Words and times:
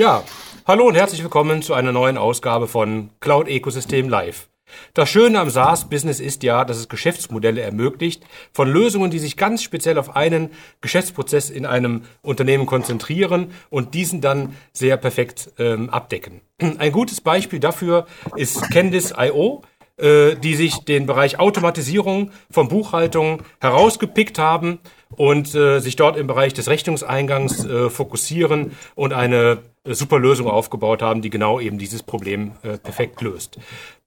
Ja, 0.00 0.24
hallo 0.66 0.86
und 0.86 0.94
herzlich 0.94 1.22
willkommen 1.22 1.60
zu 1.60 1.74
einer 1.74 1.92
neuen 1.92 2.16
Ausgabe 2.16 2.68
von 2.68 3.10
Cloud 3.20 3.48
Ecosystem 3.48 4.08
Live. 4.08 4.48
Das 4.94 5.10
Schöne 5.10 5.38
am 5.38 5.50
SaaS-Business 5.50 6.20
ist 6.20 6.42
ja, 6.42 6.64
dass 6.64 6.78
es 6.78 6.88
Geschäftsmodelle 6.88 7.60
ermöglicht 7.60 8.24
von 8.50 8.66
Lösungen, 8.72 9.10
die 9.10 9.18
sich 9.18 9.36
ganz 9.36 9.62
speziell 9.62 9.98
auf 9.98 10.16
einen 10.16 10.52
Geschäftsprozess 10.80 11.50
in 11.50 11.66
einem 11.66 12.04
Unternehmen 12.22 12.64
konzentrieren 12.64 13.50
und 13.68 13.92
diesen 13.92 14.22
dann 14.22 14.56
sehr 14.72 14.96
perfekt 14.96 15.52
ähm, 15.58 15.90
abdecken. 15.90 16.40
Ein 16.78 16.92
gutes 16.92 17.20
Beispiel 17.20 17.60
dafür 17.60 18.06
ist 18.36 18.70
Candice.io, 18.70 19.60
äh, 19.98 20.34
die 20.34 20.54
sich 20.54 20.78
den 20.78 21.04
Bereich 21.04 21.38
Automatisierung 21.38 22.30
von 22.50 22.68
Buchhaltung 22.68 23.42
herausgepickt 23.60 24.38
haben 24.38 24.78
und 25.16 25.54
äh, 25.54 25.80
sich 25.80 25.96
dort 25.96 26.16
im 26.16 26.26
Bereich 26.26 26.54
des 26.54 26.68
Rechnungseingangs 26.68 27.64
äh, 27.64 27.90
fokussieren 27.90 28.72
und 28.94 29.12
eine 29.12 29.58
äh, 29.84 29.94
super 29.94 30.18
Lösung 30.18 30.46
aufgebaut 30.46 31.02
haben, 31.02 31.22
die 31.22 31.30
genau 31.30 31.60
eben 31.60 31.78
dieses 31.78 32.02
Problem 32.02 32.52
äh, 32.62 32.78
perfekt 32.78 33.20
löst. 33.20 33.58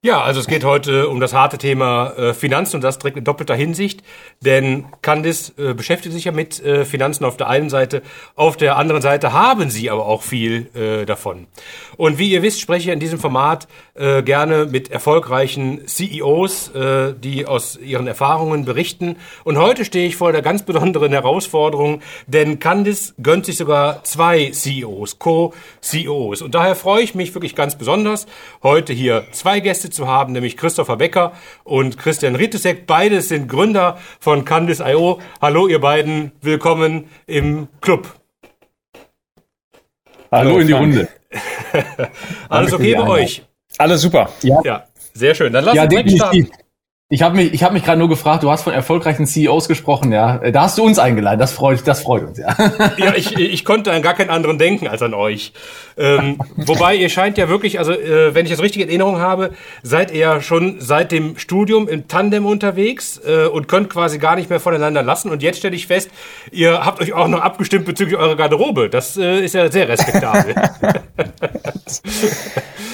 Ja, 0.06 0.22
also 0.22 0.42
es 0.42 0.48
geht 0.48 0.66
heute 0.66 1.08
um 1.08 1.22
das 1.22 1.34
harte 1.34 1.58
Thema 1.58 2.12
äh, 2.18 2.34
Finanzen 2.34 2.76
und 2.76 2.82
das 2.82 3.00
direkt 3.00 3.16
in 3.16 3.24
doppelter 3.24 3.56
Hinsicht, 3.56 4.04
denn 4.42 4.84
Candice 5.02 5.54
äh, 5.58 5.74
beschäftigt 5.74 6.14
sich 6.14 6.26
ja 6.26 6.34
mit 6.34 6.62
äh, 6.62 6.84
Finanzen 6.84 7.24
auf 7.24 7.38
der 7.38 7.48
einen 7.48 7.70
Seite, 7.70 8.02
auf 8.36 8.58
der 8.58 8.76
anderen 8.76 9.02
Seite 9.02 9.32
haben 9.32 9.70
sie 9.70 9.90
aber 9.90 10.06
auch 10.06 10.22
viel 10.22 10.68
äh, 10.76 11.06
davon. 11.06 11.48
Und 11.96 12.18
wie 12.18 12.30
ihr 12.32 12.42
wisst, 12.42 12.60
spreche 12.60 12.90
ich 12.90 12.94
in 12.94 13.00
diesem 13.00 13.18
Format 13.18 13.70
äh, 13.94 14.24
gerne 14.24 14.66
mit 14.66 14.92
erfolgreichen 14.92 15.88
CEOs, 15.88 16.76
äh, 16.76 17.14
die 17.18 17.46
aus 17.46 17.78
ihren 17.78 18.08
Erfahrungen 18.08 18.66
berichten. 18.66 19.16
Und 19.46 19.58
heute 19.58 19.86
stehe 19.86 20.06
ich 20.06 20.18
vor 20.18 20.34
der 20.34 20.42
ganz 20.42 20.64
besonderen 20.66 21.14
Herausforderung, 21.14 22.02
denn 22.28 22.60
Candice 22.60 23.14
gönnt 23.24 23.46
sich 23.46 23.56
sogar 23.56 24.04
zwei 24.04 24.50
CEOs, 24.52 25.18
Co-CEOs. 25.18 26.42
Und 26.42 26.56
daher 26.56 26.76
freue 26.76 27.04
ich 27.04 27.16
mich 27.16 27.34
wirklich 27.34 27.56
ganz 27.56 27.78
besonders, 27.78 28.26
heute 28.64 28.92
hier 28.92 29.28
zwei 29.32 29.62
Gäste 29.62 29.93
zu 29.94 30.08
haben, 30.08 30.34
nämlich 30.34 30.58
Christopher 30.58 30.98
Becker 30.98 31.34
und 31.64 31.98
Christian 31.98 32.36
Rittesek. 32.36 32.86
Beide 32.86 33.22
sind 33.22 33.48
Gründer 33.48 33.98
von 34.20 34.46
Candice.io. 34.46 35.20
Hallo 35.42 35.68
ihr 35.68 35.80
beiden, 35.80 36.32
willkommen 36.42 37.10
im 37.28 37.68
Club. 37.82 38.08
Hallo, 40.32 40.50
Hallo 40.50 40.60
in 40.60 40.68
die 40.68 40.74
Runde. 40.74 41.08
Alles 42.50 42.74
okay 42.74 42.96
bei 42.96 43.08
euch? 43.08 43.44
Alles 43.78 44.02
super. 44.02 44.30
Ja. 44.42 44.60
ja, 44.64 44.84
sehr 45.14 45.36
schön. 45.36 45.54
Dann 45.54 45.64
lass 45.64 45.76
ja, 45.76 45.84
uns 45.84 45.90
direkt 45.90 46.12
starten. 46.12 46.50
Ich 47.10 47.22
habe 47.22 47.36
mich, 47.36 47.54
ich 47.54 47.64
habe 47.64 47.76
mich 47.76 47.84
gerade 47.84 48.00
nur 48.00 48.10
gefragt, 48.10 48.42
du 48.42 48.50
hast 48.50 48.64
von 48.64 48.74
erfolgreichen 48.74 49.28
CEOs 49.28 49.68
gesprochen, 49.68 50.12
ja. 50.12 50.40
Da 50.50 50.64
hast 50.64 50.80
du 50.80 50.84
uns 50.84 50.98
eingeladen. 50.98 51.38
Das 51.38 51.52
freut, 51.52 51.86
das 51.86 52.02
freut 52.02 52.24
uns, 52.24 52.40
ja. 52.40 52.56
Ja, 52.98 53.14
ich, 53.16 53.38
ich 53.38 53.66
konnte 53.66 53.92
an 53.92 54.02
gar 54.02 54.16
keinen 54.16 54.32
anderen 54.32 54.58
denken 54.58 54.88
als 54.88 55.02
an 55.04 55.14
euch. 55.14 55.54
Ähm, 55.96 56.40
wobei 56.56 56.96
ihr 56.96 57.10
scheint 57.10 57.38
ja 57.38 57.50
wirklich, 57.50 57.78
also 57.78 57.92
äh, 57.92 58.34
wenn 58.34 58.46
ich 58.46 58.52
das 58.52 58.62
richtig 58.62 58.82
in 58.82 58.88
Erinnerung 58.88 59.20
habe, 59.20 59.52
seid 59.84 60.12
ihr 60.12 60.18
ja 60.18 60.42
schon 60.42 60.78
seit 60.80 61.12
dem 61.12 61.38
Studium 61.38 61.88
im 61.88 62.08
Tandem 62.08 62.48
unterwegs 62.48 63.22
äh, 63.24 63.46
und 63.46 63.68
könnt 63.68 63.92
quasi 63.92 64.18
gar 64.18 64.36
nicht 64.36 64.50
mehr 64.50 64.60
voneinander 64.60 65.04
lassen. 65.04 65.30
Und 65.30 65.44
jetzt 65.44 65.60
stelle 65.60 65.76
ich 65.76 65.86
fest, 65.86 66.10
ihr 66.52 66.84
habt 66.84 67.00
euch 67.00 67.14
auch 67.14 67.28
noch 67.28 67.42
abgestimmt 67.42 67.86
bezüglich 67.86 68.18
eurer 68.18 68.38
Garderobe. 68.38 68.90
Das 68.90 69.18
äh, 69.18 69.42
ist 69.42 69.54
ja 69.54 69.70
sehr 69.72 69.88
respektabel. 69.88 70.56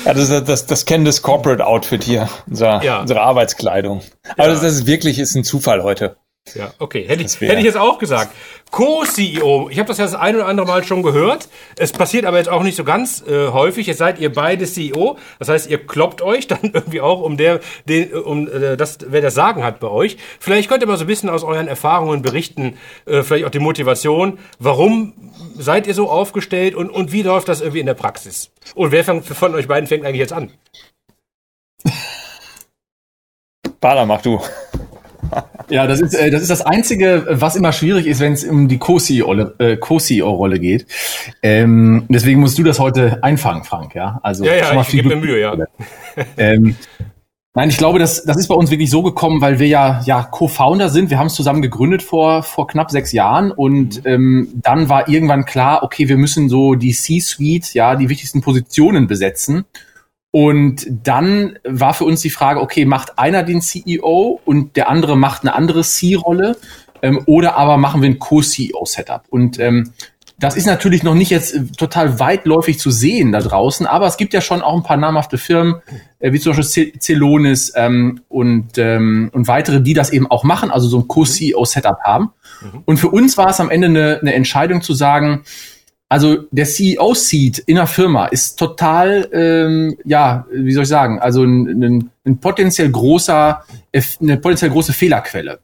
Ja, 0.06 0.14
das 0.14 0.30
ist 0.30 0.48
das, 0.48 0.66
das 0.66 0.86
Candice 0.86 1.22
Corporate 1.22 1.66
Outfit 1.66 2.04
hier, 2.04 2.30
unser, 2.48 2.82
ja. 2.84 3.02
unsere 3.02 3.22
Arbeitskleidung. 3.22 3.99
Aber 4.32 4.48
ja. 4.48 4.54
das, 4.54 4.62
das 4.62 4.74
ist 4.74 4.88
wirklich 4.88 5.20
ist 5.20 5.36
ein 5.36 5.44
Zufall 5.44 5.84
heute. 5.84 6.18
Ja, 6.56 6.74
okay. 6.80 7.06
Hätte 7.08 7.24
ich, 7.24 7.40
hätte 7.40 7.60
ich 7.60 7.66
jetzt 7.66 7.78
auch 7.78 8.00
gesagt. 8.00 8.34
Co-CEO, 8.72 9.70
ich 9.70 9.80
habe 9.80 9.88
das 9.88 9.98
ja 9.98 10.06
das 10.06 10.16
ein 10.16 10.36
oder 10.36 10.48
andere 10.48 10.68
Mal 10.68 10.84
schon 10.84 11.04
gehört. 11.04 11.48
Es 11.78 11.92
passiert 11.92 12.26
aber 12.26 12.38
jetzt 12.38 12.50
auch 12.50 12.64
nicht 12.64 12.76
so 12.76 12.84
ganz 12.84 13.24
äh, 13.28 13.50
häufig. 13.50 13.88
Jetzt 13.88 13.98
seid 13.98 14.20
ihr 14.20 14.32
beide 14.32 14.66
CEO. 14.66 15.18
Das 15.40 15.50
heißt, 15.50 15.70
ihr 15.70 15.86
kloppt 15.86 16.22
euch 16.22 16.48
dann 16.48 16.60
irgendwie 16.64 17.02
auch 17.02 17.22
um 17.22 17.38
der, 17.38 17.60
den, 17.88 18.14
um 18.14 18.48
äh, 18.48 18.78
das, 18.78 19.00
wer 19.08 19.22
das 19.22 19.34
Sagen 19.34 19.64
hat 19.64 19.80
bei 19.80 19.88
euch. 19.88 20.18
Vielleicht 20.40 20.70
könnt 20.70 20.84
ihr 20.84 20.88
mal 20.88 20.98
so 20.98 21.04
ein 21.04 21.08
bisschen 21.08 21.30
aus 21.30 21.44
euren 21.44 21.68
Erfahrungen 21.68 22.22
berichten, 22.22 22.78
äh, 23.06 23.24
vielleicht 23.24 23.46
auch 23.46 23.52
die 23.52 23.60
Motivation. 23.60 24.40
Warum 24.60 25.14
seid 25.58 25.88
ihr 25.88 25.94
so 25.94 26.10
aufgestellt 26.10 26.76
und, 26.76 26.90
und 26.90 27.12
wie 27.12 27.22
läuft 27.22 27.48
das 27.48 27.62
irgendwie 27.62 27.80
in 27.80 27.86
der 27.86 27.94
Praxis? 27.94 28.52
Und 28.76 28.92
wer 28.92 29.04
von, 29.04 29.24
von 29.24 29.56
euch 29.56 29.68
beiden 29.68 29.88
fängt 29.88 30.06
eigentlich 30.06 30.20
jetzt 30.20 30.34
an? 30.34 30.52
Bala, 33.80 34.06
mach 34.06 34.22
du. 34.22 34.40
Ja, 35.70 35.86
das 35.86 36.02
ist, 36.02 36.14
äh, 36.16 36.32
das 36.32 36.42
ist 36.42 36.50
das 36.50 36.62
Einzige, 36.62 37.28
was 37.30 37.56
immer 37.56 37.72
schwierig 37.72 38.08
ist, 38.08 38.20
wenn 38.20 38.34
es 38.34 38.44
um 38.44 38.68
die 38.68 38.78
Co-CEO-Rolle 38.78 39.56
äh, 39.60 39.78
Co 39.78 39.98
geht. 40.60 40.88
Ähm, 41.44 42.06
deswegen 42.10 42.40
musst 42.40 42.58
du 42.58 42.64
das 42.64 42.80
heute 42.80 43.24
einfangen, 43.24 43.64
Frank. 43.64 43.94
Ja, 43.96 44.20
also 44.24 44.46
ja, 44.46 44.56
ja, 44.56 44.82
ich 44.82 44.88
gebe 44.88 45.10
mir 45.10 45.16
Mühe, 45.18 45.40
ja. 45.40 45.56
Ähm, 46.38 46.76
nein, 47.54 47.70
ich 47.70 47.78
glaube, 47.78 48.00
das, 48.00 48.24
das 48.24 48.38
ist 48.38 48.48
bei 48.48 48.56
uns 48.56 48.72
wirklich 48.72 48.90
so 48.90 49.04
gekommen, 49.04 49.42
weil 49.42 49.60
wir 49.60 49.68
ja, 49.68 50.02
ja 50.06 50.24
Co-Founder 50.24 50.90
sind. 50.90 51.12
Wir 51.12 51.20
haben 51.20 51.28
es 51.28 51.36
zusammen 51.36 51.62
gegründet 51.62 52.02
vor, 52.02 52.42
vor 52.44 52.68
knapp 52.68 52.90
sechs 52.90 53.12
Jahren 53.12 53.52
und 53.52 54.04
mhm. 54.04 54.12
ähm, 54.12 54.48
dann 54.56 54.90
war 54.90 55.08
irgendwann 55.08 55.46
klar, 55.46 55.84
okay, 55.84 56.10
wir 56.10 56.18
müssen 56.18 56.50
so 56.50 56.74
die 56.74 56.94
C-Suite, 56.94 57.74
ja, 57.76 57.96
die 57.96 58.10
wichtigsten 58.10 58.42
Positionen 58.42 59.08
besetzen. 59.08 59.66
Und 60.32 60.86
dann 60.90 61.58
war 61.64 61.94
für 61.94 62.06
uns 62.06 62.22
die 62.22 62.30
Frage, 62.30 62.62
okay, 62.62 62.86
macht 62.86 63.18
einer 63.18 63.44
den 63.44 63.62
CEO 63.62 64.40
und 64.46 64.76
der 64.76 64.90
andere 64.90 65.18
macht 65.18 65.42
eine 65.42 65.56
andere 65.56 65.84
C-Rolle 65.84 66.58
ähm, 67.02 67.22
oder 67.26 67.56
aber 67.58 67.78
machen 67.78 68.02
wir 68.02 68.10
ein 68.10 68.20
Co-CEO-Setup? 68.20 69.24
Und 69.30 69.60
ähm, 69.60 69.92
das 70.40 70.56
ist 70.56 70.66
natürlich 70.66 71.04
noch 71.04 71.16
nicht 71.16 71.32
jetzt 71.32 71.54
äh, 71.54 71.66
total 71.78 72.20
weitläufig 72.20 72.80
zu 72.80 72.92
sehen 72.92 73.32
da 73.32 73.40
draußen, 73.40 73.86
aber 73.86 74.06
es 74.06 74.18
gibt 74.18 74.34
ja 74.34 74.42
schon 74.42 74.62
auch 74.62 74.76
ein 74.76 74.84
paar 74.84 74.98
namhafte 74.98 75.38
Firmen, 75.38 75.82
äh, 76.20 76.32
wie 76.32 76.40
zum 76.40 76.56
Beispiel 76.56 76.94
Celonis 77.00 77.74
ähm, 77.76 78.22
und, 78.30 78.78
ähm, 78.78 79.30
und 79.34 79.48
weitere, 79.48 79.82
die 79.82 79.94
das 79.94 80.12
eben 80.12 80.28
auch 80.28 80.44
machen, 80.44 80.72
also 80.72 80.88
so 80.88 81.00
ein 81.00 81.08
Co-CEO-Setup 81.08 82.00
haben. 82.04 82.32
Mhm. 82.62 82.84
Und 82.86 82.98
für 82.98 83.10
uns 83.10 83.38
war 83.38 83.50
es 83.50 83.60
am 83.60 83.70
Ende 83.70 83.88
eine, 83.88 84.20
eine 84.22 84.34
Entscheidung 84.34 84.82
zu 84.82 84.94
sagen, 84.94 85.44
also 86.10 86.38
der 86.50 86.66
CEO-Seat 86.66 87.60
in 87.60 87.76
der 87.76 87.86
Firma 87.86 88.26
ist 88.26 88.58
total, 88.58 89.30
ähm, 89.32 89.96
ja, 90.04 90.48
wie 90.52 90.72
soll 90.72 90.84
ich 90.84 90.90
sagen, 90.90 91.20
also 91.20 91.44
ein, 91.44 91.84
ein, 91.84 92.10
ein 92.26 92.40
potenziell 92.40 92.90
großer, 92.90 93.64
eine 94.20 94.38
potenziell 94.38 94.72
große 94.72 94.92
Fehlerquelle. 94.92 95.60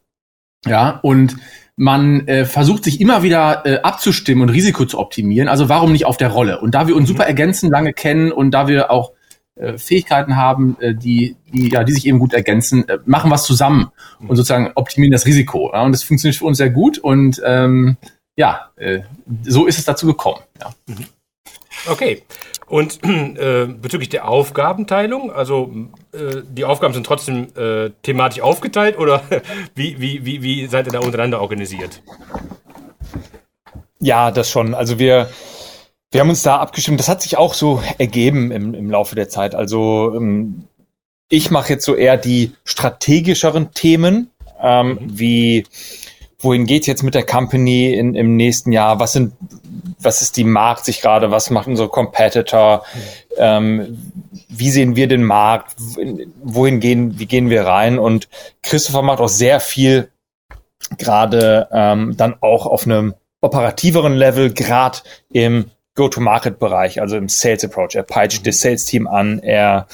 Ja, 0.67 0.99
und 1.01 1.35
man 1.77 2.27
äh, 2.27 2.45
versucht 2.45 2.83
sich 2.83 3.01
immer 3.01 3.23
wieder 3.23 3.65
äh, 3.65 3.79
abzustimmen 3.81 4.43
und 4.43 4.49
Risiko 4.49 4.85
zu 4.85 4.99
optimieren. 4.99 5.49
Also 5.49 5.67
warum 5.67 5.91
nicht 5.91 6.05
auf 6.05 6.17
der 6.17 6.29
Rolle? 6.29 6.61
Und 6.61 6.75
da 6.75 6.87
wir 6.87 6.95
uns 6.95 7.09
mhm. 7.09 7.13
super 7.13 7.25
ergänzen, 7.25 7.71
lange 7.71 7.93
kennen 7.93 8.31
und 8.31 8.51
da 8.51 8.67
wir 8.67 8.91
auch 8.91 9.13
äh, 9.55 9.77
Fähigkeiten 9.77 10.35
haben, 10.35 10.77
äh, 10.79 10.93
die, 10.93 11.35
die, 11.51 11.69
ja, 11.69 11.83
die 11.83 11.91
sich 11.91 12.05
eben 12.05 12.19
gut 12.19 12.33
ergänzen, 12.33 12.87
äh, 12.87 12.99
machen 13.05 13.31
was 13.31 13.45
zusammen 13.45 13.87
mhm. 14.19 14.29
und 14.29 14.35
sozusagen 14.35 14.71
optimieren 14.75 15.11
das 15.11 15.25
Risiko. 15.25 15.71
Ja? 15.73 15.81
Und 15.83 15.91
das 15.91 16.03
funktioniert 16.03 16.37
für 16.37 16.45
uns 16.45 16.57
sehr 16.57 16.69
gut 16.69 16.97
und 16.97 17.41
ähm, 17.43 17.97
ja, 18.35 18.69
äh, 18.75 19.01
so 19.43 19.65
ist 19.65 19.79
es 19.79 19.85
dazu 19.85 20.07
gekommen. 20.07 20.41
Ja. 20.59 20.73
Mhm. 20.87 21.05
Okay. 21.87 22.23
Und 22.67 23.03
äh, 23.03 23.67
bezüglich 23.67 24.09
der 24.09 24.27
Aufgabenteilung, 24.27 25.31
also 25.31 25.71
äh, 26.13 26.41
die 26.49 26.65
Aufgaben 26.65 26.93
sind 26.93 27.05
trotzdem 27.05 27.47
äh, 27.55 27.91
thematisch 28.01 28.41
aufgeteilt 28.41 28.97
oder 28.97 29.21
wie, 29.75 29.99
wie, 29.99 30.25
wie, 30.25 30.41
wie 30.41 30.67
seid 30.67 30.87
ihr 30.87 30.93
da 30.93 30.99
untereinander 30.99 31.41
organisiert? 31.41 32.01
Ja, 33.99 34.31
das 34.31 34.49
schon. 34.49 34.73
Also 34.73 34.97
wir, 34.99 35.29
wir 36.11 36.21
haben 36.21 36.29
uns 36.29 36.43
da 36.43 36.57
abgestimmt. 36.57 36.99
Das 36.99 37.07
hat 37.07 37.21
sich 37.21 37.37
auch 37.37 37.53
so 37.53 37.81
ergeben 37.97 38.51
im, 38.51 38.73
im 38.73 38.89
Laufe 38.89 39.15
der 39.15 39.29
Zeit. 39.29 39.53
Also 39.53 40.13
ähm, 40.15 40.63
ich 41.29 41.51
mache 41.51 41.73
jetzt 41.73 41.85
so 41.85 41.95
eher 41.95 42.17
die 42.17 42.53
strategischeren 42.63 43.73
Themen, 43.73 44.31
ähm, 44.59 44.89
mhm. 44.89 45.19
wie 45.19 45.65
wohin 46.39 46.65
geht 46.65 46.87
jetzt 46.87 47.03
mit 47.03 47.15
der 47.15 47.25
Company 47.25 47.93
in, 47.93 48.15
im 48.15 48.35
nächsten 48.35 48.71
Jahr? 48.71 48.99
Was 48.99 49.13
sind, 49.13 49.33
was 49.99 50.21
ist 50.21 50.37
die 50.37 50.43
Markt 50.43 50.85
sich 50.85 51.01
gerade? 51.01 51.31
Was 51.31 51.49
machen 51.49 51.71
unsere 51.71 51.89
Competitor? 51.89 52.83
Ähm, 53.37 54.11
wie 54.49 54.69
sehen 54.69 54.95
wir 54.95 55.07
den 55.07 55.23
Markt? 55.23 55.75
Wohin 56.43 56.79
gehen, 56.79 57.19
wie 57.19 57.25
gehen 57.25 57.49
wir 57.49 57.65
rein? 57.65 57.99
Und 57.99 58.27
Christopher 58.61 59.01
macht 59.01 59.19
auch 59.19 59.29
sehr 59.29 59.59
viel 59.59 60.09
gerade 60.97 61.67
ähm, 61.71 62.15
dann 62.17 62.35
auch 62.41 62.65
auf 62.65 62.85
einem 62.85 63.15
operativeren 63.41 64.15
Level, 64.15 64.53
gerade 64.53 64.99
im 65.31 65.71
Go-to-Market-Bereich, 65.95 67.01
also 67.01 67.15
im 67.17 67.29
Sales-Approach. 67.29 67.95
Er 67.95 68.03
peitscht 68.03 68.41
mhm. 68.41 68.45
das 68.45 68.59
Sales-Team 68.59 69.07
an, 69.07 69.39
er, 69.39 69.87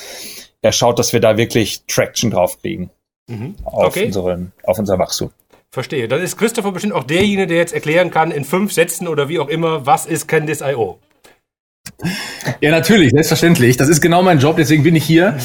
er 0.61 0.71
schaut, 0.71 0.99
dass 0.99 1.13
wir 1.13 1.19
da 1.19 1.37
wirklich 1.37 1.85
Traction 1.85 2.31
drauf 2.31 2.59
kriegen. 2.59 2.89
Mhm. 3.27 3.55
Auf, 3.63 3.87
okay. 3.87 4.05
unseren, 4.05 4.51
auf 4.63 4.79
unser 4.79 4.97
Wachstum. 4.99 5.31
Verstehe. 5.71 6.09
Dann 6.09 6.21
ist 6.21 6.37
Christopher 6.37 6.73
bestimmt 6.73 6.93
auch 6.93 7.05
derjenige, 7.05 7.47
der 7.47 7.57
jetzt 7.57 7.73
erklären 7.73 8.11
kann 8.11 8.31
in 8.31 8.43
fünf 8.43 8.73
Sätzen 8.73 9.07
oder 9.07 9.29
wie 9.29 9.39
auch 9.39 9.47
immer, 9.47 9.85
was 9.85 10.05
ist 10.05 10.27
Candice.io? 10.27 10.99
Ja, 12.59 12.71
natürlich, 12.71 13.11
selbstverständlich. 13.11 13.77
Das 13.77 13.87
ist 13.87 14.01
genau 14.01 14.21
mein 14.21 14.39
Job, 14.39 14.57
deswegen 14.57 14.83
bin 14.83 14.95
ich 14.95 15.05
hier 15.05 15.37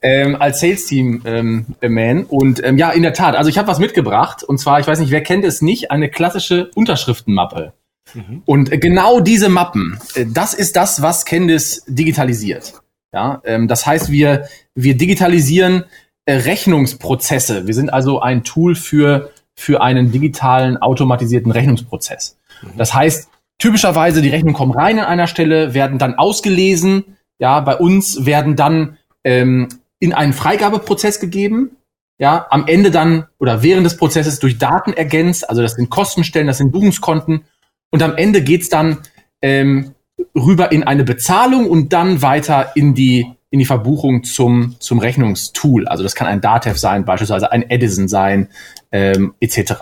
ähm, 0.00 0.36
als 0.38 0.60
Sales-Team-Man. 0.60 1.66
Ähm, 1.82 2.26
und 2.28 2.62
ähm, 2.64 2.78
ja, 2.78 2.90
in 2.90 3.02
der 3.02 3.12
Tat, 3.12 3.34
also 3.34 3.50
ich 3.50 3.58
habe 3.58 3.68
was 3.68 3.80
mitgebracht. 3.80 4.44
Und 4.44 4.58
zwar, 4.58 4.78
ich 4.78 4.86
weiß 4.86 5.00
nicht, 5.00 5.10
wer 5.10 5.22
kennt 5.22 5.44
es 5.44 5.62
nicht, 5.62 5.90
eine 5.90 6.08
klassische 6.08 6.70
Unterschriftenmappe. 6.74 7.72
Mhm. 8.14 8.42
Und 8.44 8.70
genau 8.80 9.20
diese 9.20 9.48
Mappen, 9.48 9.98
äh, 10.14 10.26
das 10.28 10.54
ist 10.54 10.76
das, 10.76 11.02
was 11.02 11.24
Candice 11.24 11.84
digitalisiert. 11.86 12.74
Ja, 13.12 13.42
ähm, 13.44 13.68
das 13.68 13.86
heißt, 13.86 14.10
wir, 14.10 14.48
wir 14.74 14.96
digitalisieren 14.96 15.84
äh, 16.24 16.34
Rechnungsprozesse. 16.34 17.66
Wir 17.66 17.74
sind 17.74 17.92
also 17.92 18.20
ein 18.20 18.44
Tool 18.44 18.74
für, 18.74 19.30
für 19.62 19.80
einen 19.80 20.10
digitalen, 20.10 20.76
automatisierten 20.76 21.52
Rechnungsprozess. 21.52 22.36
Mhm. 22.62 22.78
Das 22.78 22.94
heißt, 22.94 23.28
typischerweise 23.58 24.20
die 24.20 24.28
Rechnungen 24.28 24.56
kommen 24.56 24.72
rein 24.72 24.98
an 24.98 25.04
einer 25.04 25.28
Stelle, 25.28 25.72
werden 25.72 25.98
dann 25.98 26.16
ausgelesen. 26.16 27.16
Ja, 27.38 27.60
bei 27.60 27.76
uns 27.76 28.26
werden 28.26 28.56
dann 28.56 28.98
ähm, 29.22 29.68
in 30.00 30.12
einen 30.12 30.32
Freigabeprozess 30.32 31.20
gegeben. 31.20 31.76
Ja, 32.18 32.46
am 32.50 32.66
Ende 32.66 32.90
dann 32.90 33.28
oder 33.38 33.62
während 33.62 33.86
des 33.86 33.96
Prozesses 33.96 34.40
durch 34.40 34.58
Daten 34.58 34.92
ergänzt. 34.92 35.48
Also 35.48 35.62
das 35.62 35.74
sind 35.74 35.90
Kostenstellen, 35.90 36.48
das 36.48 36.58
sind 36.58 36.72
Buchungskonten. 36.72 37.44
Und 37.90 38.02
am 38.02 38.16
Ende 38.16 38.42
geht's 38.42 38.68
dann 38.68 38.98
ähm, 39.42 39.94
rüber 40.34 40.72
in 40.72 40.82
eine 40.82 41.04
Bezahlung 41.04 41.70
und 41.70 41.92
dann 41.92 42.20
weiter 42.20 42.72
in 42.74 42.94
die 42.94 43.26
in 43.50 43.58
die 43.58 43.64
Verbuchung 43.66 44.24
zum 44.24 44.76
zum 44.80 44.98
Rechnungstool. 44.98 45.86
Also 45.86 46.02
das 46.02 46.16
kann 46.16 46.26
ein 46.26 46.40
Datev 46.40 46.78
sein, 46.78 47.04
beispielsweise 47.04 47.52
ein 47.52 47.68
Edison 47.70 48.08
sein, 48.08 48.48
ähm, 48.92 49.34
etc. 49.40 49.74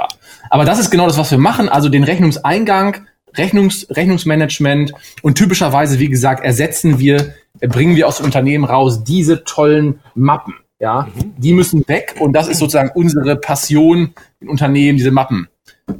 Aber 0.48 0.64
das 0.64 0.78
ist 0.78 0.90
genau 0.90 1.06
das, 1.06 1.18
was 1.18 1.30
wir 1.30 1.38
machen. 1.38 1.68
Also 1.68 1.88
den 1.88 2.04
Rechnungseingang, 2.04 3.06
Rechnungs 3.36 3.86
Rechnungsmanagement 3.90 4.92
und 5.22 5.36
typischerweise, 5.36 5.98
wie 5.98 6.08
gesagt, 6.08 6.44
ersetzen 6.44 6.98
wir, 6.98 7.34
äh, 7.60 7.68
bringen 7.68 7.96
wir 7.96 8.08
aus 8.08 8.18
dem 8.18 8.26
Unternehmen 8.26 8.64
raus 8.64 9.04
diese 9.04 9.44
tollen 9.44 10.00
Mappen. 10.14 10.54
Ja, 10.78 11.08
mhm. 11.14 11.34
die 11.36 11.52
müssen 11.52 11.86
weg 11.88 12.14
und 12.18 12.32
das 12.32 12.48
ist 12.48 12.58
sozusagen 12.58 12.90
unsere 12.94 13.36
Passion 13.36 14.14
in 14.40 14.48
Unternehmen, 14.48 14.96
diese 14.96 15.10
Mappen 15.10 15.48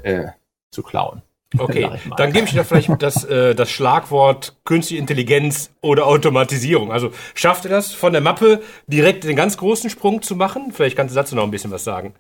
äh, 0.03 0.29
zu 0.71 0.83
klauen. 0.83 1.21
Okay, 1.59 1.91
dann 2.17 2.33
gebe 2.33 2.47
ich 2.47 2.53
dir 2.53 2.65
vielleicht 2.65 2.91
das, 3.03 3.25
äh, 3.25 3.55
das 3.55 3.71
Schlagwort 3.71 4.57
künstliche 4.65 5.01
Intelligenz 5.01 5.73
oder 5.81 6.07
Automatisierung. 6.07 6.93
Also 6.93 7.11
schafft 7.35 7.65
ihr 7.65 7.71
das 7.71 7.93
von 7.93 8.13
der 8.13 8.23
Mappe 8.23 8.63
direkt 8.87 9.25
den 9.25 9.35
ganz 9.35 9.57
großen 9.57 9.91
Sprung 9.91 10.23
zu 10.23 10.37
machen? 10.37 10.73
Vielleicht 10.73 10.97
kannst 10.97 11.15
du 11.15 11.19
dazu 11.19 11.35
noch 11.35 11.43
ein 11.43 11.51
bisschen 11.51 11.73
was 11.73 11.83
sagen. 11.83 12.15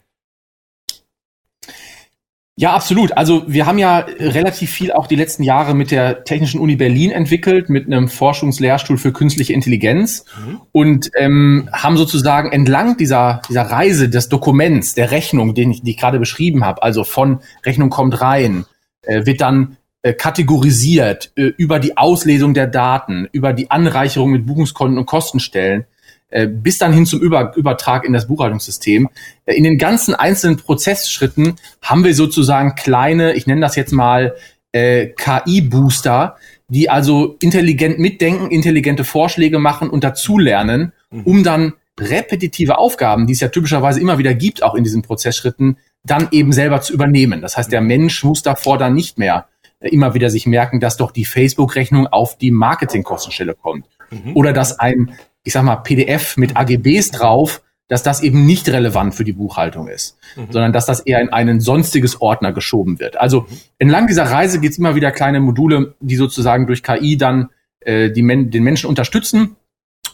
Ja, 2.57 2.75
absolut. 2.75 3.17
Also 3.17 3.45
wir 3.47 3.65
haben 3.65 3.79
ja 3.79 4.01
relativ 4.19 4.71
viel 4.71 4.93
auch 4.93 5.07
die 5.07 5.17
letzten 5.17 5.43
Jahre 5.43 5.75
mit 5.75 5.91
der 5.91 6.25
Technischen 6.25 6.61
Uni 6.61 6.77
Berlin 6.77 7.11
entwickelt, 7.11 7.71
mit 7.71 7.87
einem 7.87 8.09
Forschungslehrstuhl 8.09 8.99
für 8.99 9.13
künstliche 9.13 9.55
Intelligenz 9.55 10.27
mhm. 10.45 10.61
und 10.71 11.11
ähm, 11.17 11.71
haben 11.73 11.97
sozusagen 11.97 12.53
entlang 12.53 12.99
dieser, 12.99 13.41
dieser 13.49 13.63
Reise 13.63 14.11
des 14.11 14.29
Dokuments, 14.29 14.95
der 14.95 15.11
Rechnung, 15.11 15.55
den 15.55 15.71
ich, 15.71 15.83
die 15.83 15.93
ich 15.93 15.97
gerade 15.97 16.19
beschrieben 16.19 16.65
habe, 16.65 16.83
also 16.83 17.05
von 17.05 17.41
Rechnung 17.65 17.89
kommt 17.89 18.21
rein, 18.21 18.67
äh, 19.03 19.25
wird 19.25 19.41
dann 19.41 19.79
äh, 20.03 20.13
kategorisiert 20.13 21.33
äh, 21.37 21.45
über 21.57 21.79
die 21.79 21.97
Auslesung 21.97 22.53
der 22.53 22.67
Daten, 22.67 23.29
über 23.33 23.53
die 23.53 23.71
Anreicherung 23.71 24.31
mit 24.31 24.47
Buchungskonten 24.47 24.99
und 24.99 25.07
Kostenstellen, 25.07 25.87
äh, 26.31 26.47
bis 26.47 26.79
dann 26.79 26.93
hin 26.93 27.07
zum 27.07 27.21
über 27.21 27.55
Übertrag 27.57 28.05
in 28.05 28.13
das 28.13 28.27
Buchhaltungssystem. 28.27 29.09
Äh, 29.47 29.55
in 29.55 29.65
den 29.65 29.79
ganzen 29.79 30.15
einzelnen 30.15 30.57
Prozessschritten 30.57 31.57
haben 31.83 32.05
wir 32.05 32.15
sozusagen 32.15 32.75
kleine, 32.75 33.35
ich 33.35 33.47
nenne 33.47 33.61
das 33.61 33.77
jetzt 33.77 33.93
mal 33.93 34.35
äh, 34.73 35.07
KI-Booster, 35.07 36.37
die 36.69 36.89
also 36.89 37.37
intelligent 37.41 37.99
mitdenken, 37.99 38.51
intelligente 38.51 39.05
Vorschläge 39.05 39.59
machen 39.59 39.91
und 39.91 40.05
dazulernen, 40.05 40.93
mhm. 41.11 41.23
um 41.25 41.45
dann 41.45 41.73
repetitive 41.99 42.79
Aufgaben, 42.79 43.27
die 43.27 43.33
es 43.33 43.41
ja 43.41 43.49
typischerweise 43.49 44.01
immer 44.01 44.19
wieder 44.19 44.35
gibt, 44.35 44.63
auch 44.63 44.75
in 44.75 44.85
diesen 44.85 45.03
Prozessschritten, 45.03 45.77
dann 46.05 46.29
eben 46.31 46.53
selber 46.53 46.81
zu 46.81 46.93
übernehmen. 46.93 47.43
Das 47.43 47.57
heißt, 47.57 47.71
der 47.71 47.81
Mensch 47.81 48.25
muss 48.25 48.43
davor 48.43 48.79
dann 48.79 48.95
nicht 48.95 49.19
mehr 49.19 49.49
äh, 49.81 49.89
immer 49.89 50.15
wieder 50.15 50.31
sich 50.31 50.47
merken, 50.47 50.81
dass 50.81 50.97
doch 50.97 51.11
die 51.11 51.25
Facebook-Rechnung 51.25 52.07
auf 52.07 52.39
die 52.39 52.51
Marketingkostenstelle 52.51 53.55
kommt. 53.55 53.87
Mhm. 54.11 54.37
Oder 54.37 54.53
dass 54.53 54.79
ein, 54.79 55.13
ich 55.45 55.53
sag 55.53 55.63
mal, 55.63 55.77
PDF 55.77 56.37
mit 56.37 56.57
AGBs 56.57 57.11
drauf, 57.11 57.63
dass 57.89 58.03
das 58.05 58.23
eben 58.23 58.47
nicht 58.47 58.69
relevant 58.69 59.15
für 59.15 59.25
die 59.25 59.33
Buchhaltung 59.33 59.89
ist, 59.89 60.17
mhm. 60.37 60.47
sondern 60.51 60.73
dass 60.73 60.87
das 60.87 61.01
eher 61.01 61.21
in 61.21 61.31
einen 61.31 61.61
sonstiges 61.61 62.21
Ordner 62.21 62.53
geschoben 62.53 63.01
wird. 63.01 63.21
Also 63.21 63.47
entlang 63.79 64.07
dieser 64.07 64.25
Reise 64.25 64.61
gibt 64.61 64.73
es 64.73 64.79
immer 64.79 64.95
wieder 64.95 65.11
kleine 65.11 65.41
Module, 65.41 65.95
die 66.01 66.17
sozusagen 66.17 66.69
durch 66.69 66.85
KI 66.85 67.17
dann 67.17 67.51
äh, 67.81 68.11
die 68.11 68.23
Men 68.23 68.51
den 68.51 68.63
Menschen 68.63 68.89
unterstützen. 68.89 69.57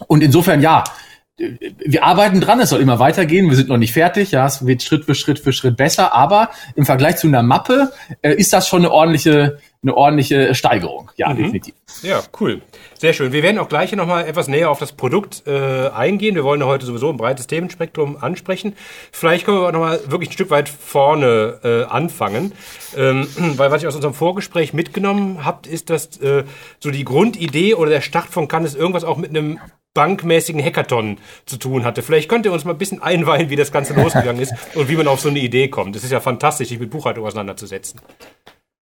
Und 0.06 0.22
insofern, 0.22 0.62
ja, 0.62 0.84
wir 1.38 2.02
arbeiten 2.02 2.40
dran, 2.40 2.60
es 2.60 2.70
soll 2.70 2.80
immer 2.80 2.98
weitergehen, 2.98 3.48
wir 3.50 3.56
sind 3.56 3.68
noch 3.68 3.76
nicht 3.76 3.92
fertig, 3.92 4.30
ja, 4.30 4.46
es 4.46 4.66
wird 4.66 4.82
Schritt 4.82 5.04
für 5.04 5.14
Schritt 5.14 5.38
für 5.38 5.52
Schritt 5.52 5.76
besser, 5.76 6.14
aber 6.14 6.48
im 6.76 6.86
Vergleich 6.86 7.16
zu 7.16 7.26
einer 7.26 7.42
Mappe 7.42 7.92
äh, 8.22 8.34
ist 8.34 8.54
das 8.54 8.66
schon 8.68 8.80
eine 8.80 8.90
ordentliche, 8.90 9.58
eine 9.82 9.94
ordentliche 9.94 10.54
Steigerung, 10.54 11.10
ja, 11.16 11.28
mhm. 11.28 11.36
definitiv. 11.36 11.74
Ja, 12.02 12.22
cool. 12.40 12.62
Sehr 12.98 13.12
schön. 13.12 13.32
Wir 13.32 13.42
werden 13.42 13.58
auch 13.58 13.68
gleich 13.68 13.92
nochmal 13.92 14.26
etwas 14.26 14.48
näher 14.48 14.70
auf 14.70 14.78
das 14.78 14.92
Produkt 14.92 15.42
äh, 15.46 15.88
eingehen. 15.88 16.34
Wir 16.34 16.44
wollen 16.44 16.64
heute 16.64 16.86
sowieso 16.86 17.10
ein 17.10 17.18
breites 17.18 17.46
Themenspektrum 17.46 18.16
ansprechen. 18.18 18.74
Vielleicht 19.12 19.44
können 19.44 19.58
wir 19.58 19.68
aber 19.68 19.72
nochmal 19.72 20.00
wirklich 20.06 20.30
ein 20.30 20.32
Stück 20.32 20.50
weit 20.50 20.70
vorne 20.70 21.60
äh, 21.62 21.84
anfangen. 21.84 22.52
Ähm, 22.96 23.28
weil 23.56 23.70
was 23.70 23.82
ich 23.82 23.88
aus 23.88 23.94
unserem 23.94 24.14
Vorgespräch 24.14 24.72
mitgenommen 24.72 25.44
habt, 25.44 25.66
ist, 25.66 25.90
dass 25.90 26.16
äh, 26.18 26.44
so 26.80 26.90
die 26.90 27.04
Grundidee 27.04 27.74
oder 27.74 27.90
der 27.90 28.00
Start 28.00 28.28
von 28.28 28.48
Cannes 28.48 28.74
irgendwas 28.74 29.04
auch 29.04 29.18
mit 29.18 29.30
einem 29.30 29.58
bankmäßigen 29.96 30.62
Hackathon 30.62 31.16
zu 31.46 31.56
tun 31.56 31.84
hatte. 31.84 32.02
Vielleicht 32.02 32.28
könnt 32.28 32.44
ihr 32.44 32.52
uns 32.52 32.64
mal 32.64 32.72
ein 32.72 32.78
bisschen 32.78 33.02
einweihen, 33.02 33.50
wie 33.50 33.56
das 33.56 33.72
Ganze 33.72 33.94
losgegangen 34.00 34.40
ist 34.40 34.54
und 34.74 34.88
wie 34.88 34.96
man 34.96 35.08
auf 35.08 35.20
so 35.20 35.30
eine 35.30 35.38
Idee 35.40 35.68
kommt. 35.68 35.96
Das 35.96 36.04
ist 36.04 36.12
ja 36.12 36.20
fantastisch, 36.20 36.68
sich 36.68 36.78
mit 36.78 36.90
Buchhaltung 36.90 37.24
auseinanderzusetzen. 37.24 38.00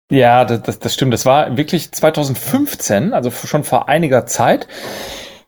Ja, 0.10 0.44
das, 0.44 0.80
das 0.80 0.94
stimmt. 0.94 1.14
Das 1.14 1.26
war 1.26 1.56
wirklich 1.56 1.92
2015, 1.92 3.14
also 3.14 3.30
schon 3.30 3.64
vor 3.64 3.88
einiger 3.88 4.26
Zeit. 4.26 4.68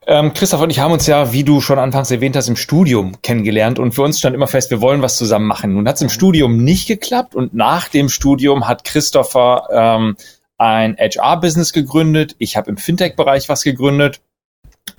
Ähm, 0.05 0.33
Christoph 0.33 0.61
und 0.61 0.69
ich 0.69 0.79
haben 0.79 0.91
uns 0.91 1.07
ja, 1.07 1.33
wie 1.33 1.43
du 1.43 1.61
schon 1.61 1.79
anfangs 1.79 2.11
erwähnt 2.11 2.35
hast, 2.35 2.47
im 2.47 2.55
Studium 2.55 3.21
kennengelernt 3.21 3.79
und 3.79 3.93
für 3.93 4.01
uns 4.01 4.19
stand 4.19 4.35
immer 4.35 4.47
fest, 4.47 4.69
wir 4.69 4.81
wollen 4.81 5.01
was 5.01 5.17
zusammen 5.17 5.45
machen. 5.47 5.73
Nun 5.73 5.87
hat 5.87 5.95
es 5.95 6.01
im 6.01 6.09
Studium 6.09 6.63
nicht 6.63 6.87
geklappt 6.87 7.35
und 7.35 7.53
nach 7.53 7.87
dem 7.87 8.09
Studium 8.09 8.67
hat 8.67 8.83
Christopher 8.83 9.67
ähm, 9.71 10.15
ein 10.57 10.97
HR-Business 10.97 11.73
gegründet. 11.73 12.35
Ich 12.37 12.57
habe 12.57 12.69
im 12.69 12.77
Fintech-Bereich 12.77 13.49
was 13.49 13.63
gegründet 13.63 14.19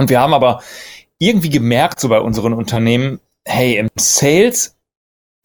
und 0.01 0.09
wir 0.09 0.19
haben 0.19 0.33
aber 0.33 0.63
irgendwie 1.19 1.51
gemerkt, 1.51 2.01
so 2.01 2.09
bei 2.09 2.21
unseren 2.21 2.55
Unternehmen, 2.55 3.21
hey, 3.45 3.77
im 3.77 3.89
Sales 3.99 4.77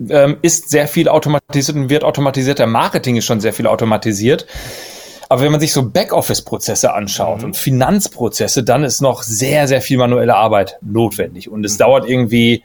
ähm, 0.10 0.38
ist 0.44 0.70
sehr 0.70 0.88
viel 0.88 1.10
automatisiert 1.10 1.76
und 1.76 1.90
wird 1.90 2.06
automatisiert. 2.06 2.60
Der 2.60 2.68
Marketing 2.68 3.18
ist 3.18 3.26
schon 3.26 3.42
sehr 3.42 3.52
viel 3.52 3.68
automatisiert. 3.68 4.48
Aber 5.28 5.42
wenn 5.42 5.52
man 5.52 5.60
sich 5.60 5.74
so 5.74 5.90
Backoffice-Prozesse 5.90 6.94
anschaut 6.94 7.40
mhm. 7.40 7.46
und 7.48 7.58
Finanzprozesse, 7.58 8.64
dann 8.64 8.86
ist 8.86 9.02
noch 9.02 9.24
sehr, 9.24 9.68
sehr 9.68 9.82
viel 9.82 9.98
manuelle 9.98 10.36
Arbeit 10.36 10.78
notwendig. 10.82 11.50
Und 11.50 11.66
es 11.66 11.74
mhm. 11.74 11.80
dauert 11.80 12.08
irgendwie 12.08 12.64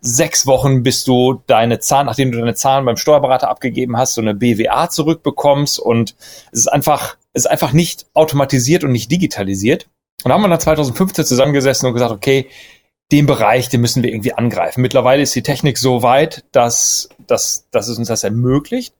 sechs 0.00 0.46
Wochen, 0.46 0.82
bis 0.82 1.04
du 1.04 1.42
deine 1.46 1.78
Zahlen, 1.80 2.06
nachdem 2.06 2.32
du 2.32 2.38
deine 2.38 2.54
Zahlen 2.54 2.86
beim 2.86 2.96
Steuerberater 2.96 3.50
abgegeben 3.50 3.98
hast, 3.98 4.14
so 4.14 4.22
eine 4.22 4.34
BWA 4.34 4.88
zurückbekommst. 4.88 5.78
Und 5.78 6.14
es 6.52 6.60
ist 6.60 6.68
einfach, 6.68 7.18
es 7.34 7.44
ist 7.44 7.50
einfach 7.50 7.74
nicht 7.74 8.06
automatisiert 8.14 8.82
und 8.82 8.92
nicht 8.92 9.10
digitalisiert. 9.12 9.88
Und 10.24 10.30
da 10.30 10.34
haben 10.34 10.42
wir 10.42 10.48
dann 10.48 10.60
2015 10.60 11.24
zusammengesessen 11.24 11.86
und 11.86 11.94
gesagt, 11.94 12.12
okay, 12.12 12.48
den 13.12 13.26
Bereich, 13.26 13.68
den 13.68 13.80
müssen 13.80 14.02
wir 14.02 14.10
irgendwie 14.10 14.34
angreifen. 14.34 14.82
Mittlerweile 14.82 15.22
ist 15.22 15.34
die 15.34 15.42
Technik 15.42 15.78
so 15.78 16.02
weit, 16.02 16.44
dass, 16.52 17.08
dass, 17.26 17.66
dass 17.70 17.88
es 17.88 17.98
uns 17.98 18.08
das 18.08 18.24
ermöglicht. 18.24 18.94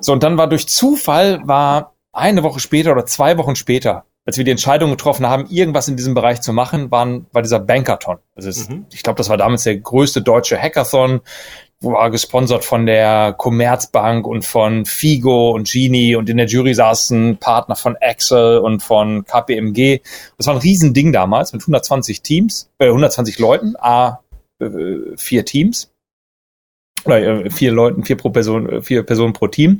So, 0.00 0.12
und 0.12 0.22
dann 0.22 0.38
war 0.38 0.48
durch 0.48 0.68
Zufall, 0.68 1.40
war 1.46 1.94
eine 2.12 2.42
Woche 2.42 2.60
später 2.60 2.92
oder 2.92 3.06
zwei 3.06 3.36
Wochen 3.36 3.56
später, 3.56 4.04
als 4.24 4.38
wir 4.38 4.44
die 4.44 4.50
Entscheidung 4.50 4.90
getroffen 4.90 5.26
haben, 5.26 5.46
irgendwas 5.50 5.88
in 5.88 5.96
diesem 5.96 6.14
Bereich 6.14 6.40
zu 6.40 6.52
machen, 6.52 6.90
waren, 6.90 7.26
war 7.32 7.42
dieser 7.42 7.60
Bankathon. 7.60 8.18
Also 8.34 8.48
es, 8.48 8.68
mhm. 8.68 8.86
ich 8.90 9.02
glaube, 9.02 9.18
das 9.18 9.28
war 9.28 9.36
damals 9.36 9.64
der 9.64 9.76
größte 9.76 10.22
deutsche 10.22 10.58
Hackathon 10.58 11.20
war 11.80 12.10
gesponsert 12.10 12.64
von 12.64 12.86
der 12.86 13.34
Commerzbank 13.36 14.26
und 14.26 14.44
von 14.44 14.84
Figo 14.86 15.50
und 15.50 15.70
Genie 15.70 16.16
und 16.16 16.28
in 16.28 16.36
der 16.36 16.46
Jury 16.46 16.74
saßen 16.74 17.36
Partner 17.38 17.76
von 17.76 17.96
Excel 17.96 18.58
und 18.58 18.82
von 18.82 19.24
KPMG. 19.24 20.00
Das 20.38 20.46
war 20.46 20.54
ein 20.54 20.60
Riesending 20.60 21.12
damals 21.12 21.52
mit 21.52 21.62
120 21.62 22.22
Teams, 22.22 22.70
äh, 22.78 22.86
120 22.86 23.38
Leuten, 23.38 23.74
a 23.78 24.20
äh, 24.60 25.16
vier 25.16 25.44
Teams 25.44 25.90
oder 27.04 27.44
äh, 27.44 27.50
vier 27.50 27.72
Leuten, 27.72 28.04
vier 28.04 28.16
pro 28.16 28.30
Person, 28.30 28.68
äh, 28.68 28.82
vier 28.82 29.02
Personen 29.02 29.32
pro 29.32 29.48
Team. 29.48 29.78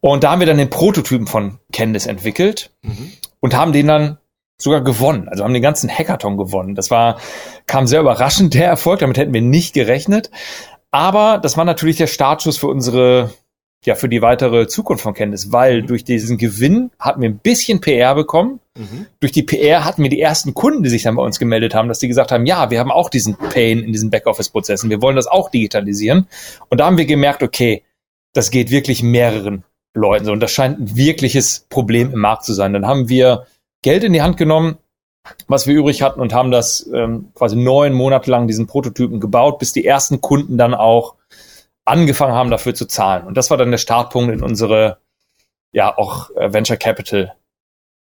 Und 0.00 0.24
da 0.24 0.32
haben 0.32 0.40
wir 0.40 0.46
dann 0.46 0.58
den 0.58 0.70
Prototypen 0.70 1.26
von 1.26 1.58
Candice 1.72 2.06
entwickelt 2.06 2.72
mhm. 2.82 3.12
und 3.40 3.56
haben 3.56 3.72
den 3.72 3.86
dann 3.86 4.18
sogar 4.58 4.82
gewonnen. 4.82 5.28
Also 5.28 5.44
haben 5.44 5.54
den 5.54 5.62
ganzen 5.62 5.90
Hackathon 5.90 6.36
gewonnen. 6.36 6.74
Das 6.74 6.90
war, 6.90 7.18
kam 7.66 7.86
sehr 7.86 8.00
überraschend, 8.00 8.54
der 8.54 8.66
Erfolg. 8.66 9.00
Damit 9.00 9.18
hätten 9.18 9.34
wir 9.34 9.42
nicht 9.42 9.74
gerechnet. 9.74 10.30
Aber 10.92 11.38
das 11.38 11.56
war 11.56 11.64
natürlich 11.64 11.96
der 11.96 12.06
Startschuss 12.06 12.58
für 12.58 12.68
unsere, 12.68 13.32
ja, 13.84 13.94
für 13.94 14.10
die 14.10 14.22
weitere 14.22 14.68
Zukunft 14.68 15.02
von 15.02 15.14
Candice, 15.14 15.50
weil 15.50 15.82
mhm. 15.82 15.86
durch 15.88 16.04
diesen 16.04 16.36
Gewinn 16.36 16.90
hatten 16.98 17.22
wir 17.22 17.30
ein 17.30 17.38
bisschen 17.38 17.80
PR 17.80 18.14
bekommen. 18.14 18.60
Mhm. 18.78 19.06
Durch 19.18 19.32
die 19.32 19.42
PR 19.42 19.84
hatten 19.84 20.02
wir 20.02 20.10
die 20.10 20.20
ersten 20.20 20.54
Kunden, 20.54 20.82
die 20.82 20.90
sich 20.90 21.02
dann 21.02 21.16
bei 21.16 21.22
uns 21.22 21.38
gemeldet 21.38 21.74
haben, 21.74 21.88
dass 21.88 21.98
die 21.98 22.08
gesagt 22.08 22.30
haben, 22.30 22.46
ja, 22.46 22.70
wir 22.70 22.78
haben 22.78 22.92
auch 22.92 23.08
diesen 23.08 23.36
Pain 23.36 23.80
in 23.80 23.92
diesen 23.92 24.10
Backoffice-Prozessen. 24.10 24.90
Wir 24.90 25.00
wollen 25.00 25.16
das 25.16 25.26
auch 25.26 25.50
digitalisieren. 25.50 26.28
Und 26.68 26.78
da 26.78 26.86
haben 26.86 26.98
wir 26.98 27.06
gemerkt, 27.06 27.42
okay, 27.42 27.82
das 28.34 28.50
geht 28.50 28.70
wirklich 28.70 29.02
mehreren 29.02 29.64
Leuten. 29.94 30.26
So, 30.26 30.32
und 30.32 30.40
das 30.40 30.52
scheint 30.52 30.78
ein 30.78 30.96
wirkliches 30.96 31.66
Problem 31.70 32.12
im 32.12 32.20
Markt 32.20 32.44
zu 32.44 32.52
sein. 32.52 32.74
Dann 32.74 32.86
haben 32.86 33.08
wir 33.08 33.46
Geld 33.82 34.04
in 34.04 34.12
die 34.12 34.22
Hand 34.22 34.36
genommen, 34.36 34.78
was 35.46 35.66
wir 35.66 35.74
übrig 35.74 36.02
hatten 36.02 36.20
und 36.20 36.34
haben 36.34 36.50
das 36.50 36.88
ähm, 36.92 37.30
quasi 37.34 37.56
neun 37.56 37.92
Monate 37.92 38.30
lang 38.30 38.46
diesen 38.46 38.66
Prototypen 38.66 39.20
gebaut, 39.20 39.58
bis 39.58 39.72
die 39.72 39.84
ersten 39.84 40.20
Kunden 40.20 40.58
dann 40.58 40.74
auch 40.74 41.14
angefangen 41.84 42.34
haben, 42.34 42.50
dafür 42.50 42.74
zu 42.74 42.86
zahlen. 42.86 43.26
Und 43.26 43.36
das 43.36 43.50
war 43.50 43.56
dann 43.56 43.70
der 43.70 43.78
Startpunkt 43.78 44.32
in 44.32 44.42
unsere 44.42 44.98
ja 45.72 45.96
auch 45.96 46.30
äh, 46.36 46.52
Venture 46.52 46.76
Capital 46.76 47.34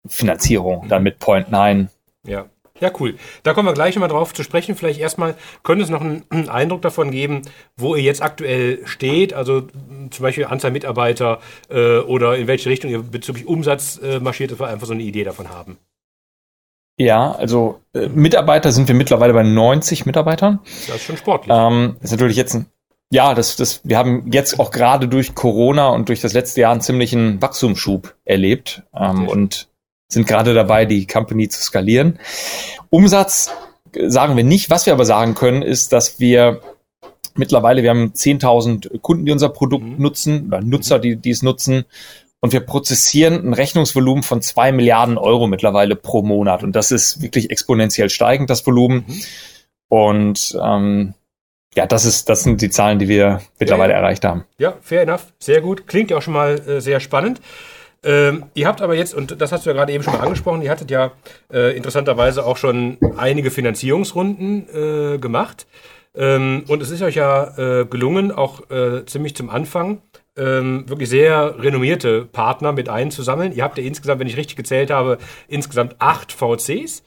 Finanzierung, 0.07 0.87
dann 0.87 1.03
mit 1.03 1.19
Point 1.19 1.51
Nine. 1.51 1.89
Ja. 2.25 2.45
Ja, 2.79 2.91
cool. 2.99 3.15
Da 3.43 3.53
kommen 3.53 3.67
wir 3.67 3.73
gleich 3.73 3.95
nochmal 3.95 4.07
drauf 4.07 4.33
zu 4.33 4.41
sprechen. 4.41 4.75
Vielleicht 4.75 5.01
erstmal 5.01 5.35
könnte 5.63 5.83
es 5.83 5.89
noch 5.89 5.99
einen, 5.99 6.23
einen, 6.29 6.47
Eindruck 6.47 6.81
davon 6.81 7.11
geben, 7.11 7.41
wo 7.75 7.93
ihr 7.95 8.03
jetzt 8.03 8.21
aktuell 8.21 8.87
steht, 8.87 9.33
also 9.33 9.67
zum 10.11 10.23
Beispiel 10.23 10.45
Anzahl 10.45 10.71
Mitarbeiter 10.71 11.41
äh, 11.69 11.97
oder 11.97 12.37
in 12.37 12.47
welche 12.47 12.69
Richtung 12.69 12.89
ihr 12.89 13.03
bezüglich 13.03 13.47
Umsatz 13.47 13.99
äh, 14.01 14.21
marschiert, 14.21 14.51
dass 14.51 14.61
wir 14.61 14.67
einfach 14.67 14.87
so 14.87 14.93
eine 14.93 15.03
Idee 15.03 15.25
davon 15.25 15.49
haben. 15.49 15.77
Ja, 16.99 17.31
also 17.31 17.79
äh, 17.93 18.09
Mitarbeiter 18.09 18.73
sind 18.73 18.89
wir 18.89 18.95
mittlerweile 18.95 19.33
bei 19.33 19.43
90 19.43 20.05
Mitarbeitern. 20.05 20.59
Das 20.87 20.97
ist 20.97 21.03
schon 21.03 21.17
sportlich. 21.17 21.55
Ähm, 21.57 21.95
ist 22.01 22.11
natürlich 22.11 22.35
jetzt 22.35 22.53
ein 22.55 22.65
ja, 23.11 23.33
das, 23.33 23.55
das, 23.55 23.81
wir 23.83 23.97
haben 23.97 24.31
jetzt 24.31 24.59
auch 24.59 24.69
gerade 24.69 25.07
durch 25.07 25.33
Corona 25.33 25.89
und 25.89 26.09
durch 26.09 26.21
das 26.21 26.33
letzte 26.33 26.61
Jahr 26.61 26.73
einen 26.73 26.81
ziemlichen 26.81 27.41
Wachstumsschub 27.41 28.13
erlebt 28.23 28.83
ähm, 28.95 29.27
und 29.27 29.67
sind 30.09 30.27
gerade 30.27 30.53
dabei, 30.53 30.85
die 30.85 31.07
Company 31.07 31.49
zu 31.49 31.59
skalieren. 31.59 32.19
Umsatz 32.91 33.51
sagen 34.07 34.37
wir 34.37 34.43
nicht. 34.43 34.69
Was 34.69 34.85
wir 34.85 34.93
aber 34.93 35.05
sagen 35.05 35.33
können, 35.33 35.63
ist, 35.63 35.91
dass 35.91 36.19
wir 36.19 36.61
mittlerweile, 37.35 37.81
wir 37.81 37.89
haben 37.89 38.13
10.000 38.13 38.99
Kunden, 38.99 39.25
die 39.25 39.31
unser 39.31 39.49
Produkt 39.49 39.85
mhm. 39.85 39.95
nutzen, 39.97 40.47
oder 40.47 40.61
Nutzer, 40.61 40.99
die, 40.99 41.15
die 41.15 41.31
es 41.31 41.41
nutzen. 41.41 41.85
Und 42.41 42.53
wir 42.53 42.61
prozessieren 42.61 43.45
ein 43.45 43.53
Rechnungsvolumen 43.53 44.23
von 44.23 44.41
zwei 44.41 44.71
Milliarden 44.71 45.17
Euro 45.17 45.47
mittlerweile 45.47 45.95
pro 45.95 46.21
Monat. 46.21 46.63
Und 46.63 46.75
das 46.75 46.91
ist 46.91 47.21
wirklich 47.21 47.51
exponentiell 47.51 48.09
steigend, 48.09 48.49
das 48.49 48.65
Volumen. 48.65 49.05
Und 49.89 50.57
ähm, 50.61 51.13
ja, 51.75 51.85
das 51.85 52.05
ist, 52.05 52.29
das 52.29 52.43
sind 52.43 52.61
die 52.61 52.69
Zahlen, 52.69 52.99
die 52.99 53.07
wir 53.07 53.41
mittlerweile 53.59 53.93
ja, 53.93 53.99
erreicht 53.99 54.23
haben. 54.25 54.45
Ja, 54.57 54.77
fair 54.81 55.01
enough. 55.01 55.33
Sehr 55.39 55.61
gut. 55.61 55.87
Klingt 55.87 56.11
ja 56.11 56.17
auch 56.17 56.21
schon 56.21 56.33
mal 56.33 56.59
äh, 56.67 56.81
sehr 56.81 56.99
spannend. 56.99 57.41
Ähm, 58.01 58.45
ihr 58.53 58.67
habt 58.67 58.81
aber 58.81 58.95
jetzt, 58.95 59.13
und 59.13 59.41
das 59.41 59.51
hast 59.51 59.65
du 59.65 59.71
ja 59.71 59.75
gerade 59.75 59.91
eben 59.91 60.03
schon 60.03 60.13
mal 60.13 60.21
angesprochen, 60.21 60.61
ihr 60.61 60.71
hattet 60.71 60.89
ja 60.89 61.11
äh, 61.51 61.75
interessanterweise 61.75 62.45
auch 62.45 62.55
schon 62.55 62.97
einige 63.17 63.51
Finanzierungsrunden 63.51 64.67
äh, 65.15 65.17
gemacht. 65.17 65.67
Ähm, 66.15 66.63
und 66.67 66.81
es 66.81 66.91
ist 66.91 67.01
euch 67.01 67.15
ja 67.15 67.57
äh, 67.57 67.85
gelungen, 67.85 68.31
auch 68.31 68.69
äh, 68.71 69.05
ziemlich 69.05 69.35
zum 69.35 69.49
Anfang, 69.49 70.01
ähm, 70.39 70.87
wirklich 70.87 71.09
sehr 71.09 71.61
renommierte 71.61 72.25
Partner 72.25 72.71
mit 72.71 72.89
einzusammeln. 72.89 73.53
Ihr 73.53 73.63
habt 73.63 73.77
ja 73.77 73.83
insgesamt, 73.83 74.19
wenn 74.19 74.27
ich 74.27 74.37
richtig 74.37 74.55
gezählt 74.55 74.89
habe, 74.89 75.17
insgesamt 75.47 75.95
acht 75.99 76.31
VCs. 76.31 77.03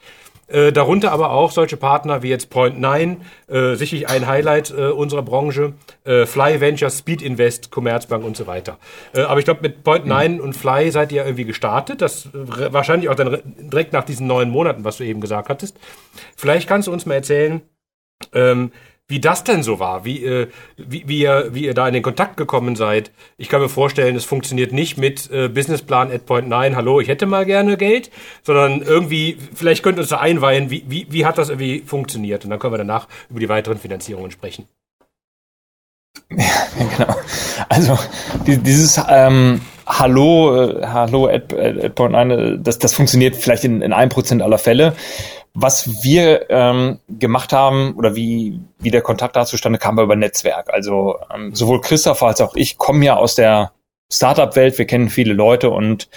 Äh, 0.52 0.70
darunter 0.70 1.12
aber 1.12 1.30
auch 1.30 1.50
solche 1.50 1.78
Partner 1.78 2.22
wie 2.22 2.28
jetzt 2.28 2.52
Point9, 2.52 3.16
äh, 3.48 3.74
sicherlich 3.74 4.10
ein 4.10 4.26
Highlight 4.26 4.70
äh, 4.70 4.90
unserer 4.90 5.22
Branche, 5.22 5.72
äh, 6.04 6.26
Fly 6.26 6.60
Ventures, 6.60 6.98
Speed 6.98 7.22
Invest, 7.22 7.70
Commerzbank 7.70 8.22
und 8.22 8.36
so 8.36 8.46
weiter. 8.46 8.76
Äh, 9.14 9.22
aber 9.22 9.38
ich 9.38 9.46
glaube, 9.46 9.62
mit 9.62 9.82
Point9 9.82 10.28
mhm. 10.28 10.40
und 10.40 10.54
Fly 10.54 10.90
seid 10.90 11.10
ihr 11.10 11.24
irgendwie 11.24 11.46
gestartet. 11.46 12.02
Das 12.02 12.28
wahrscheinlich 12.34 13.08
auch 13.08 13.14
dann 13.14 13.40
direkt 13.56 13.94
nach 13.94 14.04
diesen 14.04 14.26
neun 14.26 14.50
Monaten, 14.50 14.84
was 14.84 14.98
du 14.98 15.04
eben 15.04 15.22
gesagt 15.22 15.48
hattest. 15.48 15.78
Vielleicht 16.36 16.68
kannst 16.68 16.86
du 16.86 16.92
uns 16.92 17.06
mal 17.06 17.14
erzählen, 17.14 17.62
ähm, 18.34 18.72
wie 19.12 19.20
das 19.20 19.44
denn 19.44 19.62
so 19.62 19.78
war, 19.78 20.06
wie, 20.06 20.24
äh, 20.24 20.48
wie, 20.78 21.06
wie, 21.06 21.20
ihr, 21.20 21.50
wie 21.52 21.66
ihr 21.66 21.74
da 21.74 21.86
in 21.86 21.92
den 21.92 22.02
Kontakt 22.02 22.38
gekommen 22.38 22.76
seid. 22.76 23.10
Ich 23.36 23.50
kann 23.50 23.60
mir 23.60 23.68
vorstellen, 23.68 24.16
es 24.16 24.24
funktioniert 24.24 24.72
nicht 24.72 24.96
mit 24.96 25.30
äh, 25.30 25.48
Businessplan 25.48 26.10
at 26.10 26.24
point 26.24 26.48
9, 26.48 26.74
hallo, 26.76 26.98
ich 26.98 27.08
hätte 27.08 27.26
mal 27.26 27.44
gerne 27.44 27.76
Geld, 27.76 28.10
sondern 28.42 28.80
irgendwie, 28.80 29.36
vielleicht 29.54 29.82
könnt 29.82 29.98
ihr 29.98 30.00
uns 30.00 30.08
da 30.08 30.18
einweihen, 30.18 30.70
wie, 30.70 30.84
wie, 30.88 31.06
wie 31.10 31.26
hat 31.26 31.36
das 31.36 31.50
irgendwie 31.50 31.82
funktioniert? 31.84 32.44
Und 32.44 32.50
dann 32.50 32.58
können 32.58 32.72
wir 32.72 32.78
danach 32.78 33.06
über 33.28 33.38
die 33.38 33.50
weiteren 33.50 33.76
Finanzierungen 33.78 34.30
sprechen. 34.30 34.66
Ja, 36.34 36.86
genau. 36.96 37.14
Also 37.68 37.98
dieses 38.46 38.98
ähm, 39.06 39.60
Hallo, 39.86 40.70
äh, 40.70 40.86
Hallo 40.86 41.26
at, 41.26 41.52
at 41.52 41.94
Point 41.94 42.12
9, 42.12 42.30
äh, 42.30 42.58
das, 42.58 42.78
das 42.78 42.94
funktioniert 42.94 43.36
vielleicht 43.36 43.64
in, 43.64 43.82
in 43.82 43.92
einem 43.92 44.08
Prozent 44.08 44.40
aller 44.40 44.56
Fälle. 44.56 44.94
Was 45.54 46.02
wir 46.02 46.50
ähm, 46.50 46.98
gemacht 47.08 47.52
haben 47.52 47.94
oder 47.94 48.16
wie, 48.16 48.60
wie 48.78 48.90
der 48.90 49.02
Kontakt 49.02 49.36
da 49.36 49.44
zustande 49.44 49.78
kam, 49.78 49.96
war 49.96 50.04
über 50.04 50.16
Netzwerk. 50.16 50.72
Also 50.72 51.18
ähm, 51.32 51.54
sowohl 51.54 51.80
Christoph 51.80 52.22
als 52.22 52.40
auch 52.40 52.54
ich 52.54 52.78
kommen 52.78 53.02
ja 53.02 53.16
aus 53.16 53.34
der 53.34 53.72
Startup-Welt, 54.10 54.78
wir 54.78 54.86
kennen 54.86 55.10
viele 55.10 55.34
Leute 55.34 55.70
und 55.70 56.08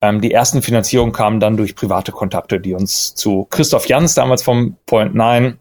ähm, 0.00 0.20
die 0.20 0.32
ersten 0.32 0.62
Finanzierungen 0.62 1.12
kamen 1.12 1.40
dann 1.40 1.56
durch 1.56 1.74
private 1.74 2.12
Kontakte, 2.12 2.60
die 2.60 2.74
uns 2.74 3.14
zu 3.14 3.46
Christoph 3.50 3.86
Jans 3.86 4.14
damals 4.14 4.42
vom 4.42 4.76
Point 4.86 5.14
9 5.14 5.58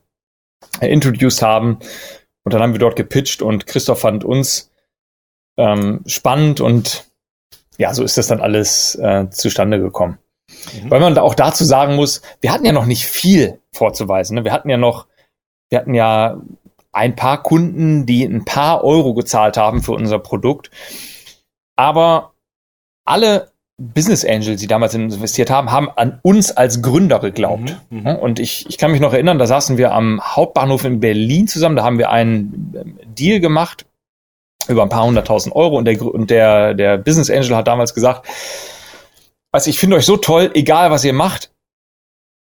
äh, 0.82 0.88
introduced 0.88 1.42
haben. 1.42 1.80
Und 2.44 2.54
dann 2.54 2.62
haben 2.62 2.74
wir 2.74 2.80
dort 2.80 2.96
gepitcht 2.96 3.42
und 3.42 3.68
Christoph 3.68 4.02
fand 4.02 4.24
uns 4.24 4.72
ähm, 5.58 6.02
spannend 6.06 6.62
und 6.62 7.06
ja, 7.78 7.94
so 7.94 8.04
ist 8.04 8.18
das 8.18 8.28
dann 8.28 8.42
alles 8.42 8.96
äh, 8.96 9.30
zustande 9.30 9.80
gekommen. 9.80 10.18
Mhm. 10.84 10.92
Weil 10.92 11.00
man 11.00 11.16
da 11.16 11.22
auch 11.22 11.36
dazu 11.36 11.64
sagen 11.64 11.96
muss, 11.96 12.22
wir 12.42 12.52
hatten 12.52 12.66
ja 12.66 12.72
noch 12.72 12.86
nicht 12.86 13.06
viel 13.06 13.60
vorzuweisen. 13.72 14.36
Ne? 14.36 14.44
Wir 14.44 14.52
hatten 14.52 14.70
ja 14.70 14.78
noch, 14.78 15.08
wir 15.70 15.80
hatten 15.80 15.94
ja 15.94 16.42
ein 16.92 17.16
paar 17.16 17.44
Kunden, 17.44 18.06
die 18.06 18.24
ein 18.24 18.46
paar 18.46 18.84
Euro 18.84 19.14
gezahlt 19.14 19.58
haben 19.58 19.82
für 19.82 19.94
unser 19.94 20.20
Produkt. 20.20 20.72
Aber 21.76 22.34
alle 23.06 23.52
Business 23.80 24.26
Angels, 24.26 24.60
die 24.60 24.68
damals 24.68 24.96
investiert 24.96 25.52
haben, 25.52 25.72
haben 25.72 25.90
an 25.96 26.20
uns 26.24 26.52
als 26.52 26.82
Gründer 26.82 27.20
geglaubt. 27.20 27.76
Mhm, 27.90 28.00
mhm, 28.00 28.16
und 28.16 28.40
ich, 28.40 28.66
ich 28.68 28.80
kann 28.80 28.92
mich 28.92 29.02
noch 29.02 29.14
erinnern, 29.14 29.38
da 29.38 29.46
saßen 29.46 29.78
wir 29.78 29.92
am 29.92 30.20
Hauptbahnhof 30.20 30.84
in 30.84 31.00
Berlin 31.00 31.48
zusammen, 31.48 31.76
da 31.76 31.84
haben 31.84 32.00
wir 32.00 32.10
einen 32.10 32.74
ähm, 32.76 33.00
Deal 33.06 33.40
gemacht 33.40 33.86
über 34.68 34.82
ein 34.82 34.90
paar 34.90 35.06
hunderttausend 35.06 35.56
Euro 35.56 35.78
und 35.78 35.86
der, 35.86 36.02
und 36.02 36.32
der, 36.32 36.74
der 36.74 36.98
Business 36.98 37.30
Angel 37.30 37.56
hat 37.56 37.68
damals 37.68 37.94
gesagt, 37.94 38.28
also 39.51 39.70
ich 39.70 39.80
finde 39.80 39.96
euch 39.96 40.06
so 40.06 40.18
toll, 40.18 40.51
egal 40.54 40.92
was 40.92 41.04
ihr 41.04 41.13
macht, 41.13 41.51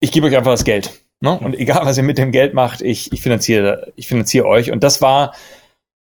ich 0.00 0.12
gebe 0.12 0.26
euch 0.26 0.36
einfach 0.36 0.52
das 0.52 0.64
Geld. 0.64 1.04
Ne? 1.20 1.38
Und 1.38 1.54
egal 1.54 1.86
was 1.86 1.96
ihr 1.96 2.02
mit 2.02 2.18
dem 2.18 2.32
Geld 2.32 2.54
macht, 2.54 2.82
ich, 2.82 3.12
ich 3.12 3.22
finanziere, 3.22 3.92
ich 3.96 4.06
finanziere 4.06 4.46
euch. 4.46 4.70
Und 4.70 4.82
das 4.82 5.00
war, 5.00 5.34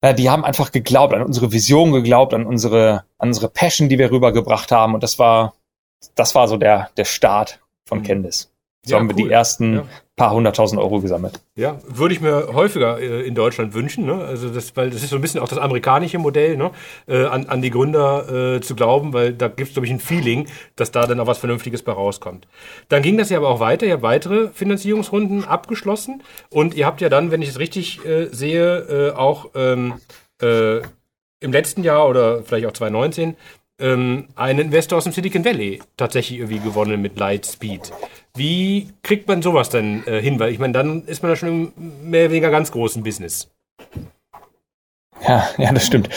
ja, 0.04 0.14
die 0.14 0.30
haben 0.30 0.46
einfach 0.46 0.72
geglaubt, 0.72 1.14
an 1.14 1.24
unsere 1.24 1.52
Vision 1.52 1.92
geglaubt, 1.92 2.34
an 2.34 2.46
unsere, 2.46 3.06
an 3.18 3.30
unsere 3.30 3.50
Passion, 3.50 3.90
die 3.90 3.98
wir 3.98 4.12
rübergebracht 4.12 4.72
haben. 4.72 4.94
Und 4.94 5.02
das 5.02 5.18
war, 5.18 5.56
das 6.16 6.36
war 6.36 6.48
so 6.48 6.58
der, 6.58 6.92
der 6.98 7.06
Start 7.06 7.60
von 7.86 8.00
mhm. 8.00 8.04
Candice. 8.04 8.52
So 8.86 8.94
ja, 8.94 9.00
haben 9.00 9.10
wir 9.10 9.16
cool. 9.16 9.28
die 9.28 9.30
ersten 9.30 9.74
ja. 9.74 9.86
paar 10.16 10.32
hunderttausend 10.32 10.80
Euro 10.80 11.02
gesammelt. 11.02 11.42
Ja, 11.56 11.80
würde 11.86 12.14
ich 12.14 12.22
mir 12.22 12.54
häufiger 12.54 12.98
äh, 13.00 13.28
in 13.28 13.36
Deutschland 13.36 13.74
wünschen. 13.74 14.06
Ne? 14.06 14.14
Also 14.24 14.50
das, 14.50 14.76
weil 14.78 14.90
das 14.90 15.04
ist 15.04 15.10
so 15.10 15.18
ein 15.18 15.22
bisschen 15.22 15.42
auch 15.42 15.50
das 15.50 15.60
amerikanische 15.60 16.18
Modell, 16.18 16.56
ne? 16.56 16.72
äh, 17.08 17.26
an, 17.26 17.48
an 17.48 17.62
die 17.62 17.72
Gründer 17.72 18.56
äh, 18.56 18.62
zu 18.62 18.76
glauben, 18.76 19.12
weil 19.12 19.34
da 19.34 19.50
gibt 19.50 19.70
es, 19.70 19.74
glaube 19.74 19.86
ich, 19.86 19.92
ein 19.92 20.00
Feeling, 20.00 20.48
dass 20.78 20.92
da 20.92 21.06
dann 21.06 21.20
auch 21.20 21.28
was 21.28 21.40
Vernünftiges 21.40 21.84
bei 21.84 21.92
rauskommt. 21.92 22.48
Dann 22.88 23.02
ging 23.02 23.18
das 23.18 23.30
ja 23.30 23.38
aber 23.38 23.50
auch 23.50 23.60
weiter. 23.60 23.86
Ihr 23.86 23.94
habt 23.94 24.04
weitere 24.04 24.48
Finanzierungsrunden 24.54 25.44
abgeschlossen 25.44 26.24
und 26.50 26.74
ihr 26.74 26.86
habt 26.86 27.02
ja 27.02 27.10
dann, 27.10 27.32
wenn 27.32 27.42
ich 27.42 27.50
es 27.50 27.60
richtig 27.60 28.06
äh, 28.06 28.28
sehe, 28.32 29.10
äh, 29.10 29.12
auch 29.12 29.50
ähm, 29.56 29.96
äh, 30.42 30.78
im 31.42 31.52
letzten 31.52 31.84
Jahr 31.84 32.08
oder 32.08 32.44
vielleicht 32.44 32.66
auch 32.66 32.74
2019 32.74 33.36
ähm, 33.80 34.28
einen 34.36 34.60
Investor 34.60 34.98
aus 34.98 35.06
dem 35.06 35.14
Silicon 35.14 35.46
Valley 35.46 35.80
tatsächlich 35.98 36.40
irgendwie 36.40 36.60
gewonnen 36.60 37.02
mit 37.02 37.18
Lightspeed. 37.18 37.92
Wie 38.40 38.88
kriegt 39.04 39.28
man 39.28 39.42
sowas 39.42 39.70
denn 39.70 40.08
äh, 40.08 40.22
hin? 40.22 40.40
Weil 40.40 40.54
ich 40.54 40.60
meine, 40.60 40.72
dann 40.72 41.04
ist 41.04 41.22
man 41.22 41.32
da 41.32 41.36
schon 41.36 41.50
im 41.50 42.10
mehr 42.10 42.22
oder 42.22 42.32
weniger 42.32 42.50
ganz 42.50 42.72
großen 42.72 43.04
Business. 43.04 43.50
Ja, 45.28 45.48
ja, 45.58 45.74
das 45.74 45.86
stimmt. 45.86 46.08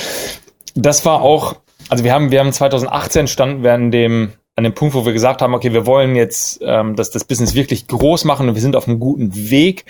Das 0.76 1.04
war 1.04 1.20
auch, 1.20 1.56
also 1.88 2.04
wir 2.04 2.14
haben, 2.14 2.30
wir 2.30 2.38
haben 2.38 2.52
2018 2.52 3.26
standen 3.26 3.64
wir 3.64 3.74
an 3.74 3.90
dem, 3.90 4.34
an 4.54 4.62
dem 4.62 4.72
Punkt, 4.72 4.94
wo 4.94 5.04
wir 5.04 5.12
gesagt 5.12 5.42
haben, 5.42 5.52
okay, 5.52 5.72
wir 5.72 5.84
wollen 5.84 6.14
jetzt 6.14 6.60
ähm, 6.64 6.94
das, 6.94 7.10
das 7.10 7.24
Business 7.24 7.56
wirklich 7.56 7.88
groß 7.88 8.24
machen 8.24 8.48
und 8.48 8.54
wir 8.54 8.62
sind 8.62 8.76
auf 8.76 8.86
einem 8.86 9.00
guten 9.00 9.50
Weg. 9.50 9.84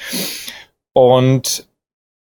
Und 0.95 1.69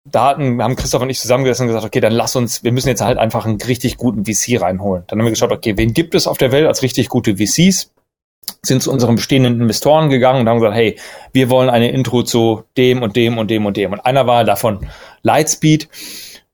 da 0.05 0.29
hatten, 0.29 0.63
haben 0.63 0.77
Christoph 0.77 1.03
und 1.03 1.11
ich 1.11 1.21
zusammengesessen 1.21 1.65
und 1.65 1.69
gesagt, 1.69 1.85
okay, 1.85 2.01
dann 2.01 2.15
lass 2.15 2.35
uns, 2.35 2.65
wir 2.65 2.73
müssen 2.73 2.89
jetzt 2.89 3.03
halt 3.03 3.19
einfach 3.19 3.45
einen 3.45 3.61
richtig 3.61 3.99
guten 3.99 4.25
VC 4.25 4.59
reinholen. 4.59 5.05
Dann 5.07 5.19
haben 5.19 5.27
wir 5.27 5.33
geschaut, 5.33 5.53
okay, 5.53 5.77
wen 5.77 5.93
gibt 5.93 6.15
es 6.15 6.27
auf 6.27 6.39
der 6.39 6.51
Welt 6.51 6.67
als 6.67 6.81
richtig 6.81 7.11
gute 7.11 7.37
VCs? 7.37 7.91
Sind 8.63 8.83
zu 8.83 8.91
unseren 8.91 9.17
bestehenden 9.17 9.61
Investoren 9.61 10.09
gegangen 10.09 10.41
und 10.41 10.49
haben 10.49 10.61
gesagt, 10.61 10.77
hey, 10.77 10.99
wir 11.33 11.51
wollen 11.51 11.71
eine 11.71 11.91
Intro 11.91 12.23
zu 12.23 12.65
dem 12.77 13.03
und 13.03 13.17
dem 13.17 13.39
und 13.39 13.51
dem 13.51 13.67
und 13.67 13.77
dem. 13.77 13.93
Und 13.93 14.01
einer 14.01 14.27
war 14.27 14.45
davon 14.45 14.87
Lightspeed. 15.23 15.89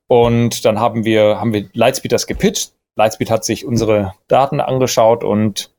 Und 0.07 0.65
dann 0.65 0.79
haben 0.79 1.05
wir, 1.05 1.39
haben 1.39 1.53
wir 1.53 1.67
Lightspeed 1.73 2.11
das 2.11 2.27
gepitcht. 2.27 2.73
Lightspeed 2.95 3.29
hat 3.29 3.43
sich 3.43 3.65
unsere 3.65 4.13
Daten 4.27 4.61
angeschaut 4.61 5.23
und 5.23 5.71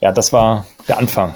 ja, 0.00 0.10
das 0.10 0.32
war 0.32 0.66
der 0.88 0.98
Anfang. 0.98 1.34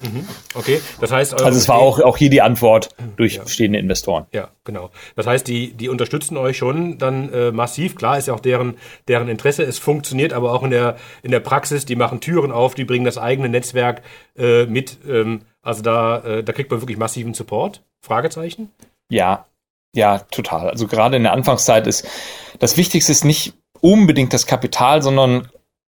Mhm. 0.00 0.26
Okay, 0.54 0.80
das 1.00 1.10
heißt. 1.10 1.34
Also 1.42 1.58
es 1.58 1.68
war 1.68 1.76
auch, 1.76 2.00
auch 2.00 2.16
hier 2.16 2.30
die 2.30 2.42
Antwort 2.42 2.90
durch 3.16 3.36
ja. 3.36 3.42
bestehende 3.42 3.78
Investoren. 3.78 4.26
Ja, 4.32 4.48
genau. 4.64 4.90
Das 5.14 5.26
heißt, 5.26 5.46
die, 5.48 5.72
die 5.72 5.88
unterstützen 5.88 6.36
euch 6.36 6.56
schon 6.58 6.98
dann 6.98 7.32
äh, 7.32 7.52
massiv. 7.52 7.96
Klar 7.96 8.18
ist 8.18 8.28
ja 8.28 8.34
auch 8.34 8.40
deren, 8.40 8.76
deren 9.08 9.28
Interesse. 9.28 9.62
Es 9.62 9.78
funktioniert 9.78 10.32
aber 10.32 10.52
auch 10.52 10.62
in 10.62 10.70
der, 10.70 10.96
in 11.22 11.30
der 11.30 11.40
Praxis. 11.40 11.84
Die 11.86 11.96
machen 11.96 12.20
Türen 12.20 12.52
auf, 12.52 12.74
die 12.74 12.84
bringen 12.84 13.04
das 13.04 13.18
eigene 13.18 13.48
Netzwerk 13.48 14.02
äh, 14.36 14.66
mit. 14.66 14.98
Ähm, 15.08 15.42
also 15.62 15.82
da, 15.82 16.18
äh, 16.18 16.44
da 16.44 16.52
kriegt 16.52 16.70
man 16.70 16.80
wirklich 16.80 16.98
massiven 16.98 17.34
Support. 17.34 17.82
Fragezeichen? 18.00 18.70
Ja, 19.08 19.46
ja, 19.94 20.18
total. 20.30 20.68
Also 20.70 20.86
gerade 20.86 21.16
in 21.16 21.22
der 21.22 21.32
Anfangszeit 21.32 21.86
ist 21.86 22.06
das 22.58 22.76
Wichtigste 22.76 23.12
ist 23.12 23.24
nicht 23.24 23.54
unbedingt 23.80 24.32
das 24.32 24.46
Kapital, 24.46 25.02
sondern 25.02 25.48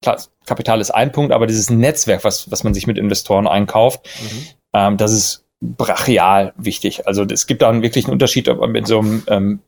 klar, 0.03 0.21
Kapital 0.47 0.81
ist 0.81 0.91
ein 0.91 1.13
Punkt, 1.13 1.33
aber 1.33 1.47
dieses 1.47 1.71
Netzwerk, 1.71 2.25
was, 2.25 2.51
was 2.51 2.65
man 2.65 2.75
sich 2.75 2.87
mit 2.87 2.99
Investoren 2.99 3.47
einkauft, 3.47 4.09
mhm. 4.21 4.47
ähm, 4.75 4.97
das 4.97 5.13
ist 5.13 5.45
brachial 5.61 6.53
wichtig. 6.57 7.07
Also 7.07 7.25
es 7.25 7.47
gibt 7.47 7.63
da 7.63 7.83
wirklich 7.83 8.07
einen 8.07 8.15
Unterschied, 8.15 8.49
ob 8.49 8.61
man 8.61 8.73
mit 8.73 8.87
so 8.87 9.01
einem 9.01 9.23
ähm, 9.29 9.61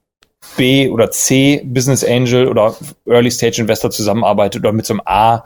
B 0.57 0.89
oder 0.89 1.11
C 1.11 1.63
Business 1.65 2.05
Angel 2.05 2.49
oder 2.49 2.75
Early 3.07 3.31
Stage 3.31 3.61
Investor 3.61 3.91
zusammenarbeitet 3.91 4.63
oder 4.63 4.73
mit 4.73 4.87
so 4.87 4.95
einem 4.95 5.03
A 5.05 5.45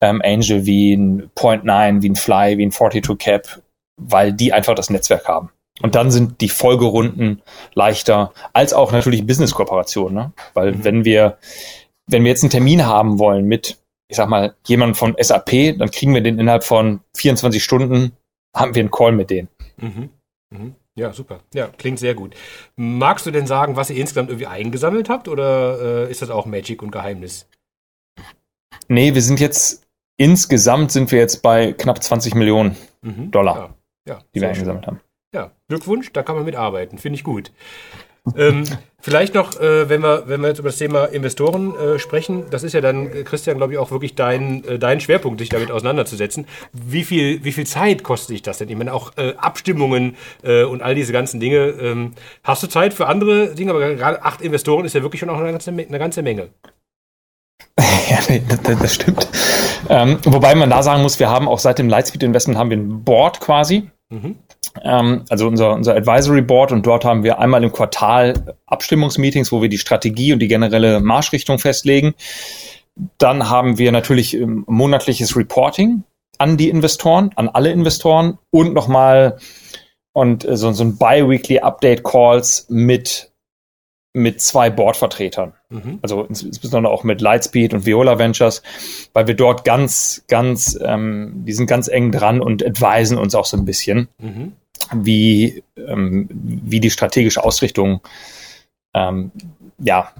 ähm, 0.00 0.20
Angel 0.22 0.66
wie 0.66 0.94
ein 0.94 1.30
Point 1.34 1.64
9, 1.64 2.02
wie 2.02 2.10
ein 2.10 2.16
Fly, 2.16 2.58
wie 2.58 2.66
ein 2.66 2.72
42 2.72 3.18
Cap, 3.18 3.62
weil 3.96 4.32
die 4.32 4.52
einfach 4.52 4.74
das 4.74 4.90
Netzwerk 4.90 5.26
haben. 5.26 5.50
Und 5.80 5.94
dann 5.94 6.10
sind 6.10 6.40
die 6.40 6.48
Folgerunden 6.48 7.42
leichter, 7.74 8.32
als 8.52 8.74
auch 8.74 8.92
natürlich 8.92 9.26
Business-Kooperationen. 9.26 10.14
Ne? 10.14 10.32
Weil 10.54 10.72
mhm. 10.72 10.84
wenn 10.84 11.04
wir, 11.04 11.38
wenn 12.06 12.24
wir 12.24 12.30
jetzt 12.30 12.42
einen 12.42 12.50
Termin 12.50 12.84
haben 12.84 13.18
wollen 13.18 13.46
mit, 13.46 13.78
ich 14.12 14.16
sag 14.16 14.28
mal, 14.28 14.54
jemandem 14.66 14.94
von 14.94 15.16
SAP, 15.18 15.78
dann 15.78 15.90
kriegen 15.90 16.12
wir 16.12 16.20
den 16.20 16.38
innerhalb 16.38 16.64
von 16.64 17.00
24 17.16 17.64
Stunden, 17.64 18.12
haben 18.54 18.74
wir 18.74 18.80
einen 18.80 18.90
Call 18.90 19.12
mit 19.12 19.30
denen. 19.30 19.48
Mhm. 19.78 20.10
Mhm. 20.50 20.74
Ja, 20.94 21.14
super. 21.14 21.40
Ja, 21.54 21.68
klingt 21.68 21.98
sehr 21.98 22.14
gut. 22.14 22.34
Magst 22.76 23.24
du 23.24 23.30
denn 23.30 23.46
sagen, 23.46 23.74
was 23.74 23.88
ihr 23.88 23.96
insgesamt 23.96 24.28
irgendwie 24.28 24.48
eingesammelt 24.48 25.08
habt 25.08 25.28
oder 25.28 26.04
äh, 26.04 26.10
ist 26.10 26.20
das 26.20 26.28
auch 26.28 26.44
Magic 26.44 26.82
und 26.82 26.90
Geheimnis? 26.90 27.48
Nee, 28.88 29.14
wir 29.14 29.22
sind 29.22 29.40
jetzt, 29.40 29.86
insgesamt 30.18 30.92
sind 30.92 31.10
wir 31.10 31.18
jetzt 31.18 31.40
bei 31.40 31.72
knapp 31.72 32.02
20 32.02 32.34
Millionen 32.34 32.76
mhm. 33.00 33.30
Dollar, 33.30 33.56
ja. 33.56 34.14
Ja, 34.14 34.22
die 34.34 34.42
wir 34.42 34.48
eingesammelt 34.50 34.84
schön. 34.84 34.96
haben. 34.96 35.00
Ja, 35.34 35.52
Glückwunsch, 35.68 36.12
da 36.12 36.22
kann 36.22 36.36
man 36.36 36.44
mitarbeiten, 36.44 36.98
finde 36.98 37.16
ich 37.16 37.24
gut. 37.24 37.50
ähm, 38.36 38.64
vielleicht 39.02 39.34
noch, 39.34 39.60
äh, 39.60 39.88
wenn 39.88 40.00
wir 40.00 40.24
wenn 40.26 40.40
wir 40.40 40.48
jetzt 40.48 40.60
über 40.60 40.70
das 40.70 40.78
Thema 40.78 41.04
Investoren 41.04 41.74
äh, 41.76 41.98
sprechen, 41.98 42.44
das 42.50 42.62
ist 42.62 42.72
ja 42.72 42.80
dann 42.80 43.06
äh, 43.06 43.22
Christian, 43.24 43.58
glaube 43.58 43.74
ich, 43.74 43.78
auch 43.78 43.90
wirklich 43.90 44.14
dein 44.14 44.64
äh, 44.64 44.78
dein 44.78 45.00
Schwerpunkt, 45.00 45.40
sich 45.40 45.50
damit 45.50 45.70
auseinanderzusetzen. 45.70 46.46
Wie 46.72 47.04
viel 47.04 47.44
wie 47.44 47.52
viel 47.52 47.66
Zeit 47.66 48.02
kostet 48.02 48.28
sich 48.28 48.42
das 48.42 48.58
denn? 48.58 48.70
Ich 48.70 48.76
meine 48.76 48.94
auch 48.94 49.12
äh, 49.16 49.34
Abstimmungen 49.36 50.16
und 50.42 50.82
all 50.82 50.94
diese 50.94 51.12
ganzen 51.12 51.40
Dinge. 51.40 51.68
Ähm, 51.80 52.12
hast 52.44 52.62
du 52.62 52.68
Zeit 52.68 52.94
für 52.94 53.06
andere 53.06 53.54
Dinge? 53.54 53.72
Aber 53.72 53.94
gerade 53.94 54.22
acht 54.22 54.40
Investoren 54.40 54.84
ist 54.84 54.94
ja 54.94 55.02
wirklich 55.02 55.20
schon 55.20 55.30
auch 55.30 55.38
eine 55.38 55.50
ganze, 55.50 55.70
eine 55.70 55.98
ganze 55.98 56.22
Menge. 56.22 56.48
ja, 57.78 58.18
das, 58.48 58.78
das 58.78 58.94
stimmt. 58.94 59.28
Ähm, 59.88 60.18
wobei 60.24 60.54
man 60.54 60.70
da 60.70 60.82
sagen 60.82 61.02
muss, 61.02 61.18
wir 61.18 61.28
haben 61.28 61.48
auch 61.48 61.58
seit 61.58 61.78
dem 61.78 61.88
Lightspeed 61.88 62.22
Investment 62.22 62.58
haben 62.58 62.70
wir 62.70 62.76
ein 62.76 63.04
Board 63.04 63.40
quasi. 63.40 63.90
Mhm 64.10 64.36
also 65.28 65.48
unser, 65.48 65.74
unser 65.74 65.94
Advisory 65.94 66.42
Board 66.42 66.72
und 66.72 66.86
dort 66.86 67.04
haben 67.04 67.24
wir 67.24 67.38
einmal 67.38 67.62
im 67.62 67.72
Quartal 67.72 68.56
Abstimmungsmeetings, 68.66 69.52
wo 69.52 69.60
wir 69.60 69.68
die 69.68 69.78
Strategie 69.78 70.32
und 70.32 70.38
die 70.38 70.48
generelle 70.48 71.00
Marschrichtung 71.00 71.58
festlegen. 71.58 72.14
Dann 73.18 73.48
haben 73.48 73.78
wir 73.78 73.92
natürlich 73.92 74.34
ähm, 74.34 74.64
monatliches 74.66 75.36
Reporting 75.36 76.04
an 76.38 76.56
die 76.56 76.68
Investoren, 76.68 77.30
an 77.36 77.48
alle 77.48 77.70
Investoren 77.70 78.38
und 78.50 78.74
nochmal 78.74 79.38
und 80.12 80.44
äh, 80.44 80.56
so, 80.56 80.72
so 80.72 80.84
ein 80.84 80.96
Bi-Weekly 80.96 81.60
Update 81.60 82.04
Calls 82.04 82.66
mit 82.68 83.31
mit 84.14 84.40
zwei 84.42 84.68
Boardvertretern. 84.68 85.54
Mhm. 85.70 85.98
Also 86.02 86.24
insbesondere 86.24 86.92
auch 86.92 87.02
mit 87.02 87.20
Lightspeed 87.20 87.72
und 87.72 87.86
Viola 87.86 88.18
Ventures, 88.18 88.62
weil 89.14 89.26
wir 89.26 89.34
dort 89.34 89.64
ganz, 89.64 90.24
ganz, 90.28 90.78
ähm, 90.82 91.44
die 91.46 91.52
sind 91.54 91.66
ganz 91.66 91.88
eng 91.88 92.12
dran 92.12 92.40
und 92.40 92.64
advisen 92.64 93.16
uns 93.16 93.34
auch 93.34 93.46
so 93.46 93.56
ein 93.56 93.64
bisschen. 93.64 94.08
Mhm 94.18 94.52
wie, 94.94 95.62
ähm, 95.76 96.28
wie 96.32 96.80
die 96.80 96.90
strategische 96.90 97.44
Ausrichtung 97.44 98.00
ähm, 98.94 99.32
ja, 99.78 100.12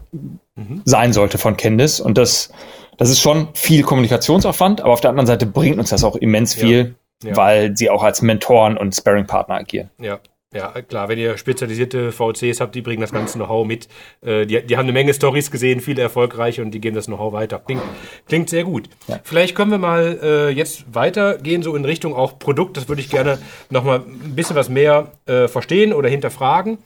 mhm. 0.56 0.82
sein 0.84 1.12
sollte 1.12 1.38
von 1.38 1.56
Candice. 1.56 2.00
Und 2.00 2.18
das, 2.18 2.52
das 2.96 3.10
ist 3.10 3.20
schon 3.20 3.48
viel 3.54 3.82
Kommunikationsaufwand, 3.82 4.80
aber 4.80 4.92
auf 4.92 5.00
der 5.00 5.10
anderen 5.10 5.26
Seite 5.26 5.46
bringt 5.46 5.78
uns 5.78 5.90
das 5.90 6.04
auch 6.04 6.16
immens 6.16 6.54
viel, 6.54 6.94
ja. 7.22 7.30
Ja. 7.30 7.36
weil 7.36 7.76
sie 7.76 7.90
auch 7.90 8.02
als 8.02 8.22
Mentoren 8.22 8.76
und 8.76 8.94
Sparring-Partner 8.94 9.56
agieren. 9.56 9.90
Ja, 9.98 10.18
ja, 10.52 10.70
klar, 10.82 11.08
wenn 11.08 11.18
ihr 11.18 11.38
spezialisierte 11.38 12.12
VCs 12.12 12.60
habt, 12.60 12.74
die 12.74 12.82
bringen 12.82 13.00
das 13.00 13.12
ganze 13.12 13.38
Know-how 13.38 13.66
mit. 13.66 13.88
Äh, 14.20 14.46
die, 14.46 14.62
die 14.64 14.76
haben 14.76 14.84
eine 14.84 14.92
Menge 14.92 15.14
Stories 15.14 15.50
gesehen, 15.50 15.80
viele 15.80 16.02
erfolgreiche 16.02 16.62
und 16.62 16.72
die 16.72 16.80
geben 16.80 16.94
das 16.94 17.06
Know-how 17.06 17.32
weiter. 17.32 17.58
Klingt, 17.58 17.82
klingt 18.26 18.50
sehr 18.50 18.64
gut. 18.64 18.88
Ja. 19.08 19.20
Vielleicht 19.24 19.54
können 19.54 19.70
wir 19.70 19.78
mal 19.78 20.18
äh, 20.22 20.48
jetzt 20.50 20.94
weitergehen, 20.94 21.62
so 21.62 21.74
in 21.74 21.84
Richtung 21.84 22.14
auch 22.14 22.38
Produkt. 22.38 22.76
Das 22.76 22.88
würde 22.88 23.00
ich 23.00 23.10
gerne 23.10 23.38
nochmal 23.70 24.00
ein 24.00 24.34
bisschen 24.34 24.56
was 24.56 24.68
mehr 24.68 25.12
äh, 25.26 25.48
verstehen 25.48 25.92
oder 25.92 26.08
hinterfragen. 26.08 26.78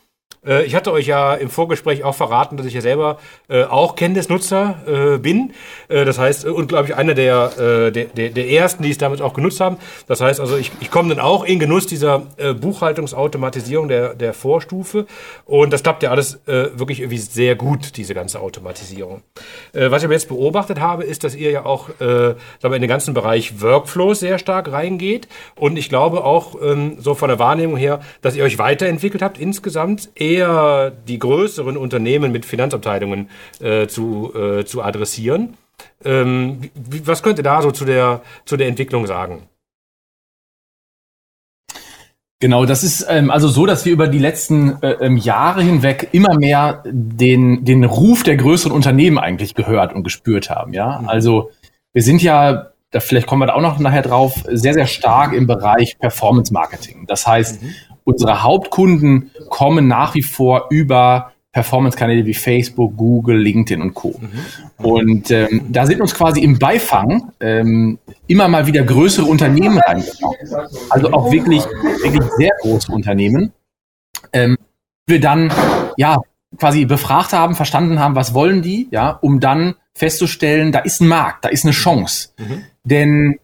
Äh, 0.46 0.64
ich 0.64 0.74
hatte 0.74 0.92
euch 0.92 1.06
ja 1.06 1.34
im 1.34 1.50
Vorgespräch 1.50 2.04
auch 2.04 2.14
verraten, 2.14 2.56
dass 2.56 2.66
ich 2.66 2.74
ja 2.74 2.80
selber 2.80 3.18
äh, 3.48 3.64
auch 3.64 3.96
Candice-Nutzer 3.96 5.14
äh, 5.14 5.18
bin. 5.18 5.52
Äh, 5.88 6.04
das 6.04 6.18
heißt, 6.18 6.44
äh, 6.44 6.48
und 6.48 6.68
glaube 6.68 6.88
ich, 6.88 6.94
einer 6.94 7.14
der, 7.14 7.90
der, 7.90 8.06
der, 8.06 8.48
ersten, 8.48 8.82
die 8.82 8.90
es 8.90 8.98
damit 8.98 9.20
auch 9.20 9.34
genutzt 9.34 9.60
haben. 9.60 9.76
Das 10.06 10.20
heißt 10.20 10.40
also, 10.40 10.56
ich, 10.56 10.70
ich 10.80 10.90
komme 10.90 11.08
dann 11.14 11.20
auch 11.22 11.44
in 11.44 11.58
Genuss 11.58 11.86
dieser 11.86 12.20
Buchhaltungsautomatisierung 12.60 13.88
der, 13.88 14.14
der 14.14 14.32
Vorstufe. 14.34 15.06
Und 15.44 15.72
das 15.72 15.82
klappt 15.82 16.02
ja 16.02 16.10
alles 16.10 16.40
wirklich 16.46 17.00
irgendwie 17.00 17.18
sehr 17.18 17.56
gut, 17.56 17.96
diese 17.96 18.14
ganze 18.14 18.40
Automatisierung. 18.40 19.22
Was 19.72 20.02
ich 20.02 20.04
aber 20.04 20.14
jetzt 20.14 20.28
beobachtet 20.28 20.80
habe, 20.80 21.04
ist, 21.04 21.24
dass 21.24 21.34
ihr 21.34 21.50
ja 21.50 21.64
auch 21.64 21.88
äh, 22.00 22.34
in 22.62 22.80
den 22.80 22.88
ganzen 22.88 23.14
Bereich 23.14 23.60
Workflows 23.60 24.20
sehr 24.20 24.38
stark 24.38 24.70
reingeht. 24.70 25.28
Und 25.54 25.76
ich 25.76 25.88
glaube 25.88 26.24
auch 26.24 26.54
ähm, 26.62 26.96
so 26.98 27.14
von 27.14 27.28
der 27.28 27.38
Wahrnehmung 27.38 27.76
her, 27.76 28.00
dass 28.22 28.36
ihr 28.36 28.44
euch 28.44 28.58
weiterentwickelt 28.58 29.22
habt 29.22 29.38
insgesamt 29.38 30.10
eher 30.14 30.35
die 30.44 31.18
größeren 31.18 31.76
Unternehmen 31.76 32.32
mit 32.32 32.44
Finanzabteilungen 32.44 33.30
äh, 33.60 33.86
zu, 33.86 34.32
äh, 34.34 34.64
zu 34.64 34.82
adressieren. 34.82 35.56
Ähm, 36.04 36.70
was 37.04 37.22
könnt 37.22 37.38
ihr 37.38 37.44
da 37.44 37.62
so 37.62 37.70
zu 37.70 37.84
der, 37.84 38.22
zu 38.44 38.56
der 38.56 38.68
Entwicklung 38.68 39.06
sagen? 39.06 39.48
Genau, 42.38 42.66
das 42.66 42.84
ist 42.84 43.06
ähm, 43.08 43.30
also 43.30 43.48
so, 43.48 43.64
dass 43.64 43.86
wir 43.86 43.92
über 43.94 44.08
die 44.08 44.18
letzten 44.18 44.82
äh, 44.82 44.92
ähm, 45.00 45.16
Jahre 45.16 45.62
hinweg 45.62 46.10
immer 46.12 46.38
mehr 46.38 46.82
den, 46.84 47.64
den 47.64 47.84
Ruf 47.84 48.24
der 48.24 48.36
größeren 48.36 48.72
Unternehmen 48.72 49.16
eigentlich 49.16 49.54
gehört 49.54 49.94
und 49.94 50.04
gespürt 50.04 50.50
haben. 50.50 50.74
Ja, 50.74 50.98
mhm. 51.00 51.08
also 51.08 51.50
wir 51.94 52.02
sind 52.02 52.22
ja, 52.22 52.72
da 52.90 53.00
vielleicht 53.00 53.26
kommen 53.26 53.40
wir 53.40 53.46
da 53.46 53.54
auch 53.54 53.62
noch 53.62 53.78
nachher 53.78 54.02
drauf, 54.02 54.44
sehr, 54.50 54.74
sehr 54.74 54.86
stark 54.86 55.32
im 55.32 55.46
Bereich 55.46 55.98
Performance 55.98 56.52
Marketing. 56.52 57.06
Das 57.06 57.26
heißt, 57.26 57.62
mhm 57.62 57.74
unsere 58.06 58.42
Hauptkunden 58.42 59.30
kommen 59.50 59.88
nach 59.88 60.14
wie 60.14 60.22
vor 60.22 60.68
über 60.70 61.32
Performance-Kanäle 61.52 62.24
wie 62.26 62.34
Facebook, 62.34 62.96
Google, 62.96 63.38
LinkedIn 63.38 63.80
und 63.80 63.94
Co. 63.94 64.14
Mhm. 64.20 64.84
Und 64.86 65.30
ähm, 65.30 65.62
da 65.70 65.86
sind 65.86 66.00
uns 66.00 66.14
quasi 66.14 66.40
im 66.40 66.58
Beifang 66.58 67.32
ähm, 67.40 67.98
immer 68.26 68.46
mal 68.48 68.66
wieder 68.66 68.82
größere 68.82 69.26
Unternehmen 69.26 69.78
reingekommen. 69.78 70.36
Also 70.90 71.12
auch 71.12 71.32
wirklich, 71.32 71.64
wirklich 71.64 72.30
sehr 72.36 72.52
große 72.60 72.92
Unternehmen. 72.92 73.52
Ähm, 74.32 74.56
wir 75.06 75.18
dann 75.18 75.50
ja 75.96 76.18
quasi 76.58 76.84
befragt 76.84 77.32
haben, 77.32 77.54
verstanden 77.54 78.00
haben, 78.00 78.14
was 78.14 78.34
wollen 78.34 78.62
die, 78.62 78.88
ja, 78.90 79.10
um 79.10 79.40
dann 79.40 79.76
festzustellen, 79.94 80.72
da 80.72 80.80
ist 80.80 81.00
ein 81.00 81.08
Markt, 81.08 81.44
da 81.44 81.48
ist 81.48 81.64
eine 81.64 81.72
Chance. 81.72 82.28
Mhm. 82.38 82.64
Denn 82.84 83.38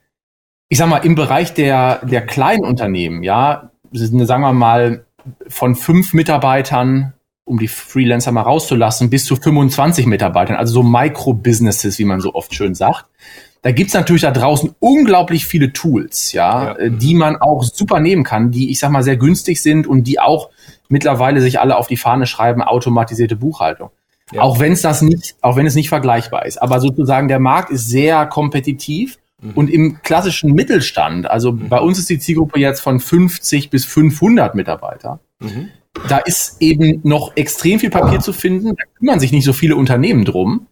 ich 0.69 0.79
sag 0.79 0.89
mal, 0.89 0.99
im 0.99 1.15
Bereich 1.15 1.55
der, 1.55 2.05
der 2.05 2.25
kleinen 2.27 2.65
Unternehmen, 2.65 3.23
ja, 3.23 3.72
sagen 3.93 4.43
wir 4.43 4.53
mal, 4.53 5.05
von 5.49 5.75
fünf 5.75 6.15
Mitarbeitern, 6.15 7.13
um 7.45 7.59
die 7.59 7.69
Freelancer 7.69 8.33
mal 8.33 8.43
rauszulassen, 8.43 9.11
bis 9.11 9.25
zu 9.25 9.37
25 9.37 10.07
Mitarbeitern, 10.07 10.57
also 10.57 10.75
so 10.75 10.83
Micro-Businesses, 10.83 11.99
wie 11.99 12.05
man 12.05 12.21
so 12.21 12.35
oft 12.35 12.55
schön 12.55 12.75
sagt. 12.75 13.07
Da 13.63 13.71
gibt's 13.71 13.95
natürlich 13.95 14.23
da 14.23 14.33
draußen 14.33 14.75
unglaublich 14.81 15.47
viele 15.47 15.73
Tools, 15.73 16.33
ja, 16.33 16.65
ja, 16.65 16.77
äh, 16.77 16.91
die 16.91 17.15
man 17.15 17.37
auch 17.37 17.63
super 17.63 18.01
nehmen 18.01 18.25
kann, 18.25 18.51
die, 18.51 18.71
ich 18.71 18.81
sag 18.81 18.91
mal, 18.91 19.05
sehr 19.05 19.17
günstig 19.17 19.63
sind 19.63 19.87
und 19.87 20.05
die 20.05 20.19
auch 20.19 20.51
mittlerweile 20.89 21.41
sich 21.41 21.61
alle 21.61 21.77
auf 21.77 21.87
die 21.87 21.97
Fahne 21.97 22.27
schreiben, 22.27 22.61
automatisierte 22.63 23.37
Buchhaltung. 23.37 23.91
Ja. 24.33 24.43
Auch 24.43 24.59
wenn 24.59 24.73
es 24.73 24.83
das 24.83 25.03
nicht, 25.03 25.37
auch 25.43 25.57
wenn 25.57 25.67
es 25.67 25.75
nicht 25.75 25.91
vergleichbar 25.91 26.47
ist. 26.47 26.61
Aber 26.61 26.81
sozusagen 26.81 27.29
der 27.29 27.39
Markt 27.39 27.71
ist 27.71 27.89
sehr 27.89 28.27
kompetitiv. 28.27 29.19
Und 29.55 29.71
im 29.71 30.03
klassischen 30.03 30.53
Mittelstand, 30.53 31.29
also 31.29 31.53
mhm. 31.53 31.69
bei 31.69 31.81
uns 31.81 31.99
ist 31.99 32.09
die 32.09 32.19
Zielgruppe 32.19 32.61
jetzt 32.61 32.81
von 32.81 33.01
50 33.01 33.71
bis 33.71 33.85
500 33.85 34.55
Mitarbeiter. 34.55 35.21
Mhm. 35.41 35.69
Da 36.09 36.19
ist 36.19 36.57
eben 36.61 37.01
noch 37.03 37.37
extrem 37.37 37.79
viel 37.79 37.91
Papier 37.91 38.21
zu 38.21 38.33
finden. 38.33 38.69
Da 38.77 38.85
kümmern 38.99 39.21
sich 39.21 39.33
nicht 39.33 39.45
so 39.45 39.53
viele 39.53 39.77
Unternehmen 39.77 40.25
drum. 40.25 40.67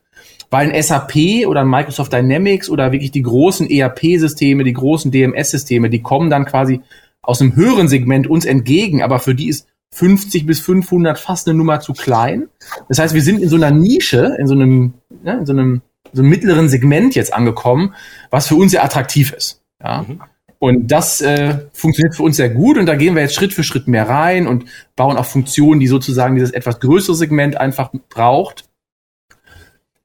weil 0.51 0.73
ein 0.73 0.83
SAP 0.83 1.47
oder 1.47 1.61
ein 1.61 1.69
Microsoft 1.69 2.13
Dynamics 2.13 2.69
oder 2.69 2.91
wirklich 2.93 3.13
die 3.13 3.23
großen 3.23 3.71
ERP-Systeme, 3.71 4.65
die 4.65 4.73
großen 4.73 5.11
DMS-Systeme, 5.13 5.91
die 5.91 6.03
kommen 6.03 6.29
dann 6.29 6.45
quasi 6.45 6.81
aus 7.23 7.41
einem 7.41 7.55
höheren 7.55 7.87
Segment 7.89 8.27
uns 8.27 8.45
entgegen, 8.45 9.03
aber 9.03 9.21
für 9.21 9.35
die 9.35 9.49
ist 9.49 9.69
50 9.93 10.47
bis 10.47 10.61
500 10.61 11.19
fast 11.19 11.49
eine 11.49 11.57
Nummer 11.57 11.81
zu 11.81 11.93
klein. 11.93 12.49
Das 12.89 12.99
heißt, 12.99 13.15
wir 13.15 13.23
sind 13.23 13.41
in 13.41 13.49
so 13.49 13.57
einer 13.57 13.71
Nische, 13.71 14.37
in 14.39 14.47
so 14.47 14.55
einem, 14.55 14.95
ja, 15.25 15.35
in 15.35 15.47
so 15.47 15.53
einem, 15.53 15.83
so 16.13 16.23
mittleren 16.23 16.69
Segment 16.69 17.15
jetzt 17.15 17.33
angekommen, 17.33 17.95
was 18.31 18.49
für 18.49 18.57
uns 18.57 18.73
sehr 18.73 18.85
attraktiv 18.85 19.33
ist. 19.33 19.63
Ja. 19.83 20.05
Mhm. 20.07 20.21
Und 20.59 20.89
das 20.89 21.23
äh, 21.23 21.59
funktioniert 21.73 22.15
für 22.15 22.23
uns 22.23 22.37
sehr 22.37 22.51
gut 22.51 22.77
und 22.77 22.85
da 22.85 22.95
gehen 22.95 23.15
wir 23.15 23.23
jetzt 23.23 23.35
Schritt 23.35 23.55
für 23.55 23.65
Schritt 23.65 23.89
mehr 23.89 24.07
rein 24.07 24.47
und 24.47 24.67
bauen 24.95 25.17
auch 25.17 25.25
Funktionen, 25.25 25.81
die 25.81 25.87
sozusagen 25.87 26.35
dieses 26.35 26.51
etwas 26.51 26.81
größere 26.81 27.17
Segment 27.17 27.57
einfach 27.57 27.91
braucht. 28.11 28.67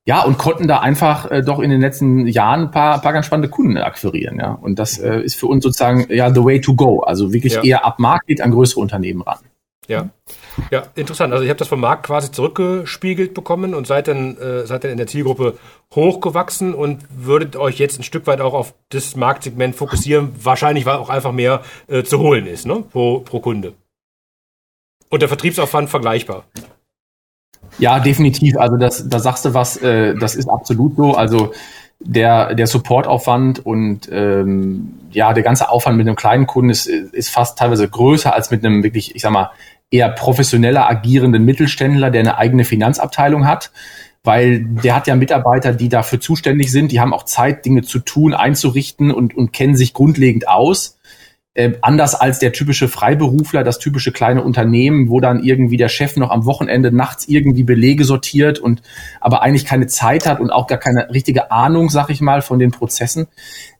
Ja, 0.06 0.22
und 0.24 0.38
konnten 0.38 0.68
da 0.68 0.80
einfach 0.80 1.30
äh, 1.30 1.41
doch 1.41 1.60
in 1.60 1.72
den 1.72 1.82
letzten 1.82 2.26
Jahren 2.28 2.65
ein 2.65 2.72
paar, 2.72 3.02
paar 3.02 3.12
ganz 3.12 3.26
spannende 3.26 3.50
Kunden 3.50 3.76
akquirieren, 3.78 4.39
ja. 4.39 4.52
Und 4.52 4.80
das 4.80 4.98
äh, 4.98 5.20
ist 5.20 5.36
für 5.36 5.48
uns 5.48 5.63
sozusagen 5.63 6.06
ja 6.10 6.34
the 6.34 6.44
way 6.44 6.62
to 6.62 6.76
go. 6.76 7.02
Also 7.02 7.34
wirklich 7.34 7.56
ja. 7.56 7.63
eher 7.63 7.86
ab 7.86 8.00
Markt 8.00 8.39
an 8.39 8.52
größere 8.52 8.80
Unternehmen 8.80 9.24
ran. 9.24 9.39
Ja. 9.88 10.10
Ja, 10.71 10.84
interessant. 10.95 11.34
Also 11.34 11.43
ich 11.43 11.50
habe 11.50 11.60
das 11.60 11.67
vom 11.67 11.80
Markt 11.80 12.06
quasi 12.06 12.32
zurückgespiegelt 12.32 13.34
bekommen 13.34 13.74
und 13.76 13.86
seid 13.86 14.08
dann, 14.08 14.38
äh, 14.38 14.65
seid 14.65 14.84
dann 14.84 14.91
in 14.91 14.98
der 14.98 15.08
Zielgruppe 15.08 15.58
hochgewachsen 15.93 16.74
und 16.74 17.04
würdet 17.10 17.56
euch 17.56 17.78
jetzt 17.78 18.00
ein 18.00 18.04
Stück 18.04 18.26
weit 18.28 18.41
auch 18.41 18.54
auf 18.54 18.74
das 18.89 19.15
Marktsegment 19.15 19.76
fokussieren, 19.76 20.32
wahrscheinlich 20.41 20.86
weil 20.86 20.95
auch 20.95 21.10
einfach 21.10 21.32
mehr 21.32 21.62
äh, 21.88 22.04
zu 22.04 22.19
holen 22.19 22.48
ist, 22.48 22.65
ne? 22.65 22.84
Pro, 22.91 23.19
pro 23.19 23.39
Kunde. 23.39 23.74
Und 25.10 25.21
der 25.21 25.30
Vertriebsaufwand 25.30 25.89
vergleichbar. 25.89 26.45
Ja, 27.78 28.00
definitiv. 28.00 28.58
Also 28.58 28.78
das, 28.78 29.08
da 29.08 29.19
sagst 29.19 29.45
du 29.45 29.54
was, 29.54 29.78
äh, 29.78 30.15
das 30.15 30.36
ist 30.36 30.50
absolut 30.50 30.95
so. 30.95 31.13
Also 31.13 31.54
der, 32.00 32.54
der 32.56 32.67
Supportaufwand 32.67 33.65
und 33.65 34.10
ähm, 34.12 35.00
ja, 35.12 35.34
der 35.34 35.43
ganze 35.43 35.69
Aufwand 35.69 35.98
mit 35.98 36.08
einem 36.08 36.15
kleinen 36.15 36.48
Kunden 36.48 36.69
ist, 36.69 36.88
ist 36.88 37.30
fast 37.30 37.58
teilweise 37.58 37.88
größer 37.88 38.34
als 38.34 38.52
mit 38.52 38.65
einem 38.65 38.84
wirklich, 38.84 39.15
ich 39.15 39.21
sag 39.21 39.32
mal, 39.32 39.52
eher 39.91 40.10
professioneller 40.10 40.89
agierenden 40.89 41.45
Mittelständler, 41.45 42.12
der 42.12 42.21
eine 42.21 42.38
eigene 42.38 42.65
Finanzabteilung 42.65 43.48
hat, 43.48 43.71
weil 44.24 44.65
der 44.65 44.95
hat 44.95 45.08
ja 45.08 45.15
Mitarbeiter, 45.15 45.71
die 45.71 45.89
dafür 45.89 46.19
zuständig 46.19 46.71
sind, 46.71 46.91
die 46.91 47.00
haben 47.00 47.13
auch 47.13 47.24
Zeit, 47.24 47.65
Dinge 47.65 47.84
zu 47.84 48.00
tun, 48.00 48.34
einzurichten 48.34 49.12
und, 49.12 49.36
und 49.36 49.54
kennen 49.54 49.76
sich 49.76 49.93
grundlegend 49.93 50.48
aus. 50.48 50.98
Äh, 51.58 51.78
anders 51.82 52.15
als 52.15 52.39
der 52.39 52.52
typische 52.52 52.89
Freiberufler, 52.89 53.63
das 53.63 53.80
typische 53.80 54.12
kleine 54.12 54.43
Unternehmen, 54.43 55.10
wo 55.10 55.21
dann 55.21 55.41
irgendwie 55.41 55.78
der 55.78 55.88
Chef 55.88 56.17
noch 56.17 56.30
am 56.30 56.45
Wochenende 56.45 56.91
nachts 56.91 57.30
irgendwie 57.30 57.63
Belege 57.63 58.04
sortiert 58.04 58.60
und 58.60 58.82
aber 59.21 59.41
eigentlich 59.41 59.63
keine 59.63 59.88
Zeit 59.88 60.28
hat 60.28 60.41
und 60.41 60.50
auch 60.50 60.67
gar 60.67 60.80
keine 60.80 61.08
richtige 61.13 61.52
Ahnung, 61.52 61.89
sag 61.89 62.10
ich 62.10 62.19
mal, 62.19 62.41
von 62.41 62.60
den 62.60 62.71
Prozessen. 62.71 63.28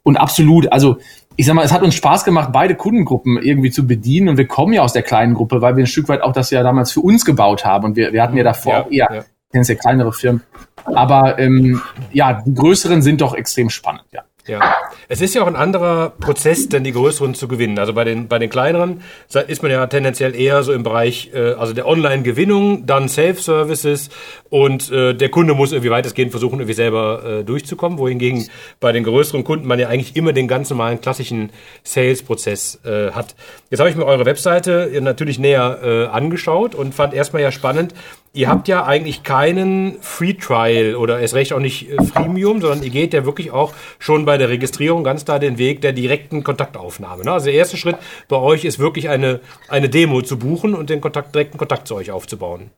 Und 0.04 0.16
absolut, 0.16 0.72
also 0.72 1.00
ich 1.38 1.46
sag 1.46 1.54
mal, 1.54 1.66
es 1.66 1.74
hat 1.74 1.84
uns 1.84 1.96
Spaß 1.96 2.24
gemacht, 2.24 2.50
beide 2.52 2.76
Kundengruppen 2.76 3.38
irgendwie 3.42 3.72
zu 3.72 3.86
bedienen. 3.86 4.30
Und 4.30 4.38
wir 4.38 4.48
kommen 4.48 4.74
ja 4.74 4.82
aus 4.82 4.94
der 4.94 5.04
kleinen 5.04 5.34
Gruppe, 5.34 5.62
weil 5.62 5.76
wir 5.76 5.84
ein 5.84 5.88
Stück 5.88 6.08
weit 6.08 6.22
auch 6.22 6.32
das 6.32 6.50
ja 6.50 6.64
damals 6.64 6.92
für 6.92 7.02
uns 7.02 7.26
gebaut 7.26 7.66
haben. 7.66 7.86
Und 7.86 7.96
wir, 7.96 8.14
wir 8.14 8.22
hatten 8.22 8.38
ja 8.38 8.44
davor 8.44 8.74
ja, 8.74 8.82
auch 8.84 8.92
eher 8.92 9.08
ja. 9.12 9.24
tendenziell 9.52 9.78
kleinere 9.78 10.14
Firmen. 10.14 10.42
Aber 10.86 11.40
ähm, 11.40 11.82
ja, 12.12 12.42
die 12.46 12.54
größeren 12.54 13.02
sind 13.02 13.22
doch 13.22 13.34
extrem 13.34 13.70
spannend, 13.70 14.06
ja. 14.12 14.22
Ja, 14.48 14.76
es 15.08 15.22
ist 15.22 15.34
ja 15.34 15.42
auch 15.42 15.48
ein 15.48 15.56
anderer 15.56 16.12
Prozess, 16.20 16.70
denn 16.70 16.84
die 16.84 16.92
größeren 16.92 17.34
zu 17.34 17.48
gewinnen. 17.48 17.80
Also 17.80 17.94
bei 17.94 18.04
den, 18.04 18.28
bei 18.28 18.38
den 18.38 18.52
kleineren 18.52 19.02
ist 19.48 19.64
man 19.64 19.72
ja 19.72 19.88
tendenziell 19.88 20.36
eher 20.36 20.62
so 20.62 20.72
im 20.72 20.84
Bereich, 20.84 21.32
äh, 21.34 21.54
also 21.54 21.74
der 21.74 21.88
Online-Gewinnung, 21.88 22.86
dann 22.86 23.10
Self-Services 23.10 24.10
und 24.50 24.92
äh, 24.92 25.16
der 25.16 25.30
Kunde 25.30 25.56
muss 25.56 25.72
irgendwie 25.72 25.90
weitestgehend 25.90 26.30
versuchen, 26.30 26.60
irgendwie 26.60 26.76
selber 26.76 27.24
äh, 27.26 27.44
durchzukommen, 27.44 27.98
wohingegen 27.98 28.48
bei 28.80 28.92
den 28.92 29.04
größeren 29.04 29.44
Kunden 29.44 29.68
man 29.68 29.80
ja 29.80 29.88
eigentlich 29.88 30.16
immer 30.16 30.32
den 30.32 30.48
ganz 30.48 30.70
normalen 30.70 31.02
klassischen 31.02 31.50
Sales-Prozess 31.84 32.82
äh, 32.86 33.12
hat. 33.14 33.36
Jetzt 33.72 33.80
habe 33.80 33.90
ich 33.90 33.96
mir 33.96 34.06
eure 34.06 34.26
Webseite 34.26 34.92
natürlich 35.02 35.40
näher 35.40 35.80
äh, 35.84 36.06
angeschaut 36.06 36.76
und 36.76 36.94
fand 36.94 37.16
erstmal 37.16 37.42
ja 37.42 37.52
spannend, 37.52 37.96
ihr 38.36 38.50
habt 38.50 38.68
ja 38.68 38.86
eigentlich 38.86 39.24
keinen 39.24 39.98
Free 40.02 40.34
Trial 40.34 40.96
oder 40.96 41.20
erst 41.20 41.34
recht 41.34 41.54
auch 41.54 41.60
nicht 41.60 41.90
äh, 41.90 42.04
Freemium, 42.04 42.62
sondern 42.62 42.84
ihr 42.84 42.90
geht 42.90 43.14
ja 43.14 43.26
wirklich 43.26 43.52
auch 43.52 43.74
schon 43.98 44.26
bei 44.26 44.38
der 44.38 44.50
Registrierung 44.50 45.04
ganz 45.04 45.26
klar 45.26 45.40
den 45.40 45.58
Weg 45.58 45.82
der 45.82 45.94
direkten 45.94 46.44
Kontaktaufnahme. 46.44 47.24
Ne? 47.24 47.32
Also 47.32 47.46
der 47.46 47.56
erste 47.56 47.78
Schritt 47.78 47.98
bei 48.28 48.36
euch 48.36 48.66
ist 48.66 48.78
wirklich 48.78 49.10
eine, 49.10 49.40
eine 49.70 49.90
Demo 49.90 50.22
zu 50.22 50.38
buchen 50.38 50.76
und 50.76 50.90
den 50.90 51.02
Kontakt, 51.02 51.34
direkten 51.34 51.58
Kontakt 51.58 51.88
zu 51.88 51.96
euch 51.96 52.12
aufzubauen. 52.12 52.72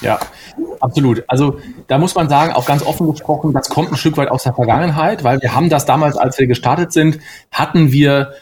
Ja, 0.00 0.18
absolut. 0.80 1.24
Also 1.26 1.58
da 1.88 1.98
muss 1.98 2.14
man 2.14 2.28
sagen, 2.28 2.52
auch 2.52 2.64
ganz 2.64 2.84
offen 2.84 3.10
gesprochen, 3.10 3.52
das 3.52 3.68
kommt 3.68 3.90
ein 3.90 3.96
Stück 3.96 4.16
weit 4.16 4.30
aus 4.30 4.44
der 4.44 4.54
Vergangenheit, 4.54 5.24
weil 5.24 5.42
wir 5.42 5.54
haben 5.54 5.68
das 5.68 5.84
damals, 5.84 6.16
als 6.16 6.38
wir 6.38 6.46
gestartet 6.46 6.92
sind, 6.92 7.18
hatten 7.50 7.92
wir 7.92 8.32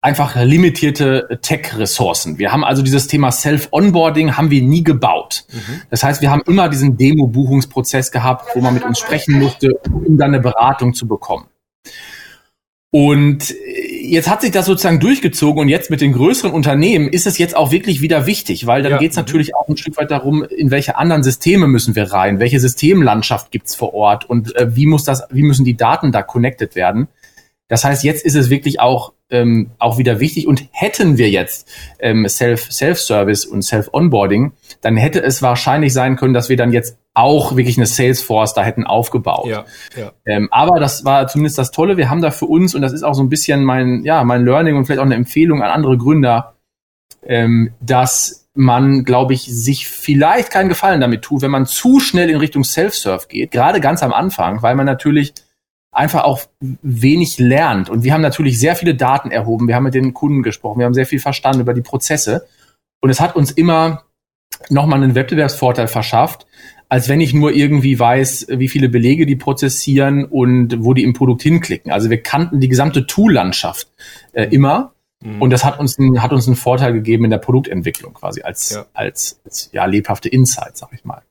einfach 0.00 0.36
limitierte 0.36 1.38
Tech-Ressourcen. 1.42 2.38
Wir 2.38 2.52
haben 2.52 2.64
also 2.64 2.82
dieses 2.82 3.08
Thema 3.08 3.32
Self-Onboarding 3.32 4.36
haben 4.36 4.50
wir 4.50 4.62
nie 4.62 4.84
gebaut. 4.84 5.44
Mhm. 5.52 5.82
Das 5.90 6.04
heißt, 6.04 6.22
wir 6.22 6.30
haben 6.30 6.42
immer 6.46 6.68
diesen 6.68 6.96
Demo-Buchungsprozess 6.96 8.12
gehabt, 8.12 8.54
wo 8.54 8.60
man 8.60 8.74
mit 8.74 8.84
uns 8.84 8.98
sprechen 8.98 9.38
musste, 9.38 9.72
um 9.92 10.16
dann 10.16 10.34
eine 10.34 10.40
Beratung 10.40 10.94
zu 10.94 11.08
bekommen. 11.08 11.46
Und 12.90 13.54
jetzt 14.00 14.30
hat 14.30 14.40
sich 14.40 14.50
das 14.50 14.64
sozusagen 14.64 14.98
durchgezogen 14.98 15.60
und 15.60 15.68
jetzt 15.68 15.90
mit 15.90 16.00
den 16.00 16.14
größeren 16.14 16.52
Unternehmen 16.52 17.08
ist 17.08 17.26
es 17.26 17.36
jetzt 17.36 17.54
auch 17.54 17.70
wirklich 17.70 18.00
wieder 18.00 18.24
wichtig, 18.24 18.66
weil 18.66 18.82
dann 18.82 18.92
ja. 18.92 18.98
geht 18.98 19.10
es 19.10 19.16
natürlich 19.16 19.54
auch 19.54 19.68
ein 19.68 19.76
Stück 19.76 19.98
weit 19.98 20.10
darum, 20.10 20.42
in 20.42 20.70
welche 20.70 20.96
anderen 20.96 21.22
Systeme 21.22 21.66
müssen 21.66 21.96
wir 21.96 22.12
rein, 22.12 22.40
welche 22.40 22.60
Systemlandschaft 22.60 23.50
gibt's 23.50 23.74
vor 23.74 23.92
Ort 23.92 24.24
und 24.24 24.56
äh, 24.56 24.74
wie 24.74 24.86
muss 24.86 25.04
das, 25.04 25.24
wie 25.30 25.42
müssen 25.42 25.66
die 25.66 25.76
Daten 25.76 26.12
da 26.12 26.22
connected 26.22 26.76
werden. 26.76 27.08
Das 27.68 27.84
heißt, 27.84 28.02
jetzt 28.02 28.24
ist 28.24 28.34
es 28.34 28.50
wirklich 28.50 28.80
auch 28.80 29.12
ähm, 29.30 29.70
auch 29.78 29.98
wieder 29.98 30.20
wichtig. 30.20 30.46
Und 30.46 30.64
hätten 30.72 31.18
wir 31.18 31.30
jetzt 31.30 31.68
ähm, 31.98 32.26
Self, 32.28 32.72
Self-Service 32.72 33.44
und 33.44 33.62
Self-Onboarding, 33.62 34.52
dann 34.80 34.96
hätte 34.96 35.22
es 35.22 35.42
wahrscheinlich 35.42 35.92
sein 35.92 36.16
können, 36.16 36.34
dass 36.34 36.48
wir 36.48 36.56
dann 36.56 36.72
jetzt 36.72 36.96
auch 37.14 37.56
wirklich 37.56 37.76
eine 37.76 37.86
Salesforce 37.86 38.54
da 38.54 38.62
hätten 38.62 38.84
aufgebaut. 38.84 39.48
Ja, 39.48 39.64
ja. 39.96 40.12
Ähm, 40.24 40.48
aber 40.50 40.78
das 40.78 41.04
war 41.04 41.26
zumindest 41.26 41.58
das 41.58 41.70
Tolle. 41.70 41.96
Wir 41.96 42.10
haben 42.10 42.22
da 42.22 42.30
für 42.30 42.46
uns, 42.46 42.74
und 42.74 42.82
das 42.82 42.92
ist 42.92 43.02
auch 43.02 43.14
so 43.14 43.22
ein 43.22 43.28
bisschen 43.28 43.64
mein, 43.64 44.04
ja, 44.04 44.24
mein 44.24 44.44
Learning 44.44 44.76
und 44.76 44.86
vielleicht 44.86 45.00
auch 45.00 45.04
eine 45.04 45.16
Empfehlung 45.16 45.62
an 45.62 45.70
andere 45.70 45.98
Gründer, 45.98 46.54
ähm, 47.26 47.72
dass 47.80 48.48
man, 48.54 49.04
glaube 49.04 49.34
ich, 49.34 49.42
sich 49.42 49.88
vielleicht 49.88 50.50
keinen 50.50 50.68
Gefallen 50.68 51.00
damit 51.00 51.22
tut, 51.22 51.42
wenn 51.42 51.50
man 51.50 51.66
zu 51.66 52.00
schnell 52.00 52.30
in 52.30 52.36
Richtung 52.36 52.64
Self-Serve 52.64 53.26
geht, 53.28 53.50
gerade 53.50 53.80
ganz 53.80 54.02
am 54.02 54.12
Anfang, 54.12 54.62
weil 54.62 54.74
man 54.74 54.86
natürlich 54.86 55.34
einfach 55.92 56.24
auch 56.24 56.40
wenig 56.60 57.38
lernt. 57.38 57.90
Und 57.90 58.04
wir 58.04 58.12
haben 58.12 58.20
natürlich 58.20 58.58
sehr 58.58 58.76
viele 58.76 58.94
Daten 58.94 59.30
erhoben, 59.30 59.68
wir 59.68 59.74
haben 59.74 59.84
mit 59.84 59.94
den 59.94 60.14
Kunden 60.14 60.42
gesprochen, 60.42 60.78
wir 60.78 60.86
haben 60.86 60.94
sehr 60.94 61.06
viel 61.06 61.20
verstanden 61.20 61.60
über 61.60 61.74
die 61.74 61.82
Prozesse. 61.82 62.46
Und 63.00 63.10
es 63.10 63.20
hat 63.20 63.36
uns 63.36 63.50
immer 63.50 64.04
nochmal 64.70 65.02
einen 65.02 65.14
Wettbewerbsvorteil 65.14 65.88
verschafft, 65.88 66.46
als 66.88 67.08
wenn 67.08 67.20
ich 67.20 67.34
nur 67.34 67.52
irgendwie 67.52 67.98
weiß, 67.98 68.46
wie 68.50 68.68
viele 68.68 68.88
Belege 68.88 69.26
die 69.26 69.36
prozessieren 69.36 70.24
und 70.24 70.82
wo 70.82 70.94
die 70.94 71.04
im 71.04 71.12
Produkt 71.12 71.42
hinklicken. 71.42 71.92
Also 71.92 72.10
wir 72.10 72.22
kannten 72.22 72.60
die 72.60 72.68
gesamte 72.68 73.06
Tool-Landschaft 73.06 73.88
äh, 74.32 74.44
immer. 74.44 74.94
Mhm. 75.22 75.42
Und 75.42 75.50
das 75.50 75.64
hat 75.64 75.78
uns, 75.78 75.98
ein, 75.98 76.22
hat 76.22 76.32
uns 76.32 76.46
einen 76.46 76.56
Vorteil 76.56 76.92
gegeben 76.92 77.24
in 77.24 77.30
der 77.30 77.38
Produktentwicklung 77.38 78.14
quasi 78.14 78.42
als, 78.42 78.70
ja. 78.70 78.86
als, 78.94 79.40
als 79.44 79.68
ja, 79.72 79.84
lebhafte 79.84 80.28
Insight, 80.28 80.76
sag 80.76 80.92
ich 80.92 81.04
mal. 81.04 81.22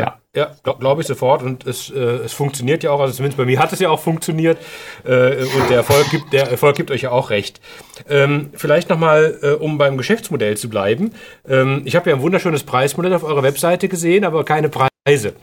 Ja, 0.00 0.18
ja 0.34 0.50
glaube 0.62 0.80
glaub 0.80 1.00
ich 1.00 1.06
sofort. 1.06 1.42
Und 1.42 1.66
es, 1.66 1.90
äh, 1.90 1.98
es 1.98 2.32
funktioniert 2.32 2.82
ja 2.82 2.90
auch, 2.90 3.00
also 3.00 3.12
zumindest 3.14 3.38
bei 3.38 3.44
mir 3.44 3.58
hat 3.58 3.72
es 3.72 3.80
ja 3.80 3.90
auch 3.90 4.00
funktioniert. 4.00 4.58
Äh, 5.04 5.44
und 5.44 5.70
der 5.70 5.78
Erfolg 5.78 6.10
gibt, 6.10 6.32
der 6.32 6.50
Erfolg 6.50 6.76
gibt 6.76 6.90
euch 6.90 7.02
ja 7.02 7.10
auch 7.10 7.30
recht. 7.30 7.60
Ähm, 8.08 8.50
vielleicht 8.54 8.90
nochmal, 8.90 9.38
äh, 9.42 9.50
um 9.52 9.78
beim 9.78 9.96
Geschäftsmodell 9.96 10.56
zu 10.56 10.68
bleiben. 10.68 11.12
Ähm, 11.48 11.82
ich 11.84 11.96
habe 11.96 12.10
ja 12.10 12.16
ein 12.16 12.22
wunderschönes 12.22 12.64
Preismodell 12.64 13.14
auf 13.14 13.24
eurer 13.24 13.42
Webseite 13.42 13.88
gesehen, 13.88 14.24
aber 14.24 14.44
keine 14.44 14.68
Preise. 14.68 15.34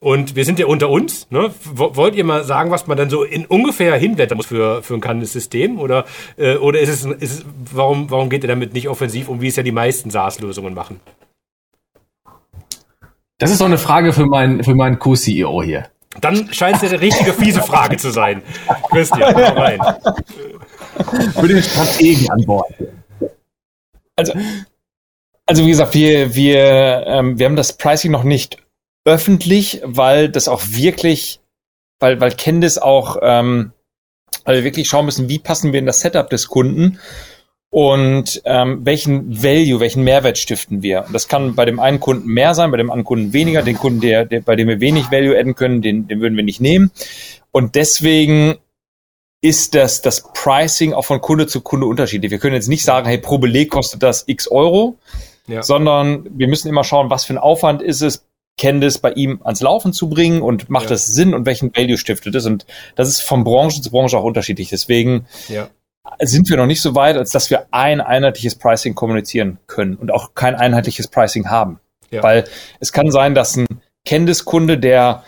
Und 0.00 0.34
wir 0.34 0.44
sind 0.44 0.58
ja 0.58 0.66
unter 0.66 0.90
uns. 0.90 1.30
Ne? 1.30 1.50
Wollt 1.64 2.16
ihr 2.16 2.24
mal 2.24 2.42
sagen, 2.42 2.72
was 2.72 2.88
man 2.88 2.96
dann 2.96 3.08
so 3.08 3.22
in 3.22 3.46
ungefähr 3.46 3.94
hinwettern 3.94 4.36
muss 4.36 4.46
für, 4.46 4.82
für 4.82 4.94
ein 4.94 5.00
kanntes 5.00 5.32
System? 5.32 5.78
Oder, 5.78 6.06
äh, 6.36 6.56
oder 6.56 6.80
ist 6.80 6.88
es, 6.88 7.04
ist 7.04 7.38
es 7.38 7.46
warum, 7.72 8.10
warum 8.10 8.28
geht 8.28 8.42
ihr 8.42 8.48
damit 8.48 8.74
nicht 8.74 8.88
offensiv 8.88 9.28
um, 9.28 9.40
wie 9.40 9.46
es 9.46 9.54
ja 9.54 9.62
die 9.62 9.70
meisten 9.70 10.10
SaaS-Lösungen 10.10 10.74
machen? 10.74 11.00
Das 13.38 13.50
ist 13.50 13.60
doch 13.60 13.66
eine 13.66 13.78
Frage 13.78 14.12
für 14.12 14.26
meinen, 14.26 14.62
für 14.62 14.74
meinen 14.74 14.98
Co-CEO 14.98 15.62
hier. 15.62 15.88
Dann 16.20 16.52
scheint 16.52 16.82
es 16.82 16.90
eine 16.90 17.00
richtige 17.00 17.32
fiese 17.32 17.62
Frage 17.62 17.96
zu 17.96 18.10
sein. 18.10 18.42
Christian, 18.90 19.34
rein. 19.34 19.80
Für 21.34 21.48
den 21.48 21.62
Strategen 21.62 22.30
an 22.30 22.44
Bord. 22.44 22.72
Also, 24.16 24.34
also 25.46 25.64
wie 25.64 25.70
gesagt, 25.70 25.94
wir, 25.94 26.34
wir, 26.34 27.04
ähm, 27.06 27.38
wir 27.38 27.46
haben 27.46 27.56
das 27.56 27.76
Pricing 27.76 28.12
noch 28.12 28.24
nicht 28.24 28.58
öffentlich, 29.04 29.80
weil 29.84 30.28
das 30.28 30.48
auch 30.48 30.62
wirklich, 30.68 31.40
weil, 31.98 32.20
weil 32.20 32.32
Candice 32.32 32.78
auch, 32.78 33.16
ähm, 33.22 33.72
weil 34.44 34.56
wir 34.56 34.64
wirklich 34.64 34.88
schauen 34.88 35.06
müssen, 35.06 35.28
wie 35.28 35.38
passen 35.38 35.72
wir 35.72 35.78
in 35.78 35.86
das 35.86 36.00
Setup 36.00 36.28
des 36.28 36.48
Kunden. 36.48 36.98
Und 37.72 38.42
ähm, 38.44 38.84
welchen 38.84 39.42
Value, 39.42 39.80
welchen 39.80 40.04
Mehrwert 40.04 40.36
stiften 40.36 40.82
wir. 40.82 41.06
Und 41.06 41.14
das 41.14 41.26
kann 41.26 41.54
bei 41.54 41.64
dem 41.64 41.80
einen 41.80 42.00
Kunden 42.00 42.28
mehr 42.28 42.54
sein, 42.54 42.70
bei 42.70 42.76
dem 42.76 42.90
anderen 42.90 43.06
Kunden 43.06 43.32
weniger. 43.32 43.62
Den 43.62 43.78
Kunden, 43.78 44.02
der, 44.02 44.26
der, 44.26 44.42
bei 44.42 44.56
dem 44.56 44.68
wir 44.68 44.80
wenig 44.80 45.10
Value 45.10 45.38
adden 45.38 45.54
können, 45.54 45.80
den, 45.80 46.06
den 46.06 46.20
würden 46.20 46.36
wir 46.36 46.44
nicht 46.44 46.60
nehmen. 46.60 46.90
Und 47.50 47.74
deswegen 47.74 48.58
ist 49.40 49.74
das, 49.74 50.02
das 50.02 50.22
Pricing 50.34 50.92
auch 50.92 51.06
von 51.06 51.22
Kunde 51.22 51.46
zu 51.46 51.62
Kunde 51.62 51.86
unterschiedlich. 51.86 52.30
Wir 52.30 52.38
können 52.38 52.54
jetzt 52.54 52.68
nicht 52.68 52.84
sagen, 52.84 53.08
hey, 53.08 53.16
pro 53.16 53.38
Beleg 53.38 53.70
kostet 53.70 54.02
das 54.02 54.24
x 54.26 54.48
Euro, 54.48 54.98
ja. 55.46 55.62
sondern 55.62 56.26
wir 56.28 56.48
müssen 56.48 56.68
immer 56.68 56.84
schauen, 56.84 57.08
was 57.08 57.24
für 57.24 57.32
ein 57.32 57.38
Aufwand 57.38 57.80
ist 57.80 58.02
es, 58.02 58.26
Candice 58.58 58.98
bei 58.98 59.12
ihm 59.12 59.40
ans 59.44 59.62
Laufen 59.62 59.94
zu 59.94 60.10
bringen 60.10 60.42
und 60.42 60.68
macht 60.68 60.84
ja. 60.84 60.90
das 60.90 61.06
Sinn 61.06 61.32
und 61.32 61.46
welchen 61.46 61.74
Value 61.74 61.96
stiftet 61.96 62.34
es. 62.34 62.44
Und 62.44 62.66
das 62.96 63.08
ist 63.08 63.22
von 63.22 63.44
Branche 63.44 63.80
zu 63.80 63.90
Branche 63.90 64.18
auch 64.18 64.24
unterschiedlich. 64.24 64.68
Deswegen 64.68 65.24
ja 65.48 65.70
sind 66.20 66.48
wir 66.48 66.56
noch 66.56 66.66
nicht 66.66 66.82
so 66.82 66.94
weit, 66.94 67.16
als 67.16 67.30
dass 67.30 67.50
wir 67.50 67.66
ein 67.70 68.00
einheitliches 68.00 68.56
Pricing 68.56 68.94
kommunizieren 68.94 69.58
können 69.66 69.96
und 69.96 70.10
auch 70.10 70.34
kein 70.34 70.54
einheitliches 70.54 71.08
Pricing 71.08 71.48
haben. 71.48 71.80
Ja. 72.10 72.22
Weil 72.22 72.44
es 72.80 72.92
kann 72.92 73.10
sein, 73.10 73.34
dass 73.34 73.56
ein 73.56 73.66
Candice-Kunde, 74.04 74.78
der, 74.78 75.24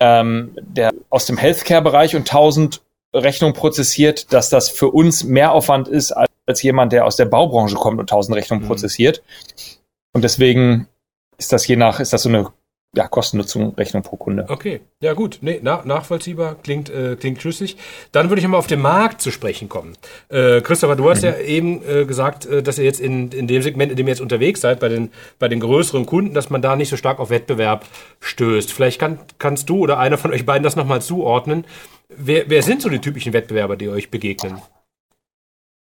ähm, 0.00 0.56
der 0.60 0.92
aus 1.10 1.26
dem 1.26 1.36
Healthcare-Bereich 1.36 2.16
und 2.16 2.22
1000 2.22 2.82
Rechnungen 3.12 3.54
prozessiert, 3.54 4.32
dass 4.32 4.50
das 4.50 4.68
für 4.68 4.88
uns 4.88 5.24
mehr 5.24 5.52
Aufwand 5.52 5.88
ist 5.88 6.12
als, 6.12 6.30
als 6.46 6.62
jemand, 6.62 6.92
der 6.92 7.04
aus 7.04 7.16
der 7.16 7.26
Baubranche 7.26 7.76
kommt 7.76 8.00
und 8.00 8.10
1000 8.10 8.36
Rechnungen 8.36 8.64
mhm. 8.64 8.68
prozessiert. 8.68 9.22
Und 10.12 10.24
deswegen 10.24 10.88
ist 11.38 11.52
das 11.52 11.66
je 11.66 11.76
nach, 11.76 12.00
ist 12.00 12.12
das 12.12 12.22
so 12.22 12.28
eine 12.28 12.50
ja, 12.96 13.08
Kostennutzung 13.08 13.74
Rechnung 13.74 14.02
pro 14.02 14.16
Kunde. 14.16 14.46
Okay, 14.48 14.80
ja 15.00 15.12
gut, 15.14 15.38
nee, 15.40 15.60
na, 15.62 15.82
nachvollziehbar, 15.84 16.56
klingt, 16.62 16.90
äh, 16.90 17.16
klingt 17.16 17.40
schlüssig. 17.40 17.76
Dann 18.12 18.28
würde 18.28 18.40
ich 18.40 18.48
mal 18.48 18.58
auf 18.58 18.66
den 18.66 18.80
Markt 18.80 19.20
zu 19.20 19.30
sprechen 19.30 19.68
kommen. 19.68 19.96
Äh, 20.28 20.60
Christopher, 20.60 20.96
du 20.96 21.08
hast 21.08 21.22
mhm. 21.22 21.28
ja 21.28 21.38
eben 21.38 21.82
äh, 21.88 22.04
gesagt, 22.04 22.46
äh, 22.46 22.62
dass 22.62 22.78
ihr 22.78 22.84
jetzt 22.84 23.00
in, 23.00 23.30
in 23.32 23.46
dem 23.46 23.62
Segment, 23.62 23.90
in 23.90 23.96
dem 23.96 24.06
ihr 24.06 24.12
jetzt 24.12 24.20
unterwegs 24.20 24.60
seid, 24.60 24.80
bei 24.80 24.88
den, 24.88 25.10
bei 25.38 25.48
den 25.48 25.60
größeren 25.60 26.06
Kunden, 26.06 26.34
dass 26.34 26.50
man 26.50 26.62
da 26.62 26.76
nicht 26.76 26.88
so 26.88 26.96
stark 26.96 27.18
auf 27.18 27.30
Wettbewerb 27.30 27.86
stößt. 28.20 28.72
Vielleicht 28.72 28.98
kann, 28.98 29.18
kannst 29.38 29.68
du 29.68 29.78
oder 29.78 29.98
einer 29.98 30.18
von 30.18 30.32
euch 30.32 30.46
beiden 30.46 30.62
das 30.62 30.76
nochmal 30.76 31.02
zuordnen. 31.02 31.64
Wer, 32.08 32.48
wer 32.48 32.62
sind 32.62 32.82
so 32.82 32.88
die 32.88 33.00
typischen 33.00 33.32
Wettbewerber, 33.32 33.76
die 33.76 33.88
euch 33.88 34.10
begegnen? 34.10 34.60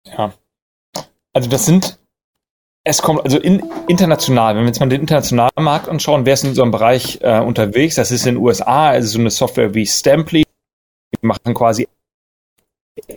Ja. 0.05 0.33
Also 1.33 1.49
das 1.49 1.65
sind 1.65 1.98
es 2.83 3.01
kommt 3.01 3.23
also 3.23 3.37
in, 3.39 3.63
international, 3.87 4.55
wenn 4.55 4.63
wir 4.63 4.67
jetzt 4.67 4.79
mal 4.79 4.89
den 4.89 5.01
internationalen 5.01 5.51
Markt 5.57 5.89
anschauen, 5.89 6.25
wer 6.25 6.33
ist 6.33 6.43
in 6.43 6.55
so 6.55 6.61
einem 6.61 6.71
Bereich 6.71 7.19
äh, 7.21 7.39
unterwegs? 7.39 7.95
Das 7.95 8.11
ist 8.11 8.25
in 8.25 8.35
den 8.35 8.43
USA, 8.43 8.89
also 8.89 9.09
so 9.09 9.19
eine 9.19 9.29
Software 9.29 9.73
wie 9.73 9.85
Stamply, 9.85 10.43
die 11.13 11.25
machen 11.25 11.53
quasi 11.53 11.87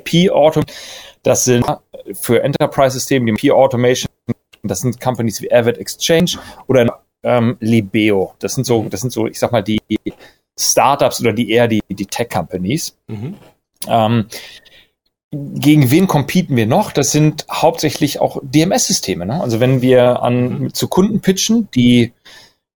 P-Auto. 0.04 0.62
Das 1.22 1.44
sind 1.44 1.64
für 2.14 2.42
Enterprise-Systeme, 2.42 3.26
die 3.26 3.32
P-Automation, 3.32 4.10
das 4.62 4.80
sind 4.80 5.00
Companies 5.00 5.40
wie 5.40 5.52
Avid 5.52 5.78
Exchange 5.78 6.38
oder 6.66 7.02
ähm, 7.22 7.56
Libeo. 7.60 8.34
Das 8.38 8.54
sind 8.54 8.64
so, 8.64 8.86
das 8.88 9.00
sind 9.00 9.12
so, 9.12 9.26
ich 9.26 9.38
sag 9.38 9.52
mal, 9.52 9.62
die 9.62 9.80
Startups 10.58 11.20
oder 11.20 11.32
die 11.32 11.50
eher 11.50 11.68
die, 11.68 11.80
die 11.88 12.06
Tech-Companies. 12.06 12.96
Mhm. 13.06 13.36
Ähm, 13.88 14.26
gegen 15.32 15.90
wen 15.90 16.06
competen 16.06 16.56
wir 16.56 16.66
noch? 16.66 16.92
Das 16.92 17.10
sind 17.10 17.46
hauptsächlich 17.50 18.20
auch 18.20 18.40
DMS-Systeme. 18.42 19.24
Ne? 19.24 19.40
Also 19.40 19.60
wenn 19.60 19.80
wir 19.80 20.22
an 20.22 20.62
mhm. 20.64 20.74
zu 20.74 20.88
Kunden 20.88 21.20
pitchen, 21.20 21.68
die 21.74 22.12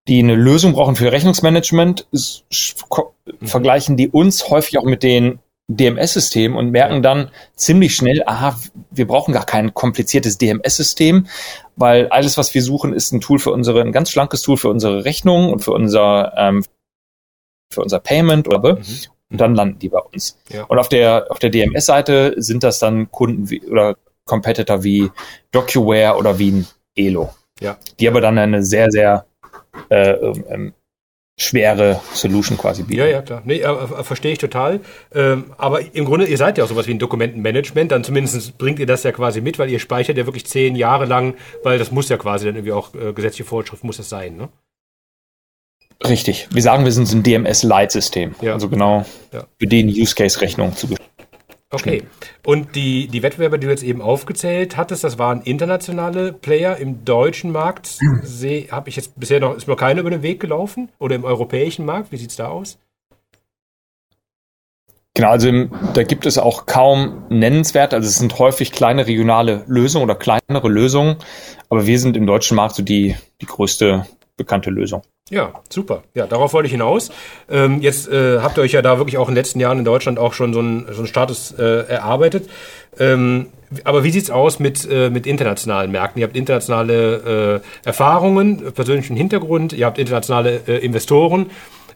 die 0.07 0.19
eine 0.19 0.35
Lösung 0.35 0.71
brauchen 0.73 0.95
für 0.95 1.11
Rechnungsmanagement, 1.11 2.07
mhm. 2.11 3.45
vergleichen 3.45 3.97
die 3.97 4.07
uns 4.07 4.49
häufig 4.49 4.77
auch 4.79 4.85
mit 4.85 5.03
den 5.03 5.39
DMS-Systemen 5.67 6.57
und 6.57 6.71
merken 6.71 7.03
dann 7.03 7.29
ziemlich 7.55 7.93
schnell, 7.93 8.23
aha, 8.25 8.57
wir 8.89 9.05
brauchen 9.05 9.33
gar 9.33 9.45
kein 9.45 9.73
kompliziertes 9.73 10.37
DMS-System, 10.37 11.27
weil 11.75 12.07
alles, 12.07 12.37
was 12.37 12.53
wir 12.53 12.63
suchen, 12.63 12.93
ist 12.93 13.11
ein 13.11 13.19
Tool 13.19 13.37
für 13.37 13.51
unsere, 13.51 13.81
ein 13.81 13.91
ganz 13.91 14.09
schlankes 14.09 14.41
Tool 14.41 14.55
für 14.55 14.69
unsere 14.69 15.03
Rechnung 15.03 15.51
und 15.51 15.59
für 15.59 15.73
unser 15.73 16.33
ähm, 16.37 16.63
für 17.69 17.81
unser 17.81 17.99
Payment 17.99 18.47
oder 18.47 18.77
mhm 18.77 18.85
und 19.29 19.41
dann 19.41 19.55
landen 19.55 19.79
die 19.79 19.89
bei 19.89 19.99
uns. 19.99 20.37
Ja. 20.49 20.63
Und 20.63 20.79
auf 20.79 20.89
der, 20.89 21.27
auf 21.29 21.39
der 21.39 21.49
DMS-Seite 21.49 22.35
sind 22.37 22.63
das 22.63 22.79
dann 22.79 23.11
Kunden 23.11 23.49
wie, 23.49 23.61
oder 23.65 23.97
Competitor 24.25 24.83
wie 24.83 25.09
DocuWare 25.51 26.17
oder 26.17 26.39
wie 26.39 26.51
ein 26.51 26.67
Elo. 26.95 27.33
Ja. 27.59 27.77
Die 27.99 28.07
aber 28.07 28.21
dann 28.21 28.37
eine 28.37 28.63
sehr, 28.63 28.91
sehr 28.91 29.25
äh, 29.89 30.11
ähm, 30.11 30.73
schwere 31.39 32.01
Solution 32.13 32.57
quasi 32.57 32.83
bieten. 32.83 32.99
Ja, 32.99 33.05
ja, 33.05 33.21
klar. 33.21 33.41
Nee, 33.45 33.59
äh, 33.59 33.69
äh, 33.69 34.03
verstehe 34.03 34.31
ich 34.31 34.39
total. 34.39 34.79
Ähm, 35.13 35.53
aber 35.57 35.93
im 35.93 36.05
Grunde, 36.05 36.25
ihr 36.25 36.37
seid 36.37 36.57
ja 36.57 36.63
auch 36.63 36.67
sowas 36.67 36.87
wie 36.87 36.91
ein 36.91 36.99
Dokumentenmanagement, 36.99 37.91
dann 37.91 38.03
zumindest 38.03 38.57
bringt 38.57 38.79
ihr 38.79 38.87
das 38.87 39.03
ja 39.03 39.11
quasi 39.11 39.41
mit, 39.41 39.59
weil 39.59 39.69
ihr 39.69 39.79
speichert 39.79 40.17
ja 40.17 40.25
wirklich 40.25 40.47
zehn 40.47 40.75
Jahre 40.75 41.05
lang, 41.05 41.35
weil 41.63 41.77
das 41.77 41.91
muss 41.91 42.09
ja 42.09 42.17
quasi 42.17 42.45
dann 42.45 42.55
irgendwie 42.55 42.73
auch 42.73 42.93
äh, 42.95 43.13
gesetzliche 43.13 43.47
Vorschrift 43.47 43.83
muss 43.83 43.97
das 43.97 44.09
sein, 44.09 44.35
ne? 44.35 44.49
Richtig. 46.05 46.47
Wir 46.51 46.61
sagen, 46.61 46.85
wir 46.85 46.91
sind 46.91 47.11
ein 47.11 47.23
DMS-Light-System. 47.23 48.35
Ja. 48.41 48.53
Also 48.53 48.69
genau 48.69 49.05
ja. 49.31 49.45
für 49.59 49.67
den 49.67 49.87
Use-Case-Rechnung 49.87 50.75
zu 50.75 50.87
Okay. 51.69 52.03
Und 52.45 52.75
die, 52.75 53.07
die 53.09 53.23
Wettbewerber, 53.23 53.57
die 53.57 53.65
du 53.65 53.71
jetzt 53.71 53.83
eben 53.83 54.01
aufgezählt 54.01 54.77
hattest, 54.77 55.03
das 55.03 55.19
waren 55.19 55.41
internationale 55.41 56.31
Player 56.31 56.77
im 56.77 57.03
deutschen 57.03 57.51
Markt. 57.51 57.99
Habe 58.71 58.89
ich 58.89 58.95
jetzt 58.95 59.19
bisher 59.19 59.41
noch, 59.41 59.55
ist 59.55 59.67
noch 59.67 59.75
keiner 59.75 59.99
über 59.99 60.09
den 60.09 60.21
Weg 60.21 60.39
gelaufen? 60.39 60.89
Oder 60.97 61.15
im 61.15 61.25
europäischen 61.25 61.85
Markt? 61.85 62.13
Wie 62.13 62.17
sieht 62.17 62.29
es 62.29 62.37
da 62.37 62.47
aus? 62.47 62.77
Genau, 65.13 65.29
also 65.29 65.49
im, 65.49 65.71
da 65.93 66.03
gibt 66.03 66.25
es 66.25 66.37
auch 66.37 66.67
kaum 66.67 67.23
nennenswert, 67.29 67.95
also 67.95 68.07
es 68.07 68.19
sind 68.19 68.37
häufig 68.37 68.71
kleine 68.71 69.07
regionale 69.07 69.63
Lösungen 69.65 70.03
oder 70.03 70.13
kleinere 70.13 70.69
Lösungen, 70.69 71.15
aber 71.69 71.87
wir 71.87 71.99
sind 71.99 72.15
im 72.15 72.27
deutschen 72.27 72.55
Markt 72.55 72.75
so 72.75 72.83
die, 72.83 73.15
die 73.41 73.47
größte 73.47 74.05
bekannte 74.37 74.69
Lösung. 74.69 75.01
Ja, 75.29 75.51
super. 75.69 76.03
Ja, 76.13 76.25
darauf 76.25 76.53
wollte 76.53 76.67
ich 76.67 76.71
hinaus. 76.71 77.09
Ähm, 77.49 77.81
jetzt 77.81 78.07
äh, 78.07 78.39
habt 78.39 78.57
ihr 78.57 78.61
euch 78.61 78.71
ja 78.71 78.81
da 78.81 78.97
wirklich 78.97 79.17
auch 79.17 79.27
in 79.27 79.35
den 79.35 79.41
letzten 79.41 79.59
Jahren 79.59 79.79
in 79.79 79.85
Deutschland 79.85 80.19
auch 80.19 80.33
schon 80.33 80.53
so 80.53 80.59
einen, 80.59 80.85
so 80.91 80.99
einen 80.99 81.07
Status 81.07 81.53
äh, 81.57 81.85
erarbeitet. 81.87 82.49
Ähm, 82.97 83.47
aber 83.83 84.05
wie 84.05 84.11
sieht's 84.11 84.29
aus 84.29 84.59
mit, 84.59 84.87
äh, 84.89 85.09
mit 85.09 85.27
internationalen 85.27 85.91
Märkten? 85.91 86.21
Ihr 86.21 86.27
habt 86.27 86.37
internationale 86.37 87.61
äh, 87.83 87.87
Erfahrungen, 87.87 88.71
persönlichen 88.73 89.17
Hintergrund, 89.17 89.73
ihr 89.73 89.85
habt 89.85 89.97
internationale 89.97 90.61
äh, 90.65 90.77
Investoren. 90.77 91.47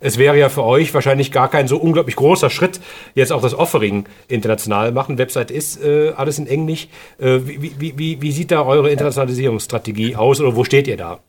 Es 0.02 0.18
wäre 0.18 0.38
ja 0.38 0.50
für 0.50 0.64
euch 0.64 0.94
wahrscheinlich 0.94 1.32
gar 1.32 1.50
kein 1.50 1.68
so 1.68 1.78
unglaublich 1.78 2.16
großer 2.16 2.50
Schritt, 2.50 2.82
jetzt 3.14 3.32
auch 3.32 3.42
das 3.42 3.54
Offering 3.54 4.06
international 4.28 4.92
machen. 4.92 5.20
Website 5.20 5.52
ist 5.52 5.82
äh, 5.82 6.12
alles 6.18 6.40
in 6.40 6.48
Englisch. 6.48 6.88
Wie, 7.20 7.80
wie, 7.80 7.98
wie, 7.98 8.22
wie 8.22 8.32
sieht 8.32 8.50
da 8.50 8.66
eure 8.66 8.90
Internationalisierungsstrategie 8.90 10.16
aus 10.16 10.42
oder 10.42 10.56
wo 10.56 10.64
steht 10.64 10.88
ihr 10.88 10.98
da? 10.98 11.20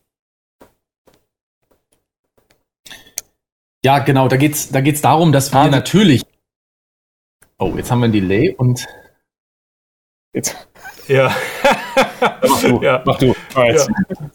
Ja, 3.85 3.99
genau, 3.99 4.29
da 4.29 4.37
geht's, 4.37 4.71
da 4.71 4.81
geht's 4.81 5.01
darum, 5.01 5.33
dass 5.33 5.53
wir 5.53 5.61
ah, 5.61 5.69
natürlich. 5.69 6.23
Oh, 7.59 7.73
jetzt 7.77 7.91
haben 7.91 8.01
wir 8.01 8.07
ein 8.07 8.13
Delay 8.13 8.55
und 8.57 8.87
jetzt. 10.33 10.57
Ja. 11.09 11.33
mach 12.49 12.61
du, 12.61 12.81
ja. 12.81 13.03
mach 13.05 13.19
du. 13.19 13.35
Ja. 13.57 13.87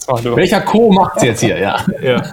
Mach 0.10 0.22
du. 0.22 0.36
Welcher 0.36 0.62
Co 0.62 0.92
macht's 0.92 1.24
jetzt 1.24 1.40
hier? 1.40 1.58
Ja. 1.58 1.84
ja. 2.02 2.24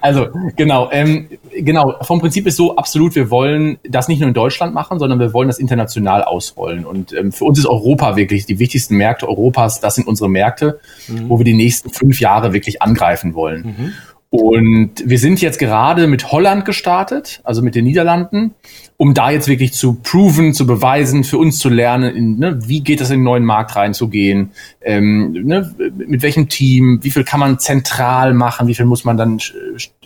Also 0.00 0.28
genau, 0.56 0.90
ähm, 0.90 1.28
genau. 1.52 1.94
Vom 2.02 2.20
Prinzip 2.20 2.48
ist 2.48 2.56
so 2.56 2.74
absolut. 2.76 3.14
Wir 3.14 3.30
wollen 3.30 3.78
das 3.84 4.08
nicht 4.08 4.18
nur 4.18 4.26
in 4.28 4.34
Deutschland 4.34 4.74
machen, 4.74 4.98
sondern 4.98 5.20
wir 5.20 5.32
wollen 5.32 5.48
das 5.48 5.58
international 5.58 6.24
ausrollen. 6.24 6.84
Und 6.84 7.12
ähm, 7.12 7.30
für 7.30 7.44
uns 7.44 7.60
ist 7.60 7.66
Europa 7.66 8.16
wirklich 8.16 8.44
die 8.46 8.58
wichtigsten 8.58 8.96
Märkte 8.96 9.28
Europas. 9.28 9.80
Das 9.80 9.94
sind 9.94 10.08
unsere 10.08 10.28
Märkte, 10.28 10.80
mhm. 11.06 11.28
wo 11.28 11.38
wir 11.38 11.44
die 11.44 11.54
nächsten 11.54 11.90
fünf 11.90 12.18
Jahre 12.18 12.52
wirklich 12.52 12.82
angreifen 12.82 13.34
wollen. 13.34 13.62
Mhm. 13.62 13.92
Und 14.32 14.92
wir 15.04 15.18
sind 15.18 15.42
jetzt 15.42 15.58
gerade 15.58 16.06
mit 16.06 16.30
Holland 16.30 16.64
gestartet, 16.64 17.40
also 17.42 17.62
mit 17.62 17.74
den 17.74 17.84
Niederlanden, 17.84 18.54
um 18.96 19.12
da 19.12 19.32
jetzt 19.32 19.48
wirklich 19.48 19.72
zu 19.72 19.94
proven, 19.94 20.54
zu 20.54 20.68
beweisen, 20.68 21.24
für 21.24 21.36
uns 21.36 21.58
zu 21.58 21.68
lernen, 21.68 22.14
in, 22.14 22.38
ne, 22.38 22.60
wie 22.68 22.80
geht 22.80 23.00
es 23.00 23.10
in 23.10 23.18
den 23.18 23.24
neuen 23.24 23.44
Markt 23.44 23.74
reinzugehen, 23.74 24.52
ähm, 24.82 25.32
ne, 25.32 25.74
mit 25.96 26.22
welchem 26.22 26.48
Team, 26.48 27.00
wie 27.02 27.10
viel 27.10 27.24
kann 27.24 27.40
man 27.40 27.58
zentral 27.58 28.32
machen, 28.32 28.68
wie 28.68 28.74
viel 28.76 28.86
muss 28.86 29.04
man 29.04 29.16
dann 29.16 29.40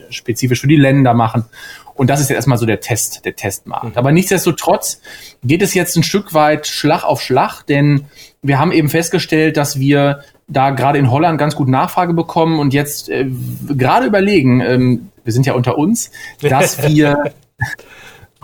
spezifisch 0.08 0.62
für 0.62 0.68
die 0.68 0.76
Länder 0.76 1.12
machen. 1.12 1.44
Und 1.94 2.10
das 2.10 2.20
ist 2.20 2.28
jetzt 2.28 2.36
erstmal 2.36 2.58
so 2.58 2.66
der 2.66 2.80
Test, 2.80 3.24
der 3.24 3.36
Testmarkt. 3.36 3.84
Mhm. 3.84 3.96
Aber 3.96 4.12
nichtsdestotrotz 4.12 5.00
geht 5.42 5.62
es 5.62 5.74
jetzt 5.74 5.96
ein 5.96 6.02
Stück 6.02 6.34
weit 6.34 6.66
Schlag 6.66 7.04
auf 7.04 7.22
Schlag, 7.22 7.62
denn 7.62 8.06
wir 8.42 8.58
haben 8.58 8.72
eben 8.72 8.88
festgestellt, 8.88 9.56
dass 9.56 9.78
wir 9.78 10.20
da 10.48 10.70
gerade 10.70 10.98
in 10.98 11.10
Holland 11.10 11.38
ganz 11.38 11.54
gut 11.56 11.68
Nachfrage 11.68 12.12
bekommen 12.12 12.58
und 12.58 12.74
jetzt 12.74 13.08
äh, 13.08 13.26
gerade 13.68 14.06
überlegen, 14.06 14.60
ähm, 14.60 15.10
wir 15.24 15.32
sind 15.32 15.46
ja 15.46 15.54
unter 15.54 15.78
uns, 15.78 16.10
dass 16.42 16.82
wir 16.88 17.32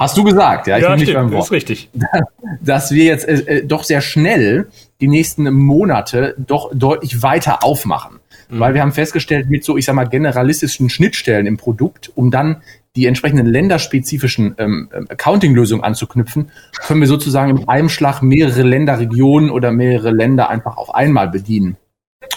Hast 0.00 0.16
du 0.16 0.24
gesagt, 0.24 0.66
ja, 0.66 0.78
ich 0.78 0.82
ja, 0.82 0.88
bin 0.88 1.00
nicht 1.00 1.12
beim 1.12 1.30
Wort. 1.30 1.44
ist 1.44 1.52
richtig. 1.52 1.90
Dass 2.62 2.90
wir 2.90 3.04
jetzt 3.04 3.28
äh, 3.28 3.58
äh, 3.58 3.66
doch 3.66 3.84
sehr 3.84 4.00
schnell 4.00 4.68
die 5.02 5.08
nächsten 5.08 5.52
Monate 5.52 6.34
doch 6.38 6.70
deutlich 6.72 7.22
weiter 7.22 7.62
aufmachen. 7.62 8.18
Mhm. 8.48 8.60
Weil 8.60 8.72
wir 8.72 8.80
haben 8.80 8.92
festgestellt, 8.92 9.50
mit 9.50 9.62
so, 9.62 9.76
ich 9.76 9.84
sag 9.84 9.94
mal, 9.94 10.04
generalistischen 10.04 10.88
Schnittstellen 10.88 11.46
im 11.46 11.58
Produkt, 11.58 12.10
um 12.14 12.30
dann 12.30 12.62
die 12.96 13.06
entsprechenden 13.06 13.46
länderspezifischen 13.46 14.56
ähm, 14.58 14.88
ähm, 14.92 15.06
Accounting-Lösungen 15.08 15.84
anzuknüpfen, 15.84 16.50
können 16.80 17.00
wir 17.00 17.08
sozusagen 17.08 17.56
in 17.56 17.68
einem 17.68 17.88
Schlag 17.88 18.20
mehrere 18.22 18.62
Länderregionen 18.62 19.50
oder 19.50 19.70
mehrere 19.70 20.10
Länder 20.10 20.50
einfach 20.50 20.76
auf 20.76 20.94
einmal 20.94 21.28
bedienen. 21.28 21.76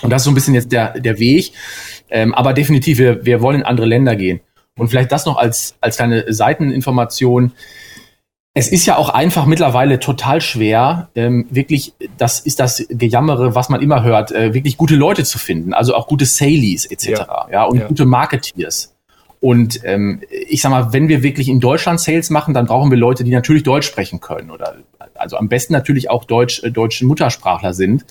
Und 0.01 0.09
das 0.11 0.21
ist 0.21 0.25
so 0.25 0.31
ein 0.31 0.35
bisschen 0.35 0.53
jetzt 0.53 0.71
der, 0.71 0.99
der 0.99 1.19
Weg. 1.19 1.53
Ähm, 2.09 2.33
aber 2.33 2.53
definitiv, 2.53 2.99
wir, 2.99 3.25
wir 3.25 3.41
wollen 3.41 3.61
in 3.61 3.65
andere 3.65 3.87
Länder 3.87 4.15
gehen. 4.15 4.41
Und 4.77 4.89
vielleicht 4.89 5.11
das 5.11 5.25
noch 5.25 5.37
als, 5.37 5.75
als 5.81 5.97
kleine 5.97 6.31
Seiteninformation. 6.31 7.51
Es 8.55 8.67
ist 8.67 8.85
ja 8.85 8.97
auch 8.97 9.09
einfach 9.09 9.47
mittlerweile 9.47 9.99
total 9.99 10.39
schwer, 10.39 11.09
ähm, 11.15 11.47
wirklich, 11.49 11.93
das 12.17 12.39
ist 12.39 12.59
das 12.59 12.85
Gejammere, 12.87 13.55
was 13.55 13.69
man 13.69 13.81
immer 13.81 14.03
hört, 14.03 14.31
äh, 14.31 14.53
wirklich 14.53 14.77
gute 14.77 14.95
Leute 14.95 15.23
zu 15.23 15.39
finden, 15.39 15.73
also 15.73 15.95
auch 15.95 16.07
gute 16.07 16.25
Salies 16.25 16.85
etc. 16.85 17.07
Ja, 17.07 17.47
ja 17.51 17.63
und 17.63 17.79
ja. 17.79 17.87
gute 17.87 18.05
Marketeers. 18.05 18.93
Und 19.43 19.81
ähm, 19.83 20.21
ich 20.29 20.61
sag 20.61 20.69
mal, 20.69 20.93
wenn 20.93 21.09
wir 21.09 21.21
wirklich 21.21 21.49
in 21.49 21.59
Deutschland 21.59 21.99
Sales 21.99 22.29
machen, 22.29 22.53
dann 22.53 22.65
brauchen 22.65 22.89
wir 22.89 22.97
Leute, 22.97 23.25
die 23.25 23.31
natürlich 23.31 23.63
Deutsch 23.63 23.85
sprechen 23.85 24.21
können 24.21 24.49
oder 24.49 24.77
also 25.15 25.35
am 25.35 25.49
besten 25.49 25.73
natürlich 25.73 26.09
auch 26.09 26.23
Deutsch, 26.23 26.63
äh, 26.63 26.71
deutsche 26.71 27.05
Muttersprachler 27.05 27.73
sind 27.73 28.05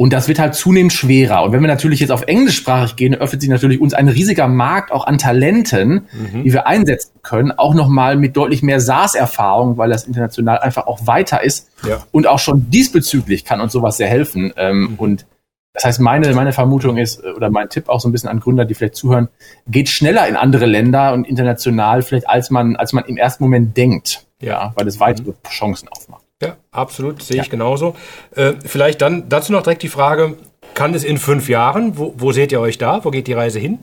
und 0.00 0.14
das 0.14 0.26
wird 0.26 0.38
halt 0.38 0.54
zunehmend 0.54 0.94
schwerer. 0.94 1.42
Und 1.42 1.52
wenn 1.52 1.60
wir 1.60 1.68
natürlich 1.68 2.00
jetzt 2.00 2.12
auf 2.12 2.22
englischsprachig 2.22 2.96
gehen, 2.96 3.14
öffnet 3.14 3.42
sich 3.42 3.50
natürlich 3.50 3.78
uns 3.78 3.92
ein 3.92 4.08
riesiger 4.08 4.48
Markt 4.48 4.90
auch 4.90 5.06
an 5.06 5.18
Talenten, 5.18 6.06
mhm. 6.12 6.44
die 6.44 6.54
wir 6.54 6.66
einsetzen 6.66 7.12
können, 7.20 7.52
auch 7.52 7.74
nochmal 7.74 8.16
mit 8.16 8.34
deutlich 8.34 8.62
mehr 8.62 8.80
SaaS-Erfahrung, 8.80 9.76
weil 9.76 9.90
das 9.90 10.04
international 10.04 10.60
einfach 10.60 10.86
auch 10.86 11.06
weiter 11.06 11.44
ist. 11.44 11.68
Ja. 11.86 11.98
Und 12.10 12.26
auch 12.26 12.38
schon 12.38 12.70
diesbezüglich 12.70 13.44
kann 13.44 13.60
uns 13.60 13.74
sowas 13.74 13.98
sehr 13.98 14.08
helfen. 14.08 14.54
Ähm, 14.56 14.80
mhm. 14.80 14.94
Und 14.96 15.26
das 15.72 15.84
heißt, 15.84 16.00
meine, 16.00 16.32
meine 16.34 16.52
Vermutung 16.52 16.96
ist, 16.96 17.22
oder 17.22 17.48
mein 17.48 17.68
Tipp 17.68 17.88
auch 17.88 18.00
so 18.00 18.08
ein 18.08 18.12
bisschen 18.12 18.28
an 18.28 18.40
Gründer, 18.40 18.64
die 18.64 18.74
vielleicht 18.74 18.96
zuhören, 18.96 19.28
geht 19.68 19.88
schneller 19.88 20.26
in 20.26 20.36
andere 20.36 20.66
Länder 20.66 21.12
und 21.12 21.26
international 21.26 22.02
vielleicht, 22.02 22.28
als 22.28 22.50
man, 22.50 22.76
als 22.76 22.92
man 22.92 23.04
im 23.04 23.16
ersten 23.16 23.44
Moment 23.44 23.76
denkt. 23.76 24.26
Ja, 24.40 24.72
weil 24.74 24.88
es 24.88 24.98
weitere 24.98 25.30
mhm. 25.30 25.34
Chancen 25.48 25.88
aufmacht. 25.88 26.24
Ja, 26.42 26.56
absolut, 26.70 27.22
sehe 27.22 27.36
ja. 27.36 27.42
ich 27.42 27.50
genauso. 27.50 27.94
Äh, 28.34 28.54
vielleicht 28.64 29.02
dann 29.02 29.28
dazu 29.28 29.52
noch 29.52 29.62
direkt 29.62 29.82
die 29.82 29.88
Frage, 29.88 30.36
kann 30.74 30.94
es 30.94 31.04
in 31.04 31.18
fünf 31.18 31.48
Jahren, 31.48 31.98
wo, 31.98 32.14
wo 32.16 32.32
seht 32.32 32.50
ihr 32.52 32.60
euch 32.60 32.78
da? 32.78 33.04
Wo 33.04 33.10
geht 33.10 33.26
die 33.26 33.34
Reise 33.34 33.58
hin? 33.58 33.78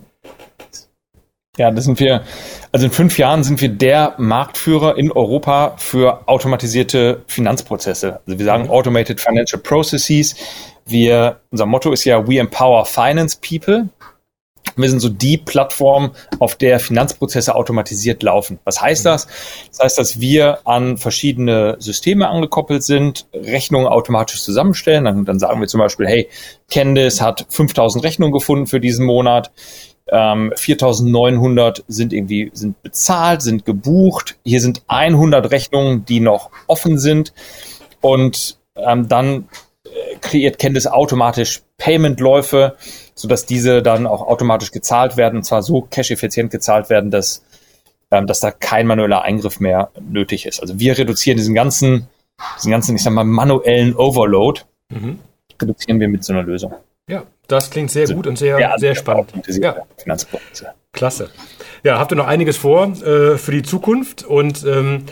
Ja, 1.58 1.71
das 1.71 1.86
sind 1.86 2.00
wir, 2.00 2.23
also 2.71 2.86
in 2.86 2.91
fünf 2.91 3.17
Jahren 3.17 3.43
sind 3.43 3.62
wir 3.62 3.69
der 3.69 4.13
Marktführer 4.17 4.97
in 4.97 5.12
Europa 5.12 5.76
für 5.78 6.28
automatisierte 6.28 7.23
Finanzprozesse. 7.28 8.19
Also 8.26 8.38
wir 8.38 8.45
sagen 8.45 8.65
mhm. 8.65 8.71
Automated 8.71 9.21
Financial 9.21 9.62
Processes. 9.62 10.36
Wir, 10.88 11.41
unser 11.52 11.65
Motto 11.65 11.91
ist 11.91 12.06
ja 12.06 12.28
We 12.28 12.39
Empower 12.39 12.86
Finance 12.86 13.38
People. 13.41 13.89
Wir 14.76 14.89
sind 14.89 15.00
so 15.00 15.10
die 15.10 15.38
Plattform, 15.38 16.12
auf 16.39 16.56
der 16.56 16.80
Finanzprozesse 16.80 17.56
automatisiert 17.56 18.21
laufen. 18.21 18.60
Was 18.63 18.82
heißt 18.82 19.06
das? 19.06 19.28
Das 19.69 19.80
heißt, 19.80 19.97
dass 19.97 20.19
wir 20.19 20.60
an 20.65 20.97
verschiedene 20.97 21.78
Systeme 21.80 22.30
angekoppelt 22.30 22.84
sind, 22.84 23.28
Rechnungen 23.34 23.88
automatisch 23.88 24.41
zusammenstellen. 24.41 25.06
Dann, 25.06 25.26
dann 25.26 25.39
sagen 25.39 25.60
wir 25.60 25.67
zum 25.67 25.80
Beispiel, 25.80 26.08
hey, 26.08 26.30
Candice 26.71 27.21
hat 27.21 27.47
5000 27.50 28.04
Rechnungen 28.04 28.34
gefunden 28.34 28.67
für 28.67 28.80
diesen 28.80 29.06
Monat. 29.06 29.52
Ähm, 30.10 30.54
4900 30.56 31.84
sind 31.88 32.13
irgendwie 32.13 32.52
sind 32.54 32.82
bezahlt, 32.82 33.41
sind 33.41 33.65
gebucht. 33.65 34.38
Hier 34.45 34.62
sind 34.62 34.84
100 34.88 35.52
Rechnungen, 35.52 36.06
die 36.06 36.19
noch 36.19 36.52
offen 36.67 36.97
sind. 37.00 37.34
Und 38.00 38.58
ähm, 38.76 39.08
dann 39.08 39.50
kreiert 40.21 40.60
Candice 40.60 40.88
automatisch 40.88 41.62
Payment-Läufe 41.78 42.76
sodass 43.17 43.45
diese 43.45 43.82
dann 43.82 44.06
auch 44.06 44.21
automatisch 44.21 44.71
gezahlt 44.71 45.17
werden, 45.17 45.38
und 45.38 45.43
zwar 45.43 45.63
so 45.63 45.82
cash-effizient 45.82 46.52
gezahlt 46.52 46.89
werden, 46.89 47.12
dass, 47.12 47.43
ähm, 48.12 48.28
dass 48.28 48.39
da 48.39 48.52
kein 48.52 48.88
manueller 48.88 49.23
Eingriff 49.23 49.60
mehr 49.60 49.89
nötig 50.00 50.45
ist. 50.45 50.62
Also 50.62 50.80
wir 50.80 50.97
reduzieren 50.97 51.38
diesen 51.38 51.56
ganzen, 51.56 52.08
diesen 52.58 52.71
ganzen, 52.71 52.95
ich 52.95 53.02
sag 53.02 53.13
mal, 53.13 53.23
manuellen 53.23 53.95
Overload, 53.95 54.62
mhm. 54.89 55.19
reduzieren 55.60 56.00
wir 56.00 56.08
mit 56.08 56.23
so 56.23 56.32
einer 56.32 56.43
Lösung. 56.43 56.76
Ja, 57.10 57.23
das 57.47 57.71
klingt 57.71 57.89
sehr 57.89 58.04
also, 58.04 58.15
gut 58.15 58.28
und 58.28 58.38
sehr, 58.38 58.76
sehr 58.78 58.93
spannend. 58.93 59.32
Ja. 59.47 59.78
Klasse. 60.91 61.30
Ja, 61.84 62.00
habt 62.00 62.12
ihr 62.12 62.15
noch 62.15 62.28
einiges 62.28 62.58
vor 62.58 62.88
äh, 62.88 63.38
für 63.38 63.52
die 63.52 63.63
Zukunft 63.63 64.23
und 64.23 64.63
ähm, 64.65 65.06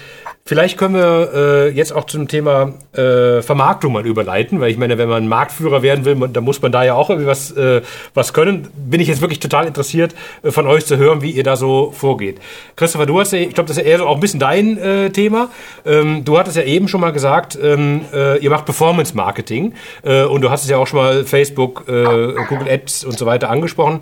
Vielleicht 0.47 0.77
können 0.77 0.93
wir 0.93 1.31
äh, 1.33 1.69
jetzt 1.69 1.91
auch 1.91 2.03
zum 2.03 2.27
Thema 2.27 2.73
äh, 2.93 3.41
Vermarktung 3.41 3.93
mal 3.93 4.05
überleiten, 4.05 4.59
weil 4.59 4.69
ich 4.69 4.77
meine, 4.77 4.99
wenn 4.99 5.09
man 5.09 5.27
Marktführer 5.27 5.81
werden 5.81 6.05
will, 6.05 6.15
dann 6.27 6.43
muss 6.43 6.61
man 6.61 6.71
da 6.71 6.83
ja 6.83 6.93
auch 6.93 7.09
irgendwie 7.09 7.27
was, 7.27 7.49
äh, 7.53 7.81
was 8.13 8.31
können. 8.31 8.67
Bin 8.75 9.01
ich 9.01 9.07
jetzt 9.07 9.21
wirklich 9.21 9.39
total 9.39 9.65
interessiert, 9.65 10.13
äh, 10.43 10.51
von 10.51 10.67
euch 10.67 10.85
zu 10.85 10.97
hören, 10.97 11.23
wie 11.23 11.31
ihr 11.31 11.43
da 11.43 11.55
so 11.55 11.89
vorgeht. 11.89 12.37
Christopher, 12.75 13.07
du 13.07 13.19
hast 13.19 13.33
ja, 13.33 13.39
ich 13.39 13.55
glaube, 13.55 13.69
das 13.69 13.77
ist 13.77 13.83
ja 13.83 13.89
eher 13.89 13.97
so 13.97 14.05
auch 14.05 14.13
ein 14.13 14.19
bisschen 14.19 14.39
dein 14.39 14.77
äh, 14.77 15.09
Thema. 15.09 15.49
Ähm, 15.83 16.23
du 16.25 16.37
hattest 16.37 16.57
ja 16.57 16.63
eben 16.63 16.87
schon 16.89 17.01
mal 17.01 17.11
gesagt, 17.11 17.57
ähm, 17.59 18.01
äh, 18.13 18.37
ihr 18.37 18.51
macht 18.51 18.65
Performance 18.65 19.17
Marketing 19.17 19.73
äh, 20.03 20.25
und 20.25 20.41
du 20.41 20.51
hast 20.51 20.63
es 20.63 20.69
ja 20.69 20.77
auch 20.77 20.85
schon 20.85 20.99
mal 20.99 21.25
Facebook, 21.25 21.87
Google 21.87 22.69
Ads 22.69 23.03
und 23.03 23.17
so 23.17 23.25
weiter 23.25 23.49
angesprochen. 23.49 24.01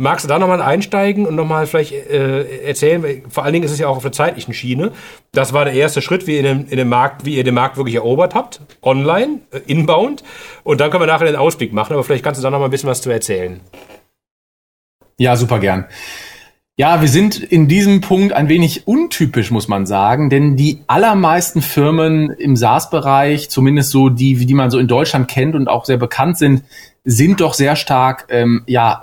Magst 0.00 0.24
du 0.24 0.28
da 0.28 0.38
nochmal 0.38 0.62
einsteigen 0.62 1.26
und 1.26 1.34
nochmal 1.34 1.66
vielleicht 1.66 1.92
äh, 1.92 2.60
erzählen? 2.62 3.22
Vor 3.28 3.42
allen 3.44 3.52
Dingen 3.52 3.64
ist 3.64 3.72
es 3.72 3.80
ja 3.80 3.88
auch 3.88 3.96
auf 3.96 4.02
der 4.04 4.12
zeitlichen 4.12 4.54
Schiene. 4.54 4.92
Das 5.32 5.52
war 5.52 5.64
der 5.64 5.74
erste 5.74 6.00
Schritt, 6.00 6.28
wie 6.28 6.36
ihr 6.36 6.44
den, 6.44 6.68
in 6.68 6.76
den 6.76 6.88
Markt, 6.88 7.24
wie 7.24 7.34
ihr 7.34 7.42
den 7.42 7.54
Markt 7.54 7.76
wirklich 7.76 7.96
erobert 7.96 8.36
habt, 8.36 8.60
online, 8.80 9.40
äh, 9.50 9.58
inbound. 9.66 10.22
Und 10.62 10.80
dann 10.80 10.92
können 10.92 11.02
wir 11.02 11.08
nachher 11.08 11.26
den 11.26 11.34
Ausblick 11.34 11.72
machen. 11.72 11.94
Aber 11.94 12.04
vielleicht 12.04 12.22
kannst 12.22 12.40
du 12.40 12.42
da 12.42 12.50
nochmal 12.50 12.68
ein 12.68 12.70
bisschen 12.70 12.88
was 12.88 13.02
zu 13.02 13.10
erzählen. 13.10 13.60
Ja, 15.18 15.34
super 15.34 15.58
gern. 15.58 15.86
Ja, 16.76 17.00
wir 17.00 17.08
sind 17.08 17.40
in 17.40 17.66
diesem 17.66 18.00
Punkt 18.00 18.32
ein 18.32 18.48
wenig 18.48 18.86
untypisch, 18.86 19.50
muss 19.50 19.66
man 19.66 19.84
sagen, 19.84 20.30
denn 20.30 20.54
die 20.54 20.84
allermeisten 20.86 21.60
Firmen 21.60 22.30
im 22.30 22.54
SaaS-Bereich, 22.54 23.50
zumindest 23.50 23.90
so 23.90 24.10
die, 24.10 24.46
die 24.46 24.54
man 24.54 24.70
so 24.70 24.78
in 24.78 24.86
Deutschland 24.86 25.26
kennt 25.26 25.56
und 25.56 25.66
auch 25.66 25.86
sehr 25.86 25.96
bekannt 25.96 26.38
sind, 26.38 26.62
sind 27.02 27.40
doch 27.40 27.54
sehr 27.54 27.74
stark, 27.74 28.26
ähm, 28.28 28.62
ja, 28.66 29.00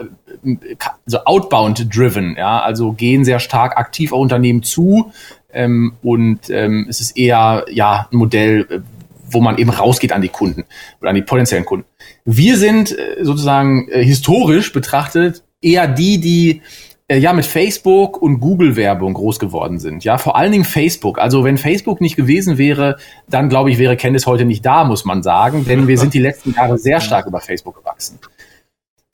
so 1.05 1.19
outbound 1.25 1.95
driven, 1.95 2.35
ja, 2.37 2.59
also 2.59 2.93
gehen 2.93 3.25
sehr 3.25 3.39
stark 3.39 3.77
aktiv 3.77 4.11
auf 4.13 4.19
Unternehmen 4.19 4.63
zu 4.63 5.11
ähm, 5.55 5.93
und 6.03 6.49
ähm, 6.49 6.85
es 6.89 6.99
ist 6.99 7.17
eher 7.17 7.65
ja 7.71 8.07
ein 8.11 8.17
Modell, 8.17 8.67
äh, 8.69 8.79
wo 9.27 9.39
man 9.39 9.57
eben 9.57 9.69
rausgeht 9.69 10.11
an 10.11 10.21
die 10.21 10.29
Kunden 10.29 10.65
oder 11.01 11.09
an 11.09 11.15
die 11.15 11.21
potenziellen 11.21 11.65
Kunden. 11.65 11.87
Wir 12.25 12.57
sind 12.57 12.91
äh, 12.91 13.23
sozusagen 13.23 13.87
äh, 13.89 14.03
historisch 14.03 14.73
betrachtet 14.73 15.43
eher 15.61 15.87
die, 15.87 16.19
die 16.19 16.61
äh, 17.07 17.17
ja 17.17 17.31
mit 17.33 17.45
Facebook 17.45 18.21
und 18.21 18.39
Google 18.39 18.75
Werbung 18.75 19.13
groß 19.13 19.39
geworden 19.39 19.79
sind. 19.79 20.03
Ja, 20.03 20.17
vor 20.17 20.35
allen 20.35 20.51
Dingen 20.51 20.65
Facebook. 20.65 21.19
Also 21.19 21.43
wenn 21.43 21.57
Facebook 21.57 22.01
nicht 22.01 22.17
gewesen 22.17 22.57
wäre, 22.57 22.97
dann 23.29 23.47
glaube 23.47 23.71
ich, 23.71 23.77
wäre 23.77 23.95
Candice 23.95 24.25
heute 24.25 24.43
nicht 24.43 24.65
da, 24.65 24.83
muss 24.83 25.05
man 25.05 25.23
sagen, 25.23 25.65
denn 25.65 25.87
wir 25.87 25.97
sind 25.97 26.13
die 26.13 26.19
letzten 26.19 26.53
Jahre 26.53 26.77
sehr 26.77 26.99
stark 26.99 27.27
über 27.27 27.39
Facebook 27.39 27.77
gewachsen. 27.77 28.19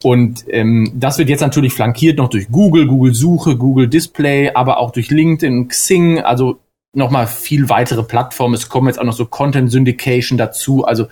Und 0.02 0.44
ähm, 0.48 0.92
das 0.94 1.18
wird 1.18 1.28
jetzt 1.28 1.40
natürlich 1.40 1.72
flankiert 1.72 2.18
noch 2.18 2.28
durch 2.28 2.48
Google, 2.50 2.86
Google 2.86 3.14
Suche, 3.14 3.56
Google 3.56 3.88
Display, 3.88 4.50
aber 4.54 4.78
auch 4.78 4.90
durch 4.90 5.10
LinkedIn, 5.10 5.68
Xing, 5.68 6.20
also 6.20 6.58
nochmal 6.92 7.26
viel 7.26 7.68
weitere 7.68 8.02
Plattformen. 8.02 8.54
Es 8.54 8.68
kommen 8.68 8.88
jetzt 8.88 8.98
auch 8.98 9.04
noch 9.04 9.12
so 9.12 9.26
Content 9.26 9.70
Syndication 9.70 10.36
dazu. 10.36 10.84
Also 10.84 11.06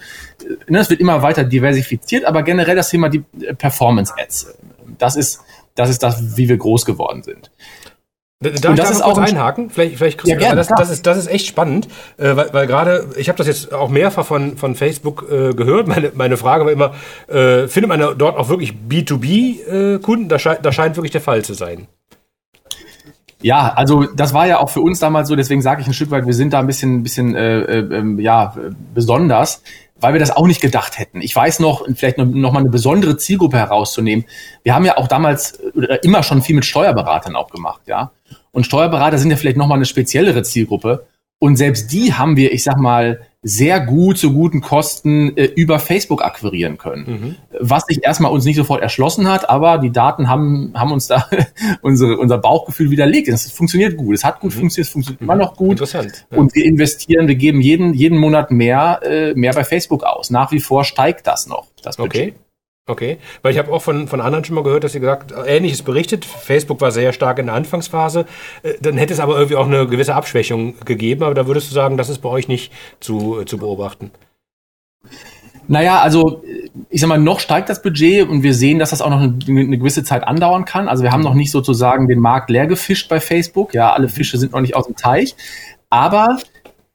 ne, 0.68 0.78
es 0.78 0.90
wird 0.90 1.00
immer 1.00 1.22
weiter 1.22 1.44
diversifiziert, 1.44 2.24
aber 2.24 2.42
generell 2.42 2.76
das 2.76 2.90
Thema 2.90 3.08
die 3.08 3.22
äh, 3.40 3.54
Performance 3.54 4.12
Ads. 4.18 4.58
Das 4.98 5.16
ist 5.16 5.40
das 5.74 5.88
ist 5.88 6.02
das, 6.02 6.36
wie 6.36 6.48
wir 6.48 6.56
groß 6.56 6.84
geworden 6.84 7.22
sind. 7.22 7.50
Darf 8.42 8.64
und 8.64 8.78
das 8.78 8.90
ist 8.90 9.02
auch 9.02 9.18
einhaken? 9.18 9.68
Vielleicht, 9.68 9.98
vielleicht 9.98 10.26
ja, 10.26 10.34
gerne, 10.34 10.56
das, 10.56 10.68
das, 10.68 10.88
ist, 10.88 11.06
das 11.06 11.18
ist 11.18 11.26
echt 11.26 11.46
spannend, 11.46 11.88
äh, 12.16 12.34
weil, 12.36 12.54
weil 12.54 12.66
gerade, 12.66 13.10
ich 13.18 13.28
habe 13.28 13.36
das 13.36 13.46
jetzt 13.46 13.74
auch 13.74 13.90
mehrfach 13.90 14.24
von, 14.24 14.56
von 14.56 14.74
Facebook 14.74 15.26
äh, 15.30 15.52
gehört. 15.52 15.88
Meine, 15.90 16.12
meine 16.14 16.38
Frage 16.38 16.64
war 16.64 16.72
immer, 16.72 16.94
äh, 17.28 17.68
findet 17.68 17.90
man 17.90 18.00
dort 18.16 18.38
auch 18.38 18.48
wirklich 18.48 18.72
B2B-Kunden? 18.88 20.24
Äh, 20.24 20.28
das, 20.28 20.40
scheint, 20.40 20.64
das 20.64 20.74
scheint 20.74 20.96
wirklich 20.96 21.10
der 21.10 21.20
Fall 21.20 21.44
zu 21.44 21.52
sein. 21.52 21.86
Ja, 23.42 23.74
also 23.74 24.04
das 24.04 24.32
war 24.32 24.46
ja 24.46 24.58
auch 24.58 24.70
für 24.70 24.80
uns 24.80 25.00
damals 25.00 25.28
so, 25.28 25.36
deswegen 25.36 25.60
sage 25.60 25.82
ich 25.82 25.86
ein 25.86 25.94
Stück 25.94 26.10
weit, 26.10 26.26
wir 26.26 26.34
sind 26.34 26.54
da 26.54 26.60
ein 26.60 26.66
bisschen, 26.66 27.02
bisschen 27.02 27.34
äh, 27.34 27.60
äh, 27.60 27.78
ähm, 27.94 28.18
ja, 28.18 28.54
besonders, 28.94 29.62
weil 30.00 30.14
wir 30.14 30.20
das 30.20 30.30
auch 30.30 30.46
nicht 30.46 30.60
gedacht 30.60 30.98
hätten. 30.98 31.20
Ich 31.20 31.34
weiß 31.36 31.60
noch, 31.60 31.86
vielleicht 31.94 32.18
noch, 32.18 32.26
noch 32.26 32.52
mal 32.52 32.60
eine 32.60 32.70
besondere 32.70 33.16
Zielgruppe 33.16 33.58
herauszunehmen. 33.58 34.24
Wir 34.62 34.74
haben 34.74 34.84
ja 34.84 34.96
auch 34.96 35.08
damals 35.08 35.58
oder 35.74 36.02
immer 36.04 36.22
schon 36.22 36.42
viel 36.42 36.54
mit 36.54 36.64
Steuerberatern 36.64 37.36
auch 37.36 37.50
gemacht, 37.50 37.82
ja. 37.86 38.12
Und 38.52 38.64
Steuerberater 38.64 39.18
sind 39.18 39.30
ja 39.30 39.36
vielleicht 39.36 39.56
noch 39.56 39.66
mal 39.66 39.76
eine 39.76 39.86
speziellere 39.86 40.42
Zielgruppe. 40.42 41.06
Und 41.38 41.56
selbst 41.56 41.92
die 41.92 42.12
haben 42.12 42.36
wir, 42.36 42.52
ich 42.52 42.62
sag 42.62 42.78
mal, 42.78 43.20
sehr 43.42 43.80
gut 43.80 44.18
zu 44.18 44.34
guten 44.34 44.60
Kosten 44.60 45.34
äh, 45.38 45.44
über 45.44 45.78
Facebook 45.78 46.22
akquirieren 46.22 46.76
können. 46.76 47.06
Mhm. 47.06 47.36
Was 47.58 47.84
sich 47.86 48.04
erstmal 48.04 48.30
uns 48.30 48.44
nicht 48.44 48.56
sofort 48.56 48.82
erschlossen 48.82 49.26
hat, 49.26 49.48
aber 49.48 49.78
die 49.78 49.90
Daten 49.90 50.28
haben, 50.28 50.72
haben 50.74 50.92
uns 50.92 51.06
da 51.06 51.26
unsere, 51.80 52.18
unser 52.18 52.36
Bauchgefühl 52.36 52.90
widerlegt. 52.90 53.28
Es 53.28 53.50
funktioniert 53.50 53.96
gut. 53.96 54.14
Es 54.14 54.24
hat 54.24 54.40
gut 54.40 54.54
mhm. 54.54 54.60
funktioniert, 54.60 54.86
es 54.88 54.92
funktioniert 54.92 55.22
immer 55.22 55.36
noch 55.36 55.56
gut. 55.56 55.72
Interessant. 55.72 56.26
Ja. 56.30 56.36
Und 56.36 56.54
wir 56.54 56.66
investieren, 56.66 57.28
wir 57.28 57.36
geben 57.36 57.62
jeden, 57.62 57.94
jeden 57.94 58.18
Monat 58.18 58.50
mehr, 58.50 59.00
äh, 59.02 59.32
mehr 59.32 59.54
bei 59.54 59.64
Facebook 59.64 60.04
aus. 60.04 60.28
Nach 60.28 60.52
wie 60.52 60.60
vor 60.60 60.84
steigt 60.84 61.26
das 61.26 61.46
noch, 61.46 61.68
das 61.82 61.96
Budget. 61.96 62.34
Okay. 62.34 62.34
Okay, 62.86 63.18
weil 63.42 63.52
ich 63.52 63.58
habe 63.58 63.72
auch 63.72 63.82
von, 63.82 64.08
von 64.08 64.20
anderen 64.20 64.44
schon 64.44 64.56
mal 64.56 64.64
gehört, 64.64 64.82
dass 64.82 64.92
sie 64.92 65.00
gesagt, 65.00 65.32
ähnliches 65.46 65.82
berichtet. 65.82 66.24
Facebook 66.24 66.80
war 66.80 66.90
sehr 66.90 67.12
stark 67.12 67.38
in 67.38 67.46
der 67.46 67.54
Anfangsphase. 67.54 68.26
Äh, 68.62 68.74
dann 68.80 68.96
hätte 68.96 69.12
es 69.12 69.20
aber 69.20 69.36
irgendwie 69.36 69.56
auch 69.56 69.66
eine 69.66 69.86
gewisse 69.86 70.14
Abschwächung 70.14 70.74
gegeben. 70.84 71.22
Aber 71.22 71.34
da 71.34 71.46
würdest 71.46 71.70
du 71.70 71.74
sagen, 71.74 71.96
das 71.96 72.08
ist 72.08 72.18
bei 72.18 72.28
euch 72.28 72.48
nicht 72.48 72.72
zu, 72.98 73.44
zu 73.44 73.58
beobachten. 73.58 74.10
Naja, 75.68 76.00
also 76.00 76.42
ich 76.88 77.00
sag 77.00 77.06
mal, 77.06 77.18
noch 77.18 77.38
steigt 77.38 77.68
das 77.68 77.80
Budget 77.80 78.28
und 78.28 78.42
wir 78.42 78.54
sehen, 78.54 78.80
dass 78.80 78.90
das 78.90 79.02
auch 79.02 79.10
noch 79.10 79.20
eine, 79.20 79.38
eine, 79.46 79.78
gewisse 79.78 80.02
Zeit 80.02 80.24
andauern 80.24 80.64
kann. 80.64 80.88
Also 80.88 81.04
wir 81.04 81.12
haben 81.12 81.22
noch 81.22 81.34
nicht 81.34 81.52
sozusagen 81.52 82.08
den 82.08 82.18
Markt 82.18 82.50
leer 82.50 82.66
gefischt 82.66 83.08
bei 83.08 83.20
Facebook. 83.20 83.72
Ja, 83.72 83.92
alle 83.92 84.08
Fische 84.08 84.36
sind 84.36 84.50
noch 84.50 84.62
nicht 84.62 84.74
aus 84.74 84.86
dem 84.86 84.96
Teich. 84.96 85.36
Aber 85.88 86.38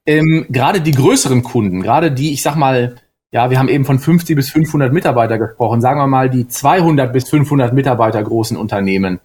ähm, 0.06 0.46
gerade 0.50 0.82
die 0.82 0.92
größeren 0.92 1.42
Kunden, 1.42 1.82
gerade 1.82 2.12
die, 2.12 2.34
ich 2.34 2.42
sag 2.42 2.58
mal, 2.58 2.98
ja, 3.36 3.50
wir 3.50 3.60
haben 3.60 3.68
eben 3.68 3.84
von 3.84 4.00
50 4.00 4.34
bis 4.34 4.50
500 4.50 4.94
Mitarbeiter 4.94 5.38
gesprochen. 5.38 5.82
Sagen 5.82 6.00
wir 6.00 6.08
mal, 6.08 6.30
die 6.30 6.48
200 6.48 7.12
bis 7.12 7.28
500 7.30 7.74
Mitarbeiter 7.74 8.24
großen 8.24 8.56
Unternehmen, 8.56 9.20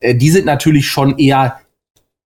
äh, 0.00 0.14
die 0.14 0.28
sind 0.28 0.44
natürlich 0.44 0.86
schon 0.86 1.16
eher, 1.16 1.60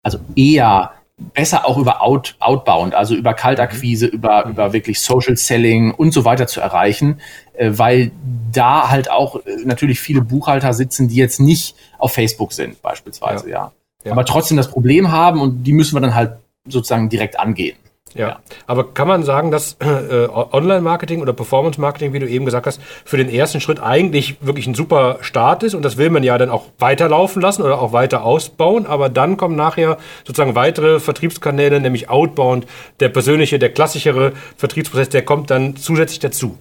also 0.03 0.18
eher 0.34 0.95
besser 1.16 1.64
auch 1.64 1.78
über 1.78 2.03
Out, 2.03 2.34
Outbound, 2.41 2.97
also 2.97 3.14
über 3.14 3.34
Kaltakquise, 3.34 4.09
mhm. 4.09 4.14
über, 4.14 4.47
mhm. 4.47 4.51
über 4.51 4.72
wirklich 4.72 5.01
Social 5.01 5.36
Selling 5.36 5.93
und 5.93 6.12
so 6.12 6.24
weiter 6.24 6.49
zu 6.49 6.61
erreichen, 6.61 7.20
äh, 7.55 7.70
weil 7.72 8.11
da 8.51 8.91
halt 8.91 9.09
auch 9.09 9.36
äh, 9.36 9.64
natürlich 9.64 10.01
viele 10.01 10.22
Buchhalter 10.22 10.72
sitzen, 10.72 11.07
die 11.07 11.14
jetzt 11.14 11.39
nicht 11.39 11.76
auf 11.99 12.14
Facebook 12.14 12.53
sind, 12.53 12.82
beispielsweise, 12.82 13.49
ja. 13.49 13.57
ja. 13.57 13.72
ja. 14.07 14.11
Aber 14.11 14.24
trotzdem 14.24 14.57
das 14.57 14.72
Problem 14.72 15.12
haben 15.12 15.41
und 15.41 15.62
die 15.62 15.72
müssen 15.72 15.95
wir 15.95 16.01
dann 16.01 16.16
halt 16.16 16.32
sozusagen 16.66 17.09
direkt 17.09 17.39
angehen. 17.39 17.76
Ja. 18.15 18.29
ja. 18.29 18.41
aber 18.67 18.93
kann 18.93 19.09
man 19.09 19.23
sagen, 19.23 19.51
dass 19.51 19.77
äh, 19.81 20.29
Online-Marketing 20.29 21.21
oder 21.21 21.33
Performance-Marketing, 21.33 22.13
wie 22.13 22.19
du 22.19 22.29
eben 22.29 22.45
gesagt 22.45 22.67
hast, 22.67 22.81
für 23.05 23.17
den 23.17 23.29
ersten 23.29 23.61
Schritt 23.61 23.81
eigentlich 23.81 24.37
wirklich 24.41 24.67
ein 24.67 24.75
super 24.75 25.19
Start 25.21 25.63
ist 25.63 25.75
und 25.75 25.83
das 25.83 25.97
will 25.97 26.11
man 26.11 26.23
ja 26.23 26.39
dann 26.39 26.51
auch 26.51 26.67
weiterlaufen 26.79 27.43
lassen 27.43 27.63
oder 27.63 27.81
auch 27.81 27.93
weiter 27.93 28.25
ausbauen, 28.25 28.87
aber 28.87 29.09
dann 29.09 29.37
kommen 29.37 29.57
nachher 29.57 29.99
sozusagen 30.27 30.55
weitere 30.55 31.01
Vertriebskanäle, 31.01 31.81
nämlich 31.81 32.09
Outbound, 32.09 32.67
der 33.01 33.09
persönliche, 33.09 33.59
der 33.59 33.71
klassischere 33.71 34.33
Vertriebsprozess, 34.57 35.09
der 35.11 35.25
kommt 35.25 35.51
dann 35.51 35.77
zusätzlich 35.77 36.21
dazu. 36.21 36.59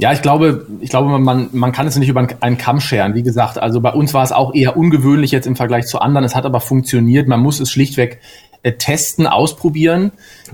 Ja, 0.00 0.12
ich 0.12 0.22
glaube, 0.22 0.64
ich 0.80 0.90
glaube, 0.90 1.18
man, 1.18 1.48
man 1.50 1.72
kann 1.72 1.88
es 1.88 1.96
nicht 1.96 2.08
über 2.08 2.24
einen 2.38 2.56
Kamm 2.56 2.78
scheren. 2.78 3.16
Wie 3.16 3.24
gesagt, 3.24 3.58
also 3.58 3.80
bei 3.80 3.92
uns 3.92 4.14
war 4.14 4.22
es 4.22 4.30
auch 4.30 4.54
eher 4.54 4.76
ungewöhnlich 4.76 5.32
jetzt 5.32 5.48
im 5.48 5.56
Vergleich 5.56 5.86
zu 5.86 5.98
anderen. 5.98 6.24
Es 6.24 6.36
hat 6.36 6.46
aber 6.46 6.60
funktioniert. 6.60 7.26
Man 7.26 7.40
muss 7.40 7.58
es 7.58 7.68
schlichtweg 7.72 8.20
äh, 8.62 8.72
testen, 8.72 9.26
ausprobieren. 9.26 10.10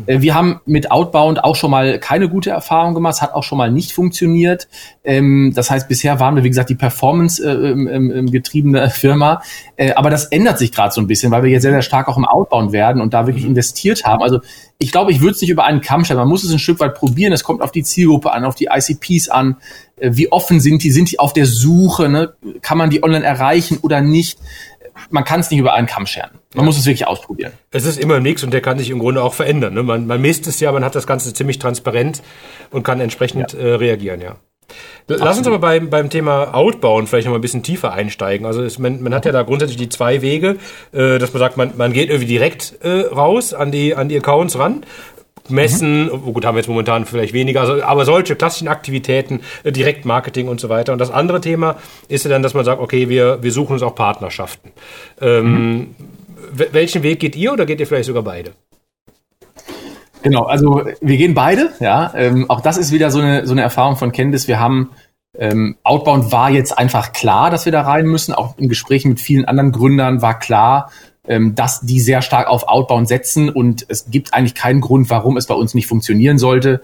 Äh, 0.06 0.20
wir 0.20 0.34
haben 0.34 0.60
mit 0.66 0.90
Outbound 0.90 1.42
auch 1.42 1.56
schon 1.56 1.70
mal 1.70 1.98
keine 1.98 2.28
gute 2.28 2.50
Erfahrung 2.50 2.92
gemacht, 2.92 3.14
es 3.14 3.22
hat 3.22 3.32
auch 3.32 3.42
schon 3.42 3.56
mal 3.56 3.70
nicht 3.70 3.92
funktioniert. 3.92 4.68
Ähm, 5.04 5.52
das 5.54 5.70
heißt, 5.70 5.88
bisher 5.88 6.20
waren 6.20 6.36
wir, 6.36 6.44
wie 6.44 6.50
gesagt, 6.50 6.68
die 6.68 6.74
Performance 6.74 7.42
äh, 7.42 7.70
ähm, 7.70 8.30
getriebene 8.30 8.90
Firma. 8.94 9.42
aber 9.96 10.10
das 10.10 10.26
ändert 10.26 10.58
sich 10.58 10.70
gerade 10.70 10.92
so 10.92 11.00
ein 11.00 11.06
bisschen, 11.06 11.32
weil 11.32 11.42
wir 11.42 11.50
jetzt 11.50 11.62
sehr, 11.62 11.72
sehr 11.72 11.82
stark 11.82 12.08
auch 12.08 12.16
im 12.16 12.24
Outbound 12.26 12.72
werden 12.72 13.00
und 13.00 13.14
da 13.14 13.26
wirklich 13.26 13.44
mhm. 13.44 13.50
investiert 13.50 14.04
haben. 14.04 14.22
Also 14.22 14.40
ich 14.78 14.92
glaube, 14.92 15.10
ich 15.10 15.20
würde 15.20 15.32
es 15.32 15.40
nicht 15.40 15.50
über 15.50 15.64
einen 15.64 15.80
Kamm 15.80 16.04
stellen. 16.04 16.18
Man 16.18 16.28
muss 16.28 16.44
es 16.44 16.52
ein 16.52 16.58
Stück 16.58 16.80
weit 16.80 16.94
probieren. 16.94 17.32
Es 17.32 17.42
kommt 17.42 17.62
auf 17.62 17.72
die 17.72 17.82
Zielgruppe 17.82 18.32
an, 18.32 18.44
auf 18.44 18.54
die 18.54 18.68
ICPs 18.70 19.28
an. 19.28 19.56
Wie 19.96 20.30
offen 20.32 20.60
sind 20.60 20.82
die? 20.82 20.90
Sind 20.90 21.10
die 21.10 21.18
auf 21.18 21.32
der 21.32 21.46
Suche? 21.46 22.08
Ne? 22.08 22.34
Kann 22.60 22.76
man 22.76 22.90
die 22.90 23.02
online 23.02 23.24
erreichen 23.24 23.78
oder 23.80 24.00
nicht? 24.00 24.38
Man 25.10 25.24
kann 25.24 25.40
es 25.40 25.50
nicht 25.50 25.60
über 25.60 25.74
einen 25.74 25.86
Kamm 25.86 26.06
scheren. 26.06 26.30
Man 26.54 26.64
ja. 26.64 26.66
muss 26.66 26.78
es 26.78 26.86
wirklich 26.86 27.06
ausprobieren. 27.06 27.52
Es 27.70 27.84
ist 27.84 27.98
immer 27.98 28.20
nichts 28.20 28.42
und 28.42 28.52
der 28.52 28.60
kann 28.60 28.78
sich 28.78 28.90
im 28.90 28.98
Grunde 28.98 29.22
auch 29.22 29.34
verändern. 29.34 29.74
Ne? 29.74 29.82
Man, 29.82 30.06
man 30.06 30.20
misst 30.20 30.46
es 30.46 30.60
ja, 30.60 30.72
man 30.72 30.84
hat 30.84 30.94
das 30.94 31.06
Ganze 31.06 31.32
ziemlich 31.34 31.58
transparent 31.58 32.22
und 32.70 32.82
kann 32.82 33.00
entsprechend 33.00 33.52
ja. 33.52 33.58
äh, 33.58 33.74
reagieren, 33.74 34.20
ja. 34.20 34.36
Lass 35.06 35.20
Absolut. 35.20 35.38
uns 35.38 35.46
aber 35.48 35.58
beim, 35.58 35.90
beim 35.90 36.08
Thema 36.08 36.54
Outbound 36.54 37.08
vielleicht 37.08 37.26
noch 37.26 37.32
mal 37.32 37.38
ein 37.38 37.42
bisschen 37.42 37.62
tiefer 37.62 37.92
einsteigen. 37.92 38.46
Also 38.46 38.62
es, 38.62 38.78
man, 38.78 39.02
man 39.02 39.14
hat 39.14 39.26
ja 39.26 39.32
da 39.32 39.42
grundsätzlich 39.42 39.76
die 39.76 39.90
zwei 39.90 40.22
Wege, 40.22 40.56
äh, 40.92 41.18
dass 41.18 41.34
man 41.34 41.40
sagt, 41.40 41.58
man, 41.58 41.72
man 41.76 41.92
geht 41.92 42.08
irgendwie 42.08 42.26
direkt 42.26 42.78
äh, 42.82 43.00
raus 43.00 43.52
an 43.52 43.70
die, 43.70 43.94
an 43.94 44.08
die 44.08 44.16
Accounts 44.16 44.58
ran 44.58 44.86
Messen, 45.48 46.06
mhm. 46.06 46.32
gut, 46.32 46.44
haben 46.44 46.54
wir 46.54 46.60
jetzt 46.60 46.68
momentan 46.68 47.04
vielleicht 47.04 47.32
weniger, 47.32 47.60
also, 47.60 47.82
aber 47.82 48.04
solche 48.04 48.36
klassischen 48.36 48.68
Aktivitäten, 48.68 49.40
äh, 49.62 49.72
Direktmarketing 49.72 50.48
und 50.48 50.60
so 50.60 50.68
weiter. 50.68 50.92
Und 50.92 50.98
das 50.98 51.10
andere 51.10 51.40
Thema 51.40 51.76
ist 52.08 52.24
ja 52.24 52.30
dann, 52.30 52.42
dass 52.42 52.54
man 52.54 52.64
sagt, 52.64 52.80
okay, 52.80 53.08
wir, 53.08 53.42
wir 53.42 53.52
suchen 53.52 53.74
uns 53.74 53.82
auch 53.82 53.94
Partnerschaften. 53.94 54.72
Ähm, 55.20 55.74
mhm. 55.74 55.94
Welchen 56.72 57.02
Weg 57.02 57.20
geht 57.20 57.36
ihr 57.36 57.52
oder 57.52 57.66
geht 57.66 57.80
ihr 57.80 57.86
vielleicht 57.86 58.06
sogar 58.06 58.22
beide? 58.22 58.52
Genau, 60.22 60.44
also 60.44 60.82
wir 61.00 61.16
gehen 61.16 61.34
beide, 61.34 61.70
ja. 61.80 62.12
Ähm, 62.14 62.48
auch 62.48 62.60
das 62.60 62.78
ist 62.78 62.92
wieder 62.92 63.10
so 63.10 63.20
eine, 63.20 63.46
so 63.46 63.52
eine 63.52 63.62
Erfahrung 63.62 63.96
von 63.96 64.12
Candice. 64.12 64.48
Wir 64.48 64.58
haben 64.58 64.90
ähm, 65.36 65.76
Outbound 65.82 66.32
war 66.32 66.50
jetzt 66.50 66.78
einfach 66.78 67.12
klar, 67.12 67.50
dass 67.50 67.64
wir 67.64 67.72
da 67.72 67.82
rein 67.82 68.06
müssen. 68.06 68.32
Auch 68.32 68.56
in 68.56 68.68
Gesprächen 68.68 69.08
mit 69.08 69.20
vielen 69.20 69.44
anderen 69.44 69.72
Gründern 69.72 70.22
war 70.22 70.38
klar, 70.38 70.90
ähm, 71.26 71.54
dass 71.54 71.80
die 71.80 72.00
sehr 72.00 72.22
stark 72.22 72.48
auf 72.48 72.68
Outbound 72.68 73.08
setzen 73.08 73.48
und 73.48 73.86
es 73.88 74.10
gibt 74.10 74.34
eigentlich 74.34 74.54
keinen 74.54 74.80
Grund, 74.80 75.10
warum 75.10 75.36
es 75.36 75.46
bei 75.46 75.54
uns 75.54 75.74
nicht 75.74 75.86
funktionieren 75.86 76.38
sollte. 76.38 76.82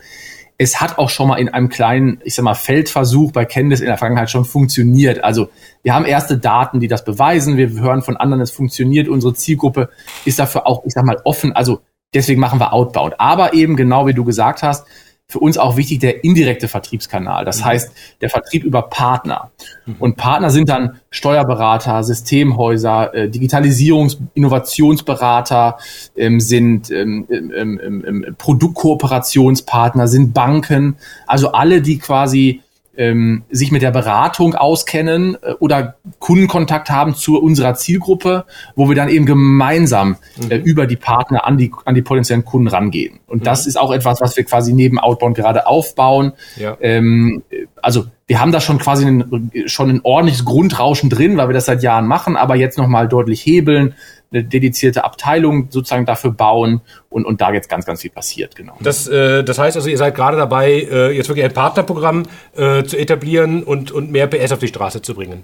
Es 0.57 0.81
hat 0.81 0.99
auch 0.99 1.09
schon 1.09 1.29
mal 1.29 1.37
in 1.37 1.49
einem 1.49 1.71
kleinen, 1.71 2.21
ich 2.23 2.35
sag 2.35 2.45
mal, 2.45 2.55
Feldversuch 2.55 3.33
bei 3.33 3.47
Candice 3.47 3.81
in 3.81 3.87
der 3.87 3.97
Vergangenheit 3.97 4.31
schon 4.31 4.45
funktioniert. 4.45 5.25
Also 5.25 5.49
wir 5.83 5.95
haben 5.95 6.05
erste 6.05 6.37
Daten, 6.37 6.81
die 6.81 6.89
das 6.89 7.05
beweisen. 7.05 7.57
Wir 7.57 7.71
hören 7.71 8.03
von 8.03 8.19
anderen, 8.19 8.43
es 8.43 8.51
funktioniert. 8.51 9.09
Unsere 9.09 9.33
Zielgruppe 9.33 9.89
ist 10.27 10.39
dafür 10.39 10.67
auch, 10.67 10.85
ich 10.85 10.93
sag 10.93 11.05
mal, 11.07 11.19
offen. 11.25 11.53
Also 11.53 11.81
deswegen 12.13 12.41
machen 12.41 12.61
wir 12.61 12.75
Outbound. 12.75 13.19
Aber 13.19 13.55
eben 13.55 13.75
genau 13.75 14.07
wie 14.07 14.13
du 14.13 14.25
gesagt 14.25 14.63
hast, 14.63 14.87
für 15.31 15.39
uns 15.39 15.59
auch 15.59 15.77
wichtig 15.77 16.01
der 16.01 16.25
indirekte 16.25 16.67
Vertriebskanal. 16.67 17.45
Das 17.45 17.61
mhm. 17.61 17.67
heißt, 17.67 17.93
der 18.21 18.31
Vertrieb 18.31 18.65
über 18.65 18.83
Partner. 18.83 19.53
Mhm. 19.87 19.97
Und 20.01 20.17
Partner 20.17 20.51
sind 20.51 20.69
dann 20.69 20.99
Steuerberater, 21.11 22.03
Systemhäuser, 22.03 23.15
äh, 23.15 23.29
Digitalisierungs-, 23.29 24.19
Innovationsberater, 24.35 25.79
ähm, 26.17 26.41
sind 26.41 26.91
ähm, 26.91 27.29
ähm, 27.31 28.35
Produktkooperationspartner, 28.39 30.09
sind 30.09 30.35
Banken. 30.35 30.97
Also 31.29 31.53
alle, 31.53 31.81
die 31.81 31.99
quasi 31.99 32.63
ähm, 33.01 33.45
sich 33.51 33.73
mit 33.73 33.81
der 33.81 33.93
Beratung 33.93 34.55
auskennen 34.55 35.39
äh, 35.41 35.55
oder 35.55 35.97
Kundenkontakt 36.19 36.91
haben 36.91 37.15
zu 37.15 37.41
unserer 37.41 37.75
Zielgruppe, 37.75 38.45
wo 38.77 38.91
wir 38.91 38.95
dann 38.95 39.09
eben 39.09 39.25
gemeinsam 39.25 40.17
äh, 40.51 40.59
mhm. 40.59 40.65
über 40.65 40.87
die 40.87 40.97
Partner 40.97 41.47
an 41.47 41.57
die, 41.57 41.73
an 41.87 41.95
die 41.95 42.03
potenziellen 42.03 42.45
Kunden 42.45 42.69
rangehen. 42.69 43.19
Und 43.27 43.41
mhm. 43.41 43.45
das 43.45 43.67
ist 43.67 43.79
auch 43.79 43.91
etwas, 43.91 44.21
was 44.21 44.37
wir 44.37 44.45
quasi 44.45 44.75
neben 44.75 44.99
Outbound 44.99 45.35
gerade 45.35 45.67
aufbauen. 45.67 46.33
Ja. 46.57 46.77
Ähm, 46.83 47.43
also 47.81 48.05
wir 48.27 48.39
haben 48.39 48.53
da 48.53 48.61
schon 48.61 48.79
quasi 48.79 49.07
einen, 49.07 49.51
schon 49.65 49.89
ein 49.89 50.01
ordentliches 50.03 50.45
Grundrauschen 50.45 51.09
drin, 51.09 51.39
weil 51.39 51.49
wir 51.49 51.55
das 51.55 51.65
seit 51.65 51.83
Jahren 51.83 52.07
machen, 52.07 52.37
aber 52.37 52.55
jetzt 52.55 52.77
nochmal 52.77 53.09
deutlich 53.09 53.41
hebeln, 53.47 53.95
eine 54.33 54.45
dedizierte 54.45 55.05
Abteilung 55.05 55.69
sozusagen 55.71 56.07
dafür 56.07 56.31
bauen 56.31 56.81
und, 57.09 57.25
und 57.25 57.41
da 57.41 57.53
jetzt 57.53 57.69
ganz, 57.69 57.85
ganz 57.85 58.03
viel 58.03 58.11
passiert, 58.11 58.55
genau. 58.55 58.77
Das, 58.81 59.09
äh, 59.09 59.43
das 59.43 59.59
heißt 59.59 59.77
also, 59.77 59.89
ihr 59.89 59.99
seid 59.99 60.15
gerade 60.15 60.37
dabei, 60.37 60.87
äh, 60.91 61.17
jetzt 61.17 61.29
wirklich 61.29 61.45
ein 61.45 61.53
Partnerprogramm 61.53 62.25
äh, 62.57 62.85
zu 62.85 62.97
etablieren 62.97 63.63
und, 63.63 63.91
und 63.91 64.11
mehr 64.11 64.27
PS 64.27 64.53
auf 64.53 64.61
die 64.61 64.69
Straße 64.69 65.03
zu 65.03 65.15
bringen. 65.15 65.43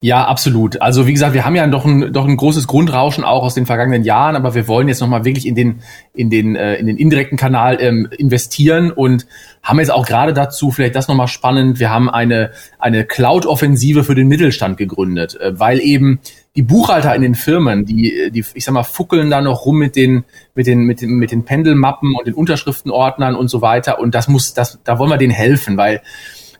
Ja, 0.00 0.26
absolut. 0.26 0.80
Also 0.80 1.08
wie 1.08 1.12
gesagt, 1.12 1.34
wir 1.34 1.44
haben 1.44 1.56
ja 1.56 1.66
doch 1.66 1.84
ein, 1.84 2.12
doch 2.12 2.24
ein 2.24 2.36
großes 2.36 2.68
Grundrauschen 2.68 3.24
auch 3.24 3.42
aus 3.42 3.54
den 3.54 3.66
vergangenen 3.66 4.04
Jahren, 4.04 4.36
aber 4.36 4.54
wir 4.54 4.68
wollen 4.68 4.86
jetzt 4.86 5.00
nochmal 5.00 5.24
wirklich 5.24 5.44
in 5.44 5.56
den, 5.56 5.82
in 6.14 6.30
den, 6.30 6.54
äh, 6.54 6.76
in 6.76 6.86
den 6.86 6.96
indirekten 6.98 7.36
Kanal 7.36 7.78
ähm, 7.80 8.08
investieren 8.16 8.92
und 8.92 9.26
haben 9.60 9.80
jetzt 9.80 9.90
auch 9.90 10.06
gerade 10.06 10.34
dazu, 10.34 10.70
vielleicht 10.70 10.94
das 10.94 11.08
nochmal 11.08 11.26
spannend, 11.26 11.80
wir 11.80 11.90
haben 11.90 12.08
eine, 12.08 12.52
eine 12.78 13.04
Cloud-Offensive 13.06 14.04
für 14.04 14.14
den 14.14 14.28
Mittelstand 14.28 14.76
gegründet, 14.76 15.34
äh, 15.40 15.58
weil 15.58 15.80
eben 15.80 16.20
die 16.58 16.62
Buchhalter 16.62 17.14
in 17.14 17.22
den 17.22 17.36
Firmen, 17.36 17.84
die, 17.84 18.32
die, 18.32 18.44
ich 18.54 18.64
sag 18.64 18.72
mal, 18.72 18.82
fuckeln 18.82 19.30
da 19.30 19.40
noch 19.40 19.64
rum 19.64 19.78
mit 19.78 19.94
den, 19.94 20.24
mit 20.56 20.66
den, 20.66 20.80
mit 20.80 21.00
den, 21.00 21.10
mit 21.10 21.30
den 21.30 21.44
Pendelmappen 21.44 22.16
und 22.16 22.26
den 22.26 22.34
Unterschriftenordnern 22.34 23.36
und 23.36 23.46
so 23.46 23.62
weiter. 23.62 24.00
Und 24.00 24.12
das 24.16 24.26
muss, 24.26 24.54
das, 24.54 24.80
da 24.82 24.98
wollen 24.98 25.08
wir 25.08 25.18
denen 25.18 25.30
helfen, 25.30 25.76
weil 25.76 26.02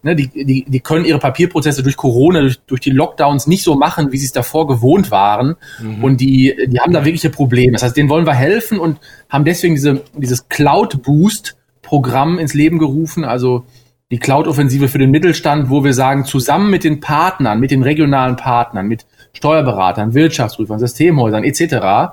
ne, 0.05 0.15
die, 0.15 0.29
die, 0.29 0.65
die 0.69 0.79
können 0.79 1.05
ihre 1.05 1.19
Papierprozesse 1.19 1.83
durch 1.83 1.97
Corona, 1.97 2.43
durch, 2.43 2.61
durch 2.61 2.81
die 2.81 2.93
Lockdowns 2.93 3.49
nicht 3.49 3.65
so 3.65 3.75
machen, 3.75 4.13
wie 4.13 4.19
sie 4.19 4.27
es 4.27 4.33
davor 4.33 4.69
gewohnt 4.69 5.11
waren. 5.11 5.57
Mhm. 5.83 6.05
Und 6.05 6.21
die, 6.21 6.55
die 6.69 6.79
haben 6.79 6.93
da 6.93 7.05
wirkliche 7.05 7.31
Probleme. 7.31 7.73
Das 7.73 7.83
heißt, 7.83 7.97
denen 7.97 8.09
wollen 8.09 8.25
wir 8.25 8.35
helfen 8.35 8.79
und 8.79 9.01
haben 9.29 9.45
deswegen 9.45 9.75
diese, 9.75 10.05
dieses 10.17 10.49
Cloud 10.49 11.03
Boost 11.03 11.57
Programm 11.83 12.39
ins 12.39 12.55
Leben 12.55 12.79
gerufen. 12.79 13.25
Also 13.25 13.65
die 14.13 14.19
Cloud-Offensive 14.19 14.87
für 14.87 14.99
den 14.99 15.11
Mittelstand, 15.11 15.71
wo 15.71 15.83
wir 15.83 15.93
sagen, 15.93 16.25
zusammen 16.25 16.71
mit 16.71 16.85
den 16.85 17.01
Partnern, 17.01 17.59
mit 17.59 17.73
den 17.73 17.83
regionalen 17.83 18.37
Partnern, 18.37 18.87
mit 18.87 19.07
Steuerberatern, 19.39 20.15
Wirtschaftsprüfern, 20.15 20.79
Systemhäusern 20.79 21.45
etc., 21.45 22.13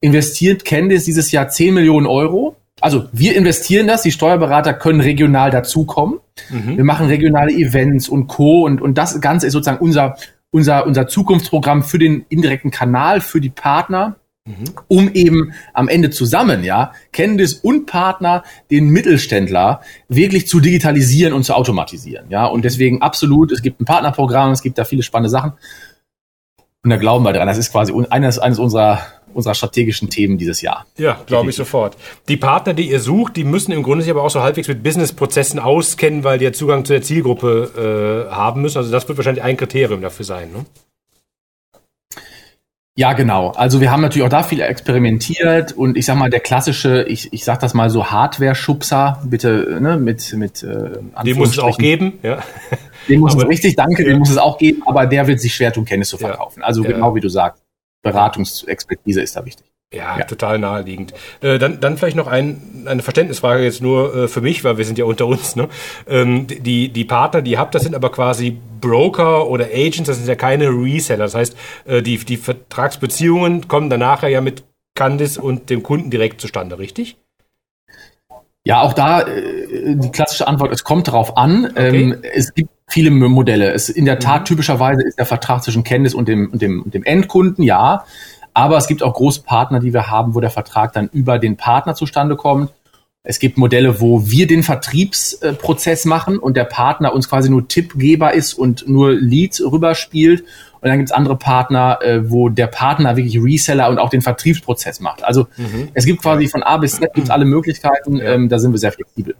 investiert 0.00 0.64
Candice 0.64 1.04
dieses 1.04 1.30
Jahr 1.30 1.48
10 1.48 1.74
Millionen 1.74 2.06
Euro 2.06 2.56
also 2.80 3.08
wir 3.12 3.36
investieren 3.36 3.86
das, 3.86 4.02
die 4.02 4.12
Steuerberater 4.12 4.74
können 4.74 5.00
regional 5.00 5.50
dazukommen. 5.50 6.20
Mhm. 6.48 6.76
Wir 6.76 6.84
machen 6.84 7.06
regionale 7.06 7.52
Events 7.52 8.08
und 8.08 8.26
Co. 8.26 8.64
Und, 8.64 8.80
und 8.80 8.96
das 8.96 9.20
Ganze 9.20 9.46
ist 9.46 9.52
sozusagen 9.52 9.84
unser, 9.84 10.16
unser, 10.50 10.86
unser 10.86 11.06
Zukunftsprogramm 11.06 11.82
für 11.82 11.98
den 11.98 12.24
indirekten 12.28 12.70
Kanal, 12.70 13.20
für 13.20 13.40
die 13.40 13.50
Partner. 13.50 14.16
um 14.88 15.12
eben 15.12 15.52
am 15.74 15.88
Ende 15.88 16.10
zusammen, 16.10 16.64
ja, 16.64 16.92
Candice 17.12 17.60
und 17.62 17.84
Partner 17.84 18.42
den 18.70 18.88
Mittelständler 18.88 19.82
wirklich 20.08 20.48
zu 20.48 20.60
digitalisieren 20.60 21.34
und 21.34 21.44
zu 21.44 21.54
automatisieren, 21.54 22.26
ja. 22.30 22.46
Und 22.46 22.64
deswegen 22.64 23.02
absolut, 23.02 23.52
es 23.52 23.60
gibt 23.60 23.80
ein 23.80 23.84
Partnerprogramm, 23.84 24.50
es 24.50 24.62
gibt 24.62 24.78
da 24.78 24.84
viele 24.84 25.02
spannende 25.02 25.28
Sachen. 25.28 25.52
Und 26.82 26.90
da 26.90 26.96
glauben 26.96 27.24
wir 27.24 27.32
dran. 27.32 27.46
Das 27.46 27.58
ist 27.58 27.72
quasi 27.72 27.92
eines, 28.08 28.38
eines 28.38 28.58
unserer, 28.58 29.00
unserer 29.34 29.54
strategischen 29.54 30.08
Themen 30.08 30.38
dieses 30.38 30.62
Jahr. 30.62 30.86
Ja, 30.96 31.20
glaube 31.26 31.50
ich 31.50 31.56
sofort. 31.56 31.96
Die 32.28 32.38
Partner, 32.38 32.72
die 32.72 32.90
ihr 32.90 33.00
sucht, 33.00 33.36
die 33.36 33.44
müssen 33.44 33.72
im 33.72 33.82
Grunde 33.82 34.02
sich 34.02 34.10
aber 34.10 34.22
auch 34.22 34.30
so 34.30 34.42
halbwegs 34.42 34.68
mit 34.68 34.82
Businessprozessen 34.82 35.58
auskennen, 35.60 36.24
weil 36.24 36.38
die 36.38 36.46
ja 36.46 36.52
Zugang 36.52 36.84
zu 36.84 36.94
der 36.94 37.02
Zielgruppe 37.02 38.28
äh, 38.30 38.34
haben 38.34 38.62
müssen. 38.62 38.78
Also 38.78 38.90
das 38.90 39.06
wird 39.08 39.18
wahrscheinlich 39.18 39.44
ein 39.44 39.58
Kriterium 39.58 40.00
dafür 40.00 40.24
sein. 40.24 40.52
Ne? 40.52 40.64
Ja, 42.96 43.12
genau. 43.12 43.50
Also 43.52 43.80
wir 43.80 43.90
haben 43.90 44.00
natürlich 44.00 44.26
auch 44.26 44.30
da 44.30 44.42
viel 44.42 44.60
experimentiert 44.60 45.72
und 45.72 45.96
ich 45.96 46.06
sag 46.06 46.16
mal, 46.16 46.28
der 46.28 46.40
klassische, 46.40 47.04
ich, 47.04 47.32
ich 47.32 47.44
sag 47.44 47.60
das 47.60 47.72
mal 47.72 47.88
so 47.88 48.10
Hardware-Schubser, 48.10 49.22
bitte, 49.24 49.78
ne, 49.80 49.96
mit, 49.96 50.32
mit 50.34 50.62
äh, 50.62 50.98
Den 51.24 51.38
muss 51.38 51.50
es 51.50 51.58
auch 51.60 51.78
geben, 51.78 52.18
ja. 52.22 52.42
Den 53.08 53.20
muss 53.20 53.32
aber, 53.32 53.44
es 53.44 53.48
richtig, 53.48 53.76
danke, 53.76 54.02
ja. 54.02 54.10
den 54.10 54.18
muss 54.18 54.30
es 54.30 54.38
auch 54.38 54.58
geben, 54.58 54.82
aber 54.86 55.06
der 55.06 55.26
wird 55.26 55.40
sich 55.40 55.54
schwer 55.54 55.72
tun, 55.72 55.84
Kenntnis 55.84 56.08
zu 56.08 56.18
verkaufen. 56.18 56.62
Also 56.62 56.82
ja. 56.82 56.92
genau 56.92 57.14
wie 57.14 57.20
du 57.20 57.28
sagst, 57.28 57.62
Beratungsexpertise 58.02 59.20
ist 59.20 59.36
da 59.36 59.44
wichtig. 59.44 59.66
Ja, 59.92 60.18
ja, 60.18 60.24
total 60.24 60.60
naheliegend. 60.60 61.12
Äh, 61.40 61.58
dann, 61.58 61.80
dann 61.80 61.96
vielleicht 61.96 62.16
noch 62.16 62.28
ein, 62.28 62.84
eine 62.86 63.02
Verständnisfrage 63.02 63.64
jetzt 63.64 63.82
nur 63.82 64.14
äh, 64.14 64.28
für 64.28 64.40
mich, 64.40 64.62
weil 64.62 64.78
wir 64.78 64.84
sind 64.84 64.98
ja 64.98 65.04
unter 65.04 65.26
uns. 65.26 65.56
Ne? 65.56 65.68
Ähm, 66.08 66.46
die, 66.46 66.90
die 66.90 67.04
Partner, 67.04 67.42
die 67.42 67.52
ihr 67.52 67.58
habt, 67.58 67.74
das 67.74 67.82
sind 67.82 67.96
aber 67.96 68.12
quasi 68.12 68.56
Broker 68.80 69.48
oder 69.48 69.64
Agents, 69.64 70.04
das 70.04 70.18
sind 70.18 70.28
ja 70.28 70.36
keine 70.36 70.68
Reseller. 70.68 71.24
Das 71.24 71.34
heißt, 71.34 71.56
äh, 71.86 72.02
die, 72.02 72.18
die 72.18 72.36
Vertragsbeziehungen 72.36 73.66
kommen 73.66 73.90
dann 73.90 73.98
nachher 73.98 74.28
ja 74.28 74.40
mit 74.40 74.62
Candice 74.94 75.38
und 75.38 75.70
dem 75.70 75.82
Kunden 75.82 76.10
direkt 76.10 76.40
zustande, 76.40 76.78
richtig? 76.78 77.16
Ja, 78.64 78.82
auch 78.82 78.92
da 78.92 79.22
äh, 79.22 79.96
die 79.96 80.10
klassische 80.10 80.46
Antwort, 80.46 80.72
es 80.72 80.84
kommt 80.84 81.08
darauf 81.08 81.36
an. 81.36 81.66
Okay. 81.66 82.02
Ähm, 82.02 82.16
es 82.34 82.52
gibt 82.54 82.70
viele 82.88 83.10
Modelle. 83.10 83.72
Es, 83.72 83.88
in 83.88 84.04
der 84.04 84.18
Tat, 84.18 84.42
mhm. 84.42 84.44
typischerweise 84.46 85.02
ist 85.02 85.18
der 85.18 85.26
Vertrag 85.26 85.62
zwischen 85.62 85.84
Candice 85.84 86.14
und 86.14 86.28
dem, 86.28 86.50
und 86.50 86.60
dem, 86.60 86.82
und 86.82 86.94
dem 86.94 87.04
Endkunden, 87.04 87.64
ja. 87.64 88.04
Aber 88.52 88.76
es 88.76 88.88
gibt 88.88 89.02
auch 89.02 89.14
Großpartner, 89.14 89.80
die 89.80 89.94
wir 89.94 90.10
haben, 90.10 90.34
wo 90.34 90.40
der 90.40 90.50
Vertrag 90.50 90.92
dann 90.92 91.08
über 91.12 91.38
den 91.38 91.56
Partner 91.56 91.94
zustande 91.94 92.36
kommt. 92.36 92.72
Es 93.22 93.38
gibt 93.38 93.58
Modelle, 93.58 94.00
wo 94.00 94.28
wir 94.28 94.46
den 94.46 94.62
Vertriebsprozess 94.62 96.04
machen 96.06 96.38
und 96.38 96.56
der 96.56 96.64
Partner 96.64 97.12
uns 97.12 97.28
quasi 97.28 97.50
nur 97.50 97.68
Tippgeber 97.68 98.32
ist 98.32 98.54
und 98.54 98.88
nur 98.88 99.12
Leads 99.12 99.60
rüberspielt. 99.60 100.44
Und 100.80 100.88
dann 100.88 100.98
gibt 100.98 101.10
es 101.10 101.12
andere 101.12 101.36
Partner, 101.36 101.98
äh, 102.02 102.30
wo 102.30 102.48
der 102.48 102.66
Partner 102.66 103.16
wirklich 103.16 103.38
Reseller 103.42 103.88
und 103.90 103.98
auch 103.98 104.08
den 104.08 104.22
Vertriebsprozess 104.22 105.00
macht. 105.00 105.22
Also 105.24 105.46
mhm. 105.56 105.88
es 105.92 106.06
gibt 106.06 106.22
quasi 106.22 106.48
von 106.48 106.62
A 106.62 106.78
bis 106.78 106.96
Z 106.96 107.12
gibt's 107.14 107.30
alle 107.30 107.44
Möglichkeiten. 107.44 108.16
Ja. 108.16 108.32
Ähm, 108.32 108.48
da 108.48 108.58
sind 108.58 108.72
wir 108.72 108.78
sehr 108.78 108.92
flexibel. 108.92 109.34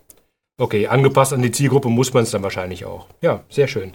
Okay, 0.60 0.88
angepasst 0.88 1.32
an 1.32 1.40
die 1.40 1.52
Zielgruppe 1.52 1.88
muss 1.88 2.12
man 2.12 2.24
es 2.24 2.32
dann 2.32 2.42
wahrscheinlich 2.42 2.84
auch. 2.84 3.06
Ja, 3.22 3.40
sehr 3.48 3.66
schön. 3.66 3.92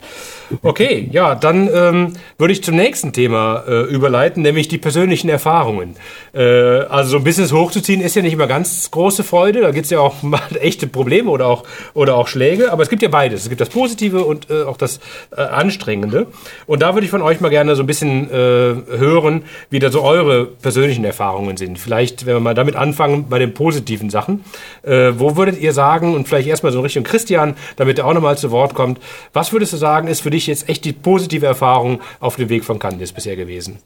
Okay, 0.64 1.08
ja, 1.12 1.36
dann 1.36 1.70
ähm, 1.72 2.14
würde 2.40 2.54
ich 2.54 2.64
zum 2.64 2.76
nächsten 2.76 3.14
Thema 3.14 3.64
äh, 3.68 3.82
überleiten, 3.84 4.42
nämlich 4.42 4.68
die 4.68 4.80
persönlichen 4.80 5.30
Erfahrungen. 5.30 5.96
Äh, 6.34 6.42
also 6.42 7.12
so 7.12 7.18
ein 7.18 7.24
Business 7.24 7.52
hochzuziehen 7.52 8.02
ist 8.02 8.16
ja 8.16 8.24
nicht 8.24 8.34
immer 8.34 8.48
ganz 8.48 8.90
große 8.90 9.24
Freude, 9.24 9.62
da 9.62 9.70
gibt 9.70 9.86
es 9.86 9.92
ja 9.92 10.00
auch 10.00 10.24
mal 10.24 10.42
echte 10.60 10.88
Probleme 10.88 11.30
oder 11.30 11.46
auch, 11.46 11.66
oder 11.94 12.16
auch 12.16 12.28
Schläge, 12.28 12.72
aber 12.72 12.82
es 12.82 12.90
gibt 12.90 13.04
ja 13.04 13.10
beides. 13.10 13.44
Es 13.44 13.50
gibt 13.50 13.62
das 13.62 13.70
Positive 13.70 14.26
und 14.26 14.50
äh, 14.50 14.64
auch 14.64 14.78
das 14.78 15.00
äh, 15.38 15.42
Anstrengende. 15.42 16.26
Und 16.66 16.82
da 16.82 16.96
würde 16.96 17.06
ich 17.06 17.12
von 17.12 17.22
euch 17.22 17.42
mal 17.42 17.50
gerne 17.50 17.76
so 17.76 17.84
ein 17.84 17.86
bisschen 17.86 18.28
äh, 18.32 18.34
hören, 18.34 19.44
wie 19.70 19.78
da 19.78 19.92
so 19.92 20.02
eure 20.02 20.48
persönlichen 20.48 21.06
Erfahrungen 21.06 21.58
sind. 21.58 21.78
Vielleicht, 21.78 22.26
wenn 22.26 22.34
wir 22.34 22.40
mal 22.40 22.56
damit 22.56 22.76
anfangen, 22.76 23.30
bei 23.30 23.38
den 23.38 23.54
positiven 23.54 24.10
Sachen. 24.10 24.44
Äh, 24.82 25.12
wo 25.20 25.38
würdet 25.38 25.60
ihr 25.60 25.72
sagen, 25.72 26.16
und 26.16 26.28
vielleicht 26.28 26.55
erstmal 26.56 26.72
so 26.72 26.80
in 26.80 26.86
Richtung 26.86 27.04
Christian, 27.04 27.56
damit 27.76 28.00
er 28.00 28.08
auch 28.08 28.14
nochmal 28.14 28.38
zu 28.38 28.52
Wort 28.52 28.74
kommt. 28.74 29.00
Was 29.34 29.54
würdest 29.54 29.74
du 29.74 29.78
sagen, 29.78 30.08
ist 30.08 30.22
für 30.22 30.32
dich 30.32 30.48
jetzt 30.48 30.70
echt 30.70 30.86
die 30.86 30.94
positive 30.94 31.46
Erfahrung 31.46 32.02
auf 32.20 32.36
dem 32.38 32.50
Weg 32.50 32.64
von 32.64 32.80
Candice 32.80 33.14
bisher 33.14 33.36
gewesen? 33.36 33.80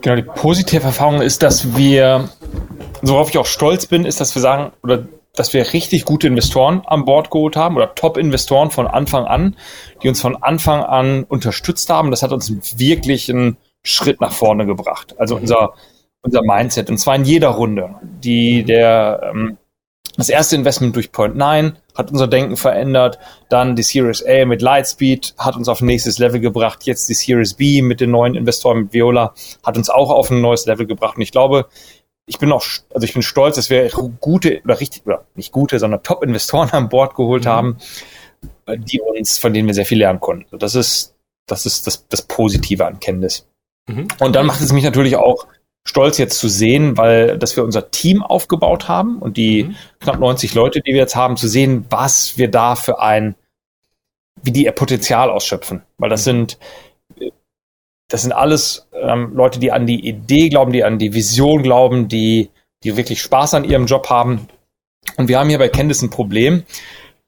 Genau, 0.00 0.16
die 0.16 0.22
positive 0.22 0.84
Erfahrung 0.84 1.20
ist, 1.20 1.42
dass 1.42 1.76
wir, 1.76 2.28
worauf 3.02 3.30
ich 3.30 3.38
auch 3.38 3.46
stolz 3.46 3.86
bin, 3.86 4.04
ist, 4.04 4.20
dass 4.20 4.34
wir 4.34 4.42
sagen, 4.42 4.72
oder 4.82 5.06
dass 5.34 5.52
wir 5.52 5.72
richtig 5.72 6.04
gute 6.04 6.26
Investoren 6.26 6.82
an 6.86 7.04
Bord 7.04 7.30
geholt 7.30 7.56
haben 7.56 7.76
oder 7.76 7.94
Top-Investoren 7.94 8.70
von 8.70 8.86
Anfang 8.86 9.24
an, 9.24 9.56
die 10.02 10.08
uns 10.08 10.20
von 10.20 10.42
Anfang 10.42 10.82
an 10.82 11.24
unterstützt 11.24 11.90
haben. 11.90 12.10
Das 12.10 12.22
hat 12.22 12.32
uns 12.32 12.78
wirklich 12.78 13.30
einen 13.30 13.58
Schritt 13.82 14.20
nach 14.20 14.32
vorne 14.32 14.66
gebracht. 14.66 15.14
Also 15.18 15.36
mhm. 15.36 15.42
unser, 15.42 15.74
unser 16.22 16.42
Mindset. 16.42 16.88
Und 16.88 16.98
zwar 16.98 17.16
in 17.16 17.24
jeder 17.24 17.48
Runde. 17.48 17.96
Die, 18.02 18.64
der, 18.64 19.30
ähm, 19.34 19.58
das 20.16 20.28
erste 20.28 20.56
Investment 20.56 20.96
durch 20.96 21.12
Point 21.12 21.36
9 21.36 21.76
hat 21.94 22.10
unser 22.10 22.28
Denken 22.28 22.56
verändert. 22.56 23.18
Dann 23.48 23.76
die 23.76 23.82
Series 23.82 24.24
A 24.24 24.44
mit 24.44 24.62
Lightspeed 24.62 25.34
hat 25.38 25.56
uns 25.56 25.68
auf 25.68 25.80
ein 25.80 25.86
nächstes 25.86 26.18
Level 26.18 26.40
gebracht. 26.40 26.84
Jetzt 26.84 27.08
die 27.08 27.14
Series 27.14 27.54
B 27.54 27.82
mit 27.82 28.00
den 28.00 28.10
neuen 28.10 28.34
Investoren 28.34 28.84
mit 28.84 28.92
Viola 28.92 29.34
hat 29.64 29.76
uns 29.76 29.90
auch 29.90 30.10
auf 30.10 30.30
ein 30.30 30.40
neues 30.40 30.66
Level 30.66 30.86
gebracht. 30.86 31.16
Und 31.16 31.22
ich 31.22 31.32
glaube, 31.32 31.66
ich 32.26 32.38
bin 32.38 32.50
auch, 32.52 32.64
also 32.92 33.04
ich 33.04 33.12
bin 33.12 33.22
stolz, 33.22 33.56
dass 33.56 33.70
wir 33.70 33.88
gute 34.20 34.60
oder 34.64 34.80
richtig, 34.80 35.06
oder 35.06 35.24
nicht 35.34 35.52
gute, 35.52 35.78
sondern 35.78 36.02
Top-Investoren 36.02 36.70
an 36.70 36.88
Bord 36.88 37.14
geholt 37.14 37.44
mhm. 37.44 37.48
haben, 37.48 37.76
die 38.68 39.00
uns, 39.00 39.38
von 39.38 39.54
denen 39.54 39.68
wir 39.68 39.74
sehr 39.74 39.86
viel 39.86 39.98
lernen 39.98 40.20
konnten. 40.20 40.58
Das 40.58 40.74
ist, 40.74 41.14
das 41.46 41.66
ist 41.66 41.86
das, 41.86 42.08
das 42.08 42.22
Positive 42.22 42.84
an 42.84 43.00
Kenntnis. 43.00 43.46
Mhm. 43.86 44.08
Und 44.18 44.34
dann 44.34 44.46
macht 44.46 44.60
es 44.60 44.72
mich 44.72 44.84
natürlich 44.84 45.16
auch 45.16 45.46
stolz 45.86 46.18
jetzt 46.18 46.38
zu 46.38 46.48
sehen, 46.48 46.98
weil 46.98 47.38
dass 47.38 47.56
wir 47.56 47.64
unser 47.64 47.90
Team 47.90 48.22
aufgebaut 48.22 48.88
haben 48.88 49.18
und 49.18 49.38
die 49.38 49.64
mhm. 49.64 49.76
knapp 50.00 50.18
90 50.18 50.54
Leute, 50.54 50.80
die 50.82 50.92
wir 50.92 51.00
jetzt 51.00 51.16
haben, 51.16 51.36
zu 51.36 51.48
sehen, 51.48 51.86
was 51.88 52.36
wir 52.36 52.50
da 52.50 52.76
für 52.76 53.00
ein, 53.00 53.34
wie 54.42 54.52
die 54.52 54.64
ihr 54.64 54.72
Potenzial 54.72 55.30
ausschöpfen. 55.30 55.82
Weil 55.96 56.10
das 56.10 56.20
mhm. 56.22 56.24
sind 56.24 56.58
das 58.08 58.22
sind 58.22 58.32
alles 58.32 58.88
ähm, 58.92 59.32
Leute, 59.34 59.58
die 59.58 59.72
an 59.72 59.86
die 59.86 60.06
Idee 60.06 60.48
glauben, 60.48 60.72
die 60.72 60.84
an 60.84 60.98
die 60.98 61.12
Vision 61.12 61.62
glauben, 61.62 62.08
die, 62.08 62.50
die 62.84 62.96
wirklich 62.96 63.20
Spaß 63.20 63.54
an 63.54 63.64
ihrem 63.64 63.86
Job 63.86 64.08
haben. 64.10 64.48
Und 65.16 65.28
wir 65.28 65.38
haben 65.38 65.48
hier 65.48 65.58
bei 65.58 65.68
Candice 65.68 66.02
ein 66.02 66.10
Problem, 66.10 66.62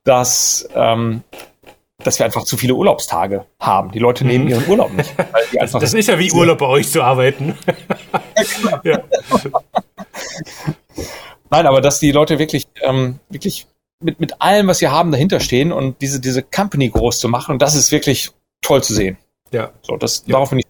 dass 0.04 0.68
ähm, 0.74 1.22
dass 2.02 2.18
wir 2.18 2.26
einfach 2.26 2.44
zu 2.44 2.56
viele 2.56 2.74
Urlaubstage 2.74 3.44
haben. 3.60 3.90
Die 3.90 3.98
Leute 3.98 4.24
nehmen 4.24 4.44
mhm. 4.44 4.50
ihren 4.50 4.68
Urlaub 4.68 4.92
nicht. 4.92 5.12
das, 5.52 5.94
ist 5.94 6.08
ja 6.08 6.18
wie 6.18 6.30
Urlaub 6.32 6.58
bei 6.58 6.66
euch 6.66 6.90
zu 6.90 7.02
arbeiten. 7.02 7.58
ja. 8.84 9.02
Nein, 11.50 11.66
aber 11.66 11.80
dass 11.80 11.98
die 11.98 12.12
Leute 12.12 12.38
wirklich, 12.38 12.68
ähm, 12.82 13.18
wirklich 13.28 13.66
mit, 14.00 14.20
mit 14.20 14.40
allem, 14.40 14.68
was 14.68 14.78
sie 14.78 14.88
haben, 14.88 15.10
dahinter 15.10 15.40
stehen 15.40 15.72
und 15.72 16.00
diese, 16.00 16.20
diese 16.20 16.42
Company 16.42 16.88
groß 16.88 17.18
zu 17.18 17.28
machen. 17.28 17.52
Und 17.52 17.62
das 17.62 17.74
ist 17.74 17.90
wirklich 17.90 18.30
toll 18.60 18.82
zu 18.82 18.94
sehen. 18.94 19.18
Ja. 19.50 19.72
So, 19.82 19.96
das, 19.96 20.22
ja. 20.26 20.32
darauf 20.32 20.50
bin 20.50 20.60
ich. 20.60 20.66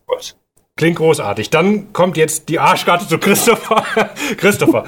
Klingt 0.78 0.96
großartig. 0.96 1.50
Dann 1.50 1.92
kommt 1.92 2.16
jetzt 2.16 2.48
die 2.48 2.60
Arschkarte 2.60 3.08
zu 3.08 3.18
Christopher. 3.18 3.84
Christopher, 4.36 4.84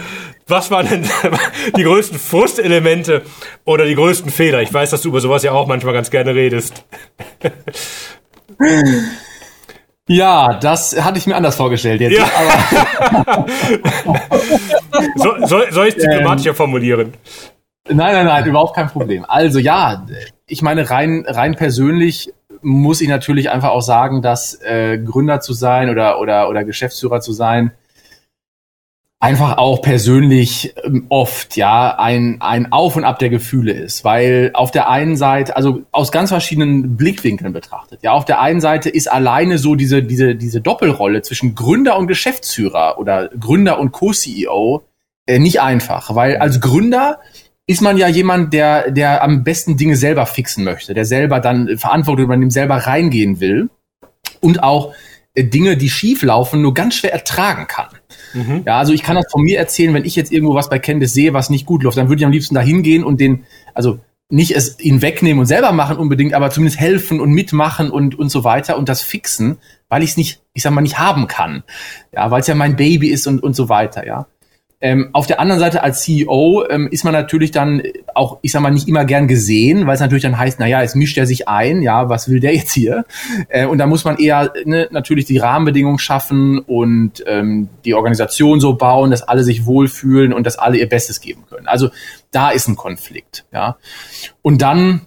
was 0.47 0.71
waren 0.71 0.89
denn 0.89 1.05
die 1.77 1.83
größten 1.83 2.17
Frustelemente 2.17 3.23
oder 3.65 3.87
die 3.87 3.97
größten 3.97 4.31
Fehler? 4.31 4.63
Ich 4.63 4.73
weiß, 4.73 4.91
dass 4.91 5.03
du 5.03 5.09
über 5.09 5.21
sowas 5.21 5.43
ja 5.43 5.51
auch 5.51 5.67
manchmal 5.67 5.93
ganz 5.93 6.11
gerne 6.11 6.35
redest. 6.35 6.85
Ja, 10.09 10.59
das 10.59 11.01
hatte 11.01 11.19
ich 11.19 11.29
mir 11.29 11.37
anders 11.37 11.55
vorgestellt 11.55 12.01
jetzt. 12.01 12.19
Ja. 12.19 13.47
so, 15.15 15.47
soll, 15.47 15.71
soll 15.71 15.87
ich 15.87 15.97
es 15.97 16.03
diplomatischer 16.03 16.51
ähm, 16.51 16.57
formulieren? 16.57 17.13
Nein, 17.89 18.15
nein, 18.15 18.27
nein, 18.27 18.45
überhaupt 18.45 18.75
kein 18.75 18.89
Problem. 18.89 19.25
Also 19.29 19.61
ja, 19.61 20.05
ich 20.47 20.63
meine 20.63 20.91
rein 20.91 21.25
rein 21.29 21.55
persönlich 21.55 22.33
muss 22.63 23.01
ich 23.01 23.09
natürlich 23.09 23.51
einfach 23.51 23.71
auch 23.71 23.83
sagen, 23.83 24.23
dass 24.23 24.55
äh, 24.63 24.99
Gründer 24.99 25.41
zu 25.41 25.53
sein 25.53 25.91
oder, 25.91 26.21
oder, 26.21 26.49
oder 26.49 26.65
Geschäftsführer 26.65 27.21
zu 27.21 27.33
sein, 27.33 27.73
einfach 29.21 29.59
auch 29.59 29.83
persönlich 29.83 30.75
ähm, 30.83 31.07
oft 31.11 31.57
ja 31.57 31.97
ein 31.99 32.39
ein 32.41 32.73
Auf 32.73 32.97
und 32.97 33.05
Ab 33.05 33.19
der 33.19 33.29
Gefühle 33.29 33.73
ist, 33.73 34.03
weil 34.03 34.51
auf 34.55 34.71
der 34.71 34.89
einen 34.89 35.17
Seite, 35.17 35.57
also 35.57 35.83
aus 35.93 36.11
ganz 36.11 36.31
verschiedenen 36.31 36.97
Blickwinkeln 36.97 37.53
betrachtet, 37.53 38.03
ja, 38.03 38.13
auf 38.13 38.25
der 38.25 38.41
einen 38.41 38.63
Seite 38.63 38.89
ist 38.89 39.13
alleine 39.13 39.59
so 39.59 39.75
diese 39.75 40.03
diese 40.03 40.35
diese 40.35 40.63
Doppelrolle 40.63 41.21
zwischen 41.23 41.55
Gründer 41.55 41.99
und 41.99 42.07
Geschäftsführer 42.07 42.99
oder 42.99 43.29
Gründer 43.39 43.79
und 43.79 43.93
Co-CEO 43.93 44.83
äh, 45.27 45.39
nicht 45.39 45.61
einfach, 45.61 46.15
weil 46.15 46.39
als 46.39 46.61
Gründer 46.63 47.21
ist 47.71 47.83
man 47.83 47.97
ja 47.97 48.09
jemand, 48.09 48.53
der, 48.53 48.91
der 48.91 49.23
am 49.23 49.45
besten 49.45 49.77
Dinge 49.77 49.95
selber 49.95 50.27
fixen 50.27 50.65
möchte, 50.65 50.93
der 50.93 51.05
selber 51.05 51.39
dann 51.39 51.79
Verantwortung 51.79 52.25
übernimmt, 52.25 52.53
selber 52.53 52.75
reingehen 52.75 53.39
will 53.39 53.71
und 54.41 54.65
auch 54.65 54.93
äh, 55.35 55.45
Dinge, 55.45 55.77
die 55.77 55.89
schief 55.89 56.25
laufen, 56.25 56.63
nur 56.63 56.75
ganz 56.75 56.97
schwer 56.97 57.13
ertragen 57.13 57.69
kann. 57.69 57.87
Mhm. 58.35 58.65
Ja, 58.67 58.81
also 58.81 58.93
ich 58.93 59.05
kann 59.05 59.15
das 59.15 59.31
von 59.31 59.43
mir 59.43 59.57
erzählen, 59.57 59.95
wenn 59.95 60.05
ich 60.05 60.17
jetzt 60.17 60.33
irgendwo 60.33 60.57
was 60.57 60.69
bei 60.69 60.81
Candice 60.81 61.13
sehe, 61.13 61.33
was 61.33 61.49
nicht 61.49 61.65
gut 61.65 61.85
läuft, 61.85 61.97
dann 61.97 62.09
würde 62.09 62.19
ich 62.19 62.27
am 62.27 62.33
liebsten 62.33 62.57
da 62.57 62.61
hingehen 62.61 63.05
und 63.05 63.21
den, 63.21 63.45
also 63.73 64.01
nicht 64.29 64.57
es 64.57 64.81
ihn 64.81 65.01
wegnehmen 65.01 65.39
und 65.39 65.47
selber 65.47 65.71
machen 65.71 65.97
unbedingt, 65.97 66.35
aber 66.35 66.51
zumindest 66.51 66.81
helfen 66.81 67.21
und 67.21 67.31
mitmachen 67.31 67.93
und, 67.93 68.19
und 68.19 68.31
so 68.31 68.43
weiter 68.43 68.79
und 68.79 68.89
das 68.89 69.01
fixen, 69.01 69.59
weil 69.89 70.03
ich 70.03 70.11
es 70.11 70.17
nicht, 70.17 70.43
ich 70.55 70.65
sag 70.65 70.73
mal, 70.73 70.81
nicht 70.81 70.99
haben 70.99 71.29
kann. 71.29 71.63
Ja, 72.13 72.33
weil 72.33 72.41
es 72.41 72.49
ja 72.49 72.57
mein 72.57 72.75
Baby 72.75 73.11
ist 73.11 73.29
und, 73.29 73.41
und 73.41 73.55
so 73.55 73.69
weiter, 73.69 74.05
ja. 74.05 74.27
Ähm, 74.81 75.11
auf 75.13 75.27
der 75.27 75.41
anderen 75.41 75.61
Seite 75.61 75.83
als 75.83 76.03
CEO 76.03 76.65
ähm, 76.71 76.89
ist 76.91 77.05
man 77.05 77.13
natürlich 77.13 77.51
dann 77.51 77.83
auch, 78.15 78.39
ich 78.41 78.53
sag 78.53 78.63
mal, 78.63 78.71
nicht 78.71 78.89
immer 78.89 79.05
gern 79.05 79.29
gesehen, 79.29 79.87
weil 79.87 79.95
es 79.95 80.01
natürlich 80.01 80.23
dann 80.23 80.39
heißt, 80.39 80.59
na 80.59 80.67
ja, 80.67 80.81
jetzt 80.81 80.97
mischt 80.97 81.19
er 81.19 81.27
sich 81.27 81.49
ein, 81.49 81.83
ja, 81.83 82.09
was 82.09 82.29
will 82.31 82.41
der 82.41 82.55
jetzt 82.55 82.73
hier? 82.73 83.05
Äh, 83.49 83.67
und 83.67 83.79
da 83.79 83.87
muss 83.87 84.05
man 84.05 84.17
eher 84.17 84.53
ne, 84.65 84.89
natürlich 84.91 85.27
die 85.27 85.39
Rahmenbedingungen 85.39 85.99
schaffen 85.99 86.59
und 86.59 87.23
ähm, 87.27 87.69
die 87.85 87.95
Organisation 87.95 88.61
so 88.61 88.75
bauen, 88.75 89.11
dass 89.11 89.23
alle 89.23 89.45
sich 89.45 89.67
wohlfühlen 89.67 90.33
und 90.33 90.47
dass 90.47 90.59
alle 90.59 90.79
ihr 90.79 90.89
Bestes 90.89 91.21
geben 91.21 91.45
können. 91.49 91.67
Also 91.67 91.91
da 92.31 92.51
ist 92.51 92.69
ein 92.69 92.77
Konflikt, 92.77 93.45
ja. 93.53 93.77
Und 94.43 94.63
dann 94.63 95.03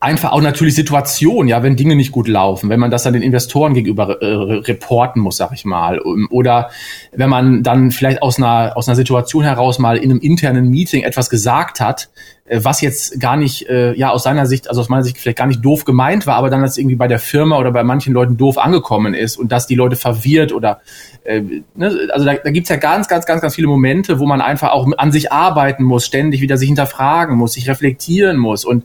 einfach 0.00 0.32
auch 0.32 0.40
natürlich 0.40 0.74
Situation, 0.74 1.48
ja, 1.48 1.62
wenn 1.62 1.76
Dinge 1.76 1.96
nicht 1.96 2.12
gut 2.12 2.28
laufen, 2.28 2.68
wenn 2.70 2.80
man 2.80 2.90
das 2.90 3.02
dann 3.02 3.14
den 3.14 3.22
Investoren 3.22 3.74
gegenüber 3.74 4.20
äh, 4.22 4.26
reporten 4.60 5.20
muss, 5.20 5.36
sag 5.36 5.52
ich 5.52 5.64
mal, 5.64 6.00
oder 6.00 6.70
wenn 7.12 7.30
man 7.30 7.62
dann 7.62 7.90
vielleicht 7.90 8.22
aus 8.22 8.38
einer 8.38 8.76
aus 8.76 8.88
einer 8.88 8.96
Situation 8.96 9.44
heraus 9.44 9.78
mal 9.78 9.96
in 9.96 10.10
einem 10.10 10.20
internen 10.20 10.68
Meeting 10.68 11.02
etwas 11.02 11.30
gesagt 11.30 11.80
hat, 11.80 12.10
äh, 12.48 12.60
was 12.62 12.80
jetzt 12.80 13.20
gar 13.20 13.36
nicht, 13.36 13.68
äh, 13.68 13.94
ja, 13.94 14.10
aus 14.10 14.22
seiner 14.22 14.46
Sicht, 14.46 14.68
also 14.68 14.80
aus 14.80 14.88
meiner 14.88 15.04
Sicht 15.04 15.18
vielleicht 15.18 15.38
gar 15.38 15.46
nicht 15.46 15.64
doof 15.64 15.84
gemeint 15.84 16.26
war, 16.26 16.36
aber 16.36 16.50
dann 16.50 16.62
das 16.62 16.78
irgendwie 16.78 16.96
bei 16.96 17.08
der 17.08 17.18
Firma 17.18 17.58
oder 17.58 17.70
bei 17.70 17.84
manchen 17.84 18.12
Leuten 18.12 18.36
doof 18.36 18.58
angekommen 18.58 19.14
ist 19.14 19.36
und 19.36 19.52
dass 19.52 19.66
die 19.66 19.74
Leute 19.74 19.96
verwirrt 19.96 20.52
oder, 20.52 20.80
äh, 21.24 21.42
ne, 21.74 22.08
also 22.12 22.24
da, 22.24 22.34
da 22.34 22.50
gibt's 22.50 22.70
ja 22.70 22.76
ganz, 22.76 23.08
ganz, 23.08 23.26
ganz, 23.26 23.42
ganz 23.42 23.54
viele 23.54 23.68
Momente, 23.68 24.18
wo 24.18 24.26
man 24.26 24.40
einfach 24.40 24.70
auch 24.70 24.88
an 24.96 25.12
sich 25.12 25.32
arbeiten 25.32 25.84
muss, 25.84 26.06
ständig 26.06 26.40
wieder 26.40 26.56
sich 26.56 26.68
hinterfragen 26.68 27.36
muss, 27.36 27.54
sich 27.54 27.68
reflektieren 27.68 28.36
muss 28.36 28.64
und 28.64 28.84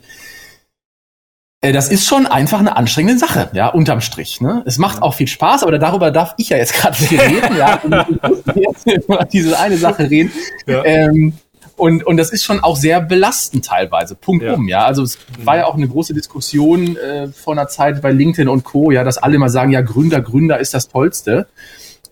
das 1.72 1.88
ist 1.88 2.06
schon 2.06 2.26
einfach 2.26 2.60
eine 2.60 2.76
anstrengende 2.76 3.18
Sache, 3.18 3.50
ja, 3.54 3.70
unterm 3.70 4.02
Strich. 4.02 4.42
Ne? 4.42 4.64
Es 4.66 4.78
macht 4.78 5.02
auch 5.02 5.14
viel 5.14 5.28
Spaß, 5.28 5.64
aber 5.64 5.80
darüber 5.80 6.12
darf 6.12 6.34
ich 6.38 6.50
ja 6.50 6.58
jetzt 6.58 6.74
gerade 6.74 6.96
viel 6.96 7.20
reden, 7.20 7.56
ja. 7.58 7.80
Und 7.84 8.56
jetzt 8.56 8.86
über 8.86 9.24
diese 9.24 9.58
eine 9.58 9.78
Sache 9.78 10.10
reden. 10.10 10.32
Ja. 10.68 10.84
Ähm, 10.84 11.34
und, 11.76 12.06
und 12.06 12.18
das 12.18 12.32
ist 12.32 12.44
schon 12.44 12.60
auch 12.60 12.76
sehr 12.76 13.02
belastend 13.02 13.66
teilweise. 13.66 14.16
Punkt 14.16 14.44
ja. 14.44 14.54
um, 14.54 14.68
ja. 14.68 14.86
Also 14.86 15.04
es 15.04 15.18
war 15.44 15.58
ja 15.58 15.66
auch 15.66 15.76
eine 15.76 15.88
große 15.88 16.14
Diskussion 16.14 16.98
äh, 16.98 17.30
vor 17.30 17.54
einer 17.54 17.68
Zeit 17.68 18.02
bei 18.02 18.12
LinkedIn 18.12 18.50
und 18.50 18.64
Co., 18.64 18.92
ja, 18.92 19.04
dass 19.04 19.18
alle 19.18 19.36
immer 19.36 19.50
sagen, 19.50 19.72
ja, 19.72 19.82
Gründer, 19.82 20.22
Gründer 20.22 20.60
ist 20.60 20.74
das 20.74 20.90
Tollste. 20.90 21.48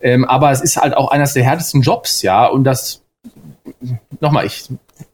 Ähm, 0.00 0.24
aber 0.24 0.50
es 0.50 0.62
ist 0.62 0.78
halt 0.78 0.96
auch 0.96 1.10
eines 1.10 1.34
der 1.34 1.44
härtesten 1.44 1.82
Jobs, 1.82 2.22
ja. 2.22 2.46
Und 2.46 2.64
das, 2.64 3.02
nochmal, 4.18 4.46
ich 4.46 4.64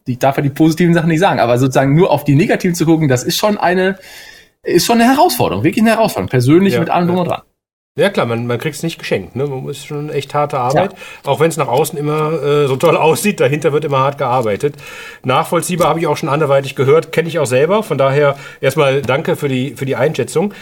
ich 0.06 0.18
darf 0.18 0.36
ja 0.36 0.42
die 0.42 0.50
positiven 0.50 0.94
Sachen 0.94 1.08
nicht 1.08 1.20
sagen, 1.20 1.40
aber 1.40 1.58
sozusagen 1.58 1.94
nur 1.94 2.10
auf 2.10 2.24
die 2.24 2.34
negativen 2.34 2.74
zu 2.74 2.86
gucken, 2.86 3.08
das 3.08 3.22
ist 3.22 3.36
schon 3.36 3.58
eine, 3.58 3.98
ist 4.62 4.86
schon 4.86 5.00
eine 5.00 5.10
Herausforderung, 5.12 5.64
wirklich 5.64 5.82
eine 5.82 5.92
Herausforderung, 5.92 6.30
persönlich 6.30 6.74
ja, 6.74 6.80
mit 6.80 6.90
allem 6.90 7.08
drum 7.08 7.18
und 7.18 7.28
dran. 7.28 7.42
Ja 7.98 8.10
klar, 8.10 8.26
man, 8.26 8.46
man 8.46 8.58
kriegt 8.58 8.76
es 8.76 8.84
nicht 8.84 9.00
geschenkt. 9.00 9.34
Ne? 9.34 9.46
Man 9.46 9.68
ist 9.68 9.84
schon 9.84 10.08
echt 10.08 10.32
harte 10.32 10.60
Arbeit. 10.60 10.92
Ja. 10.92 10.98
Auch 11.24 11.40
wenn 11.40 11.48
es 11.48 11.56
nach 11.56 11.66
außen 11.66 11.98
immer 11.98 12.32
äh, 12.40 12.68
so 12.68 12.76
toll 12.76 12.96
aussieht, 12.96 13.40
dahinter 13.40 13.72
wird 13.72 13.84
immer 13.84 13.98
hart 13.98 14.18
gearbeitet. 14.18 14.76
Nachvollziehbar 15.24 15.88
habe 15.88 15.98
ich 15.98 16.06
auch 16.06 16.16
schon 16.16 16.28
anderweitig 16.28 16.76
gehört, 16.76 17.10
kenne 17.10 17.26
ich 17.26 17.40
auch 17.40 17.46
selber. 17.46 17.82
Von 17.82 17.98
daher 17.98 18.36
erstmal 18.60 19.02
danke 19.02 19.34
für 19.34 19.48
die, 19.48 19.74
für 19.74 19.84
die 19.84 19.96
Einschätzung. 19.96 20.54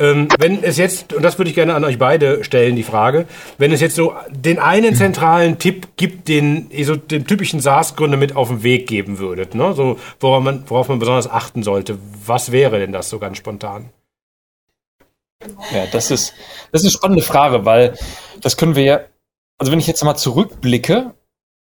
Ähm, 0.00 0.28
wenn 0.38 0.64
es 0.64 0.78
jetzt, 0.78 1.12
und 1.12 1.22
das 1.22 1.38
würde 1.38 1.50
ich 1.50 1.54
gerne 1.54 1.74
an 1.74 1.84
euch 1.84 1.98
beide 1.98 2.42
stellen, 2.42 2.74
die 2.74 2.82
Frage, 2.82 3.26
wenn 3.58 3.70
es 3.70 3.82
jetzt 3.82 3.94
so 3.94 4.14
den 4.30 4.58
einen 4.58 4.94
zentralen 4.94 5.58
Tipp 5.58 5.88
gibt, 5.96 6.26
den 6.28 6.70
ihr 6.70 6.86
so 6.86 6.96
dem 6.96 7.26
typischen 7.26 7.60
SaaS-Gründer 7.60 8.16
mit 8.16 8.34
auf 8.34 8.48
den 8.48 8.62
Weg 8.62 8.86
geben 8.86 9.18
würdet, 9.18 9.54
ne? 9.54 9.74
so, 9.74 9.98
worauf 10.18 10.42
man, 10.42 10.64
worauf 10.68 10.88
man 10.88 10.98
besonders 10.98 11.30
achten 11.30 11.62
sollte, 11.62 11.98
was 12.24 12.50
wäre 12.50 12.78
denn 12.78 12.92
das 12.92 13.10
so 13.10 13.18
ganz 13.18 13.36
spontan? 13.36 13.90
Ja, 15.72 15.84
das 15.92 16.10
ist, 16.10 16.32
das 16.72 16.80
ist 16.80 16.86
eine 16.86 16.92
spannende 16.92 17.22
Frage, 17.22 17.66
weil 17.66 17.94
das 18.40 18.56
können 18.56 18.76
wir 18.76 18.84
ja, 18.84 19.00
also 19.58 19.70
wenn 19.70 19.80
ich 19.80 19.86
jetzt 19.86 20.02
mal 20.02 20.16
zurückblicke 20.16 21.14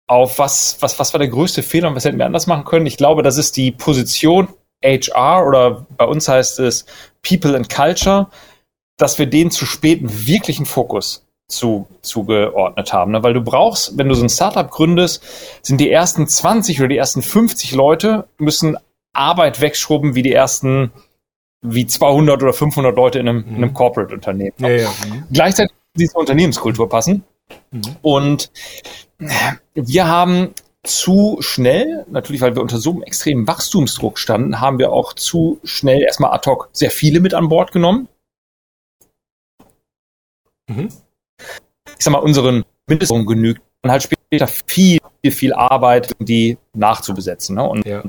auf 0.06 0.38
was, 0.38 0.76
was, 0.80 0.98
was 0.98 1.14
war 1.14 1.18
der 1.18 1.28
größte 1.28 1.62
Fehler 1.62 1.88
und 1.88 1.94
was 1.94 2.04
hätten 2.04 2.18
wir 2.18 2.26
anders 2.26 2.46
machen 2.46 2.66
können, 2.66 2.84
ich 2.84 2.98
glaube, 2.98 3.22
das 3.22 3.38
ist 3.38 3.56
die 3.56 3.72
Position 3.72 4.48
HR 4.84 5.46
oder 5.46 5.86
bei 5.96 6.04
uns 6.04 6.28
heißt 6.28 6.60
es 6.60 6.86
People 7.22 7.56
and 7.56 7.68
Culture, 7.68 8.28
dass 8.96 9.18
wir 9.18 9.26
den 9.26 9.50
zu 9.50 9.66
spät 9.66 10.00
einen 10.00 10.26
wirklichen 10.26 10.66
Fokus 10.66 11.26
zu, 11.48 11.86
zugeordnet 12.02 12.92
haben. 12.92 13.12
Ne? 13.12 13.22
Weil 13.22 13.34
du 13.34 13.40
brauchst, 13.40 13.96
wenn 13.98 14.08
du 14.08 14.14
so 14.14 14.24
ein 14.24 14.28
Startup 14.28 14.70
gründest, 14.70 15.22
sind 15.62 15.80
die 15.80 15.90
ersten 15.90 16.26
20 16.26 16.80
oder 16.80 16.88
die 16.88 16.96
ersten 16.96 17.22
50 17.22 17.72
Leute 17.72 18.26
müssen 18.38 18.76
Arbeit 19.12 19.60
wegschrubben 19.60 20.14
wie 20.14 20.22
die 20.22 20.32
ersten 20.32 20.92
wie 21.62 21.86
200 21.86 22.42
oder 22.42 22.52
500 22.52 22.94
Leute 22.94 23.18
in 23.18 23.28
einem, 23.28 23.38
mhm. 23.38 23.48
in 23.48 23.56
einem. 23.56 23.74
Corporate-Unternehmen. 23.74 24.54
Ja, 24.58 24.68
ja. 24.68 24.88
Mhm. 24.88 25.24
Gleichzeitig 25.32 25.74
diese 25.94 26.16
Unternehmenskultur 26.16 26.88
passen. 26.88 27.24
Mhm. 27.70 27.96
Und 28.02 28.50
wir 29.74 30.06
haben 30.06 30.52
zu 30.86 31.38
schnell, 31.40 32.04
natürlich 32.08 32.40
weil 32.40 32.54
wir 32.54 32.62
unter 32.62 32.78
so 32.78 32.90
einem 32.92 33.02
extremen 33.02 33.46
Wachstumsdruck 33.46 34.18
standen, 34.18 34.60
haben 34.60 34.78
wir 34.78 34.92
auch 34.92 35.12
zu 35.12 35.60
schnell 35.64 36.02
erstmal 36.02 36.32
ad 36.32 36.48
hoc 36.48 36.68
sehr 36.72 36.90
viele 36.90 37.20
mit 37.20 37.34
an 37.34 37.48
Bord 37.48 37.72
genommen. 37.72 38.08
Mhm. 40.68 40.88
Ich 41.98 42.04
sag 42.04 42.12
mal, 42.12 42.18
unseren 42.18 42.64
Mindestlohn 42.88 43.26
genügt 43.26 43.62
und 43.82 43.90
halt 43.90 44.02
später 44.02 44.46
viel, 44.46 44.98
viel, 45.22 45.32
viel 45.32 45.52
Arbeit, 45.52 46.14
die 46.18 46.58
nachzubesetzen. 46.74 47.56
Ne? 47.56 47.68
Und, 47.68 47.86
ja. 47.86 48.02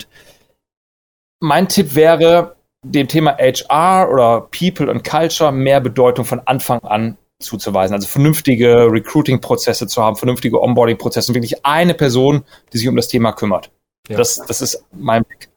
mein 1.39 1.69
Tipp 1.69 1.95
wäre, 1.95 2.55
dem 2.83 3.07
Thema 3.07 3.37
HR 3.37 4.09
oder 4.11 4.41
People 4.41 4.89
und 4.89 5.03
Culture 5.03 5.51
mehr 5.51 5.81
Bedeutung 5.81 6.25
von 6.25 6.41
Anfang 6.45 6.79
an 6.83 7.17
zuzuweisen. 7.39 7.93
Also 7.93 8.07
vernünftige 8.07 8.91
Recruiting-Prozesse 8.91 9.87
zu 9.87 10.01
haben, 10.01 10.15
vernünftige 10.15 10.61
Onboarding-Prozesse 10.61 11.31
und 11.31 11.35
wirklich 11.35 11.65
eine 11.65 11.93
Person, 11.93 12.43
die 12.73 12.77
sich 12.77 12.87
um 12.87 12.95
das 12.95 13.07
Thema 13.07 13.31
kümmert. 13.31 13.71
Ja. 14.07 14.17
Das, 14.17 14.37
das 14.37 14.61
ist 14.61 14.83
mein 14.91 15.23
Blick. 15.23 15.49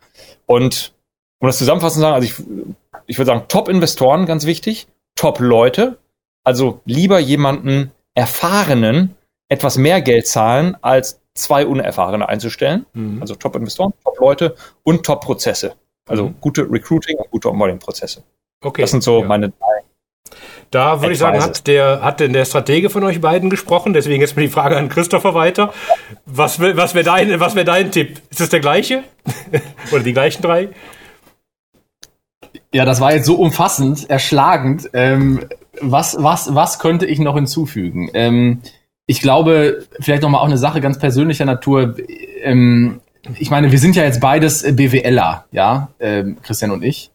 Und 0.46 0.92
um 1.38 1.46
das 1.46 1.58
zusammenfassend 1.58 1.94
zu 1.94 2.00
sagen, 2.00 2.14
also 2.14 2.26
ich, 2.26 2.34
ich 3.06 3.18
würde 3.18 3.26
sagen, 3.26 3.44
Top-Investoren, 3.48 4.26
ganz 4.26 4.44
wichtig, 4.44 4.88
Top-Leute, 5.14 5.98
also 6.44 6.80
lieber 6.84 7.18
jemanden 7.18 7.92
erfahrenen 8.14 9.16
etwas 9.48 9.76
mehr 9.76 10.00
Geld 10.00 10.26
zahlen, 10.26 10.76
als 10.80 11.20
zwei 11.34 11.66
Unerfahrene 11.66 12.28
einzustellen. 12.28 12.86
Mhm. 12.92 13.20
Also 13.20 13.34
Top-Investoren, 13.34 13.92
Top-Leute 14.04 14.54
und 14.82 15.04
Top-Prozesse. 15.04 15.74
Also 16.08 16.28
mhm. 16.28 16.34
gute 16.40 16.70
Recruiting 16.70 17.16
und 17.16 17.30
gute 17.30 17.48
Onboarding-Prozesse. 17.48 18.22
Okay. 18.62 18.82
Das 18.82 18.90
sind 18.90 19.02
so 19.02 19.20
ja. 19.20 19.26
meine 19.26 19.48
drei 19.50 19.82
da 20.70 21.00
würde 21.00 21.12
ich 21.12 21.18
sagen, 21.18 21.42
hat 21.42 21.66
der, 21.66 22.02
hat 22.02 22.20
denn 22.20 22.32
der 22.32 22.44
Stratege 22.44 22.90
von 22.90 23.02
euch 23.02 23.20
beiden 23.20 23.50
gesprochen? 23.50 23.92
Deswegen 23.92 24.20
jetzt 24.20 24.36
mal 24.36 24.42
die 24.42 24.48
Frage 24.48 24.76
an 24.76 24.88
Christopher 24.88 25.34
weiter. 25.34 25.72
Was, 26.26 26.60
was 26.60 26.94
wäre 26.94 27.04
dein, 27.04 27.40
was 27.40 27.56
wäre 27.56 27.64
dein 27.64 27.90
Tipp? 27.90 28.20
Ist 28.30 28.40
das 28.40 28.50
der 28.50 28.60
gleiche? 28.60 29.02
Oder 29.92 30.02
die 30.02 30.12
gleichen 30.12 30.42
drei? 30.42 30.68
Ja, 32.72 32.84
das 32.84 33.00
war 33.00 33.12
jetzt 33.12 33.26
so 33.26 33.34
umfassend, 33.34 34.08
erschlagend. 34.08 34.90
Ähm, 34.92 35.40
was, 35.80 36.16
was, 36.20 36.54
was 36.54 36.78
könnte 36.78 37.06
ich 37.06 37.18
noch 37.18 37.34
hinzufügen? 37.34 38.10
Ähm, 38.14 38.60
ich 39.06 39.20
glaube, 39.20 39.84
vielleicht 39.98 40.22
nochmal 40.22 40.40
auch 40.40 40.46
eine 40.46 40.58
Sache 40.58 40.80
ganz 40.80 41.00
persönlicher 41.00 41.44
Natur. 41.44 41.96
Ähm, 42.42 43.00
ich 43.38 43.50
meine, 43.50 43.72
wir 43.72 43.78
sind 43.78 43.96
ja 43.96 44.04
jetzt 44.04 44.20
beides 44.20 44.62
BWLer, 44.62 45.46
ja, 45.50 45.88
ähm, 45.98 46.38
Christian 46.42 46.70
und 46.70 46.84
ich. 46.84 47.10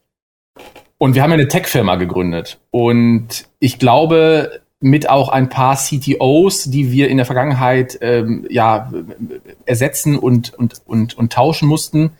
Und 0.98 1.16
wir 1.16 1.24
haben 1.24 1.32
eine 1.32 1.48
Tech-Firma 1.48 1.96
gegründet. 1.96 2.60
Und 2.72 3.48
ich 3.60 3.80
glaube, 3.80 4.62
mit 4.80 5.10
auch 5.10 5.30
ein 5.30 5.50
paar 5.50 5.76
CTOs, 5.76 6.66
die 6.66 6.92
wir 6.92 7.10
in 7.10 7.18
der 7.18 7.26
Vergangenheit 7.26 7.98
ähm, 8.02 8.46
ja 8.50 8.92
ersetzen 9.66 10.18
und, 10.18 10.54
und, 10.54 10.82
und, 10.86 11.18
und 11.18 11.34
tauschen 11.34 11.68
mussten, 11.68 12.12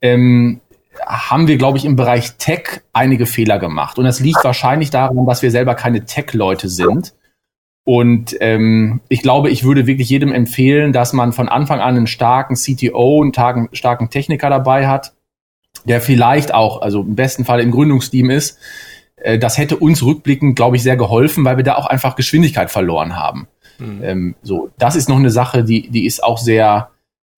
ähm, 0.00 0.60
haben 1.06 1.46
wir, 1.46 1.58
glaube 1.58 1.78
ich, 1.78 1.84
im 1.84 1.96
Bereich 1.96 2.36
Tech 2.38 2.80
einige 2.92 3.26
Fehler 3.26 3.58
gemacht. 3.58 3.98
Und 3.98 4.04
das 4.04 4.20
liegt 4.20 4.42
wahrscheinlich 4.42 4.90
daran, 4.90 5.26
dass 5.26 5.42
wir 5.42 5.50
selber 5.50 5.74
keine 5.74 6.04
Tech-Leute 6.04 6.68
sind. 6.68 7.14
Und 7.84 8.36
ähm, 8.40 9.00
ich 9.08 9.22
glaube, 9.22 9.50
ich 9.50 9.64
würde 9.64 9.86
wirklich 9.86 10.10
jedem 10.10 10.32
empfehlen, 10.32 10.92
dass 10.92 11.12
man 11.12 11.32
von 11.32 11.48
Anfang 11.48 11.80
an 11.80 11.96
einen 11.96 12.06
starken 12.06 12.54
CTO, 12.54 13.22
einen 13.22 13.32
starken 13.72 14.10
Techniker 14.10 14.50
dabei 14.50 14.88
hat, 14.88 15.14
der 15.84 16.00
vielleicht 16.00 16.54
auch, 16.54 16.82
also 16.82 17.02
im 17.02 17.14
besten 17.14 17.44
Fall 17.44 17.60
im 17.60 17.70
Gründungsteam 17.70 18.30
ist, 18.30 18.58
äh, 19.16 19.38
das 19.38 19.58
hätte 19.58 19.76
uns 19.76 20.02
rückblickend, 20.02 20.56
glaube 20.56 20.76
ich, 20.76 20.82
sehr 20.82 20.96
geholfen, 20.96 21.44
weil 21.44 21.56
wir 21.56 21.64
da 21.64 21.76
auch 21.76 21.86
einfach 21.86 22.16
Geschwindigkeit 22.16 22.70
verloren 22.70 23.16
haben. 23.16 23.48
Mhm. 23.78 24.00
Ähm, 24.02 24.34
so, 24.42 24.70
das 24.78 24.96
ist 24.96 25.08
noch 25.08 25.16
eine 25.16 25.30
Sache, 25.30 25.64
die, 25.64 25.88
die 25.88 26.06
ist 26.06 26.22
auch 26.22 26.38
sehr, 26.38 26.90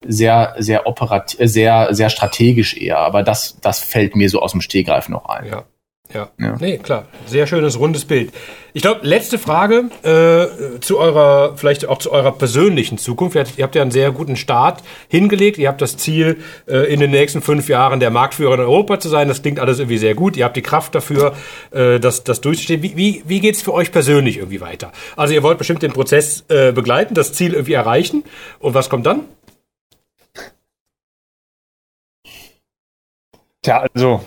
sehr, 0.05 0.55
sehr 0.57 0.87
operativ, 0.87 1.39
äh, 1.39 1.47
sehr, 1.47 1.93
sehr 1.93 2.09
strategisch 2.09 2.75
eher. 2.77 2.99
Aber 2.99 3.23
das, 3.23 3.57
das 3.61 3.79
fällt 3.79 4.15
mir 4.15 4.29
so 4.29 4.41
aus 4.41 4.51
dem 4.51 4.61
Stehgreif 4.61 5.09
noch 5.09 5.25
ein. 5.25 5.45
Ja. 5.47 5.63
Ja. 6.13 6.29
ja. 6.39 6.57
Nee, 6.59 6.77
klar. 6.77 7.05
Sehr 7.25 7.47
schönes, 7.47 7.79
rundes 7.79 8.05
Bild. 8.05 8.31
Ich 8.73 8.81
glaube, 8.81 9.01
letzte 9.05 9.37
Frage 9.37 9.89
äh, 10.03 10.79
zu 10.79 10.97
eurer, 10.97 11.57
vielleicht 11.57 11.87
auch 11.87 11.97
zu 11.97 12.11
eurer 12.11 12.31
persönlichen 12.31 12.97
Zukunft. 12.97 13.35
Ihr, 13.35 13.63
habt 13.63 13.75
ja 13.75 13.81
einen 13.81 13.91
sehr 13.91 14.11
guten 14.11 14.37
Start 14.37 14.81
hingelegt. 15.09 15.57
Ihr 15.57 15.67
habt 15.67 15.81
das 15.81 15.97
Ziel, 15.97 16.37
äh, 16.67 16.91
in 16.91 16.99
den 16.99 17.11
nächsten 17.11 17.41
fünf 17.41 17.67
Jahren 17.67 17.99
der 17.99 18.11
Marktführer 18.11 18.53
in 18.53 18.59
Europa 18.61 18.99
zu 18.99 19.09
sein. 19.09 19.27
Das 19.27 19.41
klingt 19.41 19.59
alles 19.59 19.79
irgendwie 19.79 19.97
sehr 19.97 20.15
gut. 20.15 20.37
Ihr 20.37 20.45
habt 20.45 20.55
die 20.55 20.61
Kraft 20.61 20.95
dafür, 20.95 21.35
äh, 21.71 21.99
das, 21.99 22.23
das 22.23 22.39
durchzustehen. 22.41 22.81
Wie, 22.81 22.95
wie, 22.95 23.23
wie 23.25 23.39
geht 23.41 23.55
es 23.55 23.61
für 23.61 23.73
euch 23.73 23.91
persönlich 23.91 24.37
irgendwie 24.37 24.61
weiter? 24.61 24.91
Also 25.17 25.33
ihr 25.33 25.43
wollt 25.43 25.57
bestimmt 25.57 25.83
den 25.83 25.91
Prozess 25.91 26.45
äh, 26.47 26.71
begleiten, 26.71 27.13
das 27.13 27.33
Ziel 27.33 27.53
irgendwie 27.53 27.73
erreichen. 27.73 28.23
Und 28.59 28.73
was 28.73 28.89
kommt 28.89 29.05
dann? 29.05 29.25
Tja, 33.63 33.85
also 33.93 34.21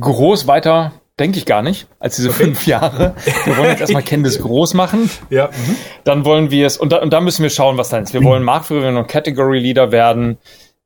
groß 0.00 0.46
weiter 0.46 0.92
denke 1.18 1.38
ich 1.38 1.46
gar 1.46 1.62
nicht, 1.62 1.86
als 1.98 2.16
diese 2.16 2.28
okay. 2.28 2.44
fünf 2.44 2.66
Jahre. 2.66 3.14
Wir 3.44 3.56
wollen 3.56 3.70
jetzt 3.70 3.80
erstmal 3.80 4.02
Candice 4.04 4.40
groß 4.40 4.74
machen. 4.74 5.10
Ja. 5.30 5.46
Mhm. 5.46 5.76
Dann 6.04 6.24
wollen 6.24 6.50
wir 6.50 6.66
es, 6.66 6.76
und 6.76 6.92
da, 6.92 6.98
und 6.98 7.12
da 7.12 7.20
müssen 7.20 7.42
wir 7.42 7.50
schauen, 7.50 7.78
was 7.78 7.88
dann 7.88 8.02
ist. 8.02 8.12
Wir 8.12 8.22
wollen 8.22 8.42
Marktführer 8.42 8.96
und 8.96 9.08
Category 9.08 9.58
Leader 9.58 9.92
werden 9.92 10.38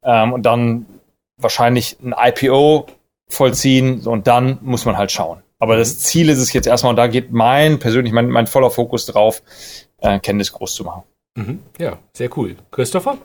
ähm, 0.03 0.33
und 0.33 0.45
dann 0.45 0.87
wahrscheinlich 1.37 1.97
ein 2.03 2.15
IPO 2.17 2.87
vollziehen 3.29 4.07
und 4.07 4.27
dann 4.27 4.59
muss 4.63 4.85
man 4.85 4.97
halt 4.97 5.11
schauen. 5.11 5.43
Aber 5.59 5.77
das 5.77 5.99
Ziel 5.99 6.29
ist 6.31 6.39
es 6.39 6.53
jetzt 6.53 6.67
erstmal, 6.67 6.91
und 6.91 6.97
da 6.97 7.07
geht 7.07 7.33
mein 7.33 7.79
persönlich, 7.79 8.13
mein, 8.13 8.29
mein 8.31 8.47
voller 8.47 8.71
Fokus 8.71 9.07
drauf, 9.07 9.43
äh, 9.99 10.19
Candice 10.19 10.53
groß 10.53 10.75
zu 10.75 10.85
machen. 10.85 11.03
Mhm. 11.37 11.61
Ja, 11.79 11.99
sehr 12.13 12.37
cool. 12.37 12.57
Christopher? 12.71 13.19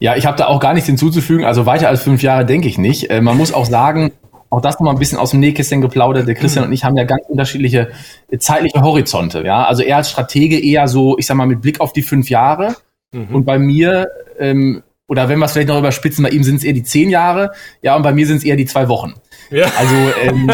Ja, 0.00 0.16
ich 0.16 0.26
habe 0.26 0.36
da 0.36 0.48
auch 0.48 0.60
gar 0.60 0.74
nichts 0.74 0.86
hinzuzufügen. 0.86 1.44
Also 1.44 1.66
weiter 1.66 1.88
als 1.88 2.02
fünf 2.02 2.22
Jahre 2.22 2.44
denke 2.44 2.68
ich 2.68 2.76
nicht. 2.76 3.10
Äh, 3.10 3.20
man 3.20 3.36
muss 3.36 3.52
auch 3.52 3.64
sagen, 3.64 4.12
auch 4.54 4.60
das 4.60 4.74
nochmal 4.74 4.94
ein 4.94 4.98
bisschen 4.98 5.18
aus 5.18 5.32
dem 5.32 5.40
Nähkästchen 5.40 5.80
geplaudert. 5.80 6.28
Der 6.28 6.34
Christian 6.34 6.64
mhm. 6.64 6.68
und 6.68 6.74
ich 6.74 6.84
haben 6.84 6.96
ja 6.96 7.04
ganz 7.04 7.22
unterschiedliche 7.28 7.90
äh, 8.30 8.38
zeitliche 8.38 8.80
Horizonte. 8.80 9.44
Ja, 9.44 9.64
also 9.64 9.82
er 9.82 9.98
als 9.98 10.10
Stratege 10.10 10.58
eher 10.58 10.88
so, 10.88 11.18
ich 11.18 11.26
sag 11.26 11.36
mal, 11.36 11.46
mit 11.46 11.60
Blick 11.60 11.80
auf 11.80 11.92
die 11.92 12.02
fünf 12.02 12.30
Jahre. 12.30 12.76
Mhm. 13.12 13.34
Und 13.34 13.44
bei 13.44 13.58
mir, 13.58 14.08
ähm, 14.38 14.82
oder 15.06 15.28
wenn 15.28 15.38
wir 15.38 15.46
es 15.46 15.52
vielleicht 15.52 15.68
noch 15.68 15.78
überspitzen, 15.78 16.24
bei 16.24 16.30
ihm 16.30 16.42
sind 16.44 16.56
es 16.56 16.64
eher 16.64 16.72
die 16.72 16.82
zehn 16.82 17.10
Jahre. 17.10 17.52
Ja, 17.82 17.96
und 17.96 18.02
bei 18.02 18.12
mir 18.12 18.26
sind 18.26 18.38
es 18.38 18.44
eher 18.44 18.56
die 18.56 18.64
zwei 18.64 18.88
Wochen. 18.88 19.14
Ja. 19.50 19.66
Also 19.76 19.94
ähm, 20.22 20.50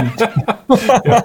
ja. 1.04 1.24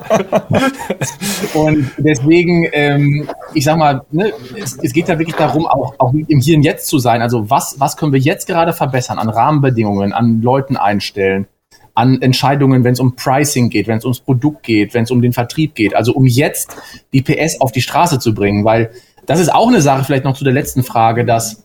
und 1.54 1.92
deswegen, 1.98 2.68
ähm, 2.72 3.30
ich 3.54 3.64
sag 3.64 3.78
mal, 3.78 4.02
ne, 4.12 4.32
es, 4.56 4.78
es 4.82 4.94
geht 4.94 5.08
ja 5.08 5.18
wirklich 5.18 5.36
darum, 5.36 5.66
auch, 5.66 5.96
auch 5.98 6.14
im 6.14 6.40
Hier 6.40 6.58
und 6.58 6.64
Jetzt 6.64 6.88
zu 6.88 7.00
sein. 7.00 7.22
Also 7.22 7.50
was, 7.50 7.80
was 7.80 7.98
können 7.98 8.14
wir 8.14 8.20
jetzt 8.20 8.48
gerade 8.48 8.74
verbessern 8.74 9.18
an 9.18 9.30
Rahmenbedingungen, 9.30 10.14
an 10.14 10.42
Leuten 10.42 10.78
einstellen? 10.78 11.48
An 11.96 12.22
Entscheidungen, 12.22 12.84
wenn 12.84 12.94
es 12.94 13.00
um 13.00 13.16
Pricing 13.16 13.70
geht, 13.70 13.88
wenn 13.88 13.98
es 13.98 14.04
ums 14.06 14.20
Produkt 14.20 14.64
geht, 14.64 14.94
wenn 14.94 15.06
es 15.06 15.12
um 15.12 15.22
den 15.22 15.34
Vertrieb 15.34 15.76
geht. 15.76 15.96
Also 15.96 16.14
um 16.14 16.26
jetzt 16.26 16.76
die 17.14 17.22
PS 17.22 17.62
auf 17.62 17.72
die 17.72 17.82
Straße 17.82 18.20
zu 18.20 18.36
bringen, 18.36 18.66
weil 18.66 18.92
das 19.26 19.40
ist 19.40 19.52
auch 19.52 19.70
eine 19.70 19.82
Sache, 19.82 20.04
vielleicht 20.04 20.26
noch 20.26 20.38
zu 20.38 20.44
der 20.44 20.54
letzten 20.54 20.84
Frage, 20.84 21.26
dass, 21.26 21.64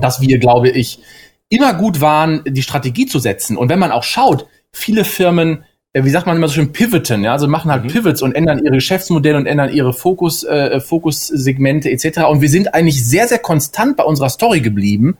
dass 0.00 0.20
wir, 0.20 0.38
glaube 0.38 0.70
ich, 0.70 1.00
immer 1.48 1.74
gut 1.74 2.00
waren, 2.00 2.42
die 2.46 2.62
Strategie 2.62 3.06
zu 3.06 3.18
setzen. 3.18 3.56
Und 3.56 3.68
wenn 3.68 3.78
man 3.78 3.92
auch 3.92 4.02
schaut, 4.02 4.46
viele 4.72 5.04
Firmen, 5.04 5.64
äh, 5.92 6.04
wie 6.04 6.10
sagt 6.10 6.26
man 6.26 6.36
immer 6.36 6.48
so 6.48 6.54
schön, 6.54 6.72
pivoten, 6.72 7.24
ja, 7.24 7.32
also 7.32 7.46
machen 7.46 7.70
halt 7.70 7.84
mhm. 7.84 7.88
Pivots 7.88 8.22
und 8.22 8.34
ändern 8.34 8.60
ihre 8.64 8.74
Geschäftsmodelle 8.74 9.38
und 9.38 9.46
ändern 9.46 9.72
ihre 9.72 9.92
Fokus, 9.92 10.44
äh, 10.44 10.80
Fokussegmente 10.80 11.90
etc. 11.90 12.24
Und 12.28 12.40
wir 12.40 12.50
sind 12.50 12.74
eigentlich 12.74 13.06
sehr, 13.06 13.28
sehr 13.28 13.38
konstant 13.38 13.96
bei 13.96 14.04
unserer 14.04 14.28
Story 14.28 14.60
geblieben 14.60 15.16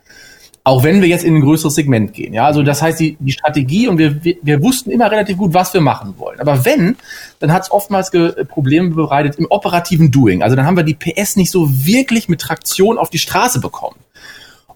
auch 0.65 0.83
wenn 0.83 1.01
wir 1.01 1.09
jetzt 1.09 1.25
in 1.25 1.37
ein 1.37 1.41
größeres 1.41 1.75
Segment 1.75 2.13
gehen. 2.13 2.35
Ja, 2.35 2.45
also 2.45 2.63
das 2.63 2.83
heißt, 2.83 3.01
die, 3.01 3.17
die 3.21 3.33
Strategie 3.33 3.89
und 3.89 3.99
wir, 3.99 4.23
wir, 4.23 4.37
wir 4.43 4.63
wussten 4.63 4.91
immer 4.91 5.11
relativ 5.11 5.39
gut, 5.39 5.55
was 5.55 5.73
wir 5.73 5.81
machen 5.81 6.15
wollen. 6.19 6.41
Aber 6.41 6.65
wenn, 6.65 6.97
dann 7.39 7.53
hat 7.53 7.63
es 7.63 7.71
oftmals 7.71 8.11
Probleme 8.49 8.91
bereitet 8.91 9.37
im 9.37 9.47
operativen 9.49 10.11
Doing. 10.11 10.43
Also 10.43 10.57
dann 10.57 10.67
haben 10.67 10.77
wir 10.77 10.85
die 10.85 10.95
PS 10.95 11.37
nicht 11.37 11.51
so 11.51 11.69
wirklich 11.71 12.29
mit 12.29 12.41
Traktion 12.41 12.99
auf 12.99 13.11
die 13.11 13.19
Straße 13.19 13.61
bekommen. 13.61 13.97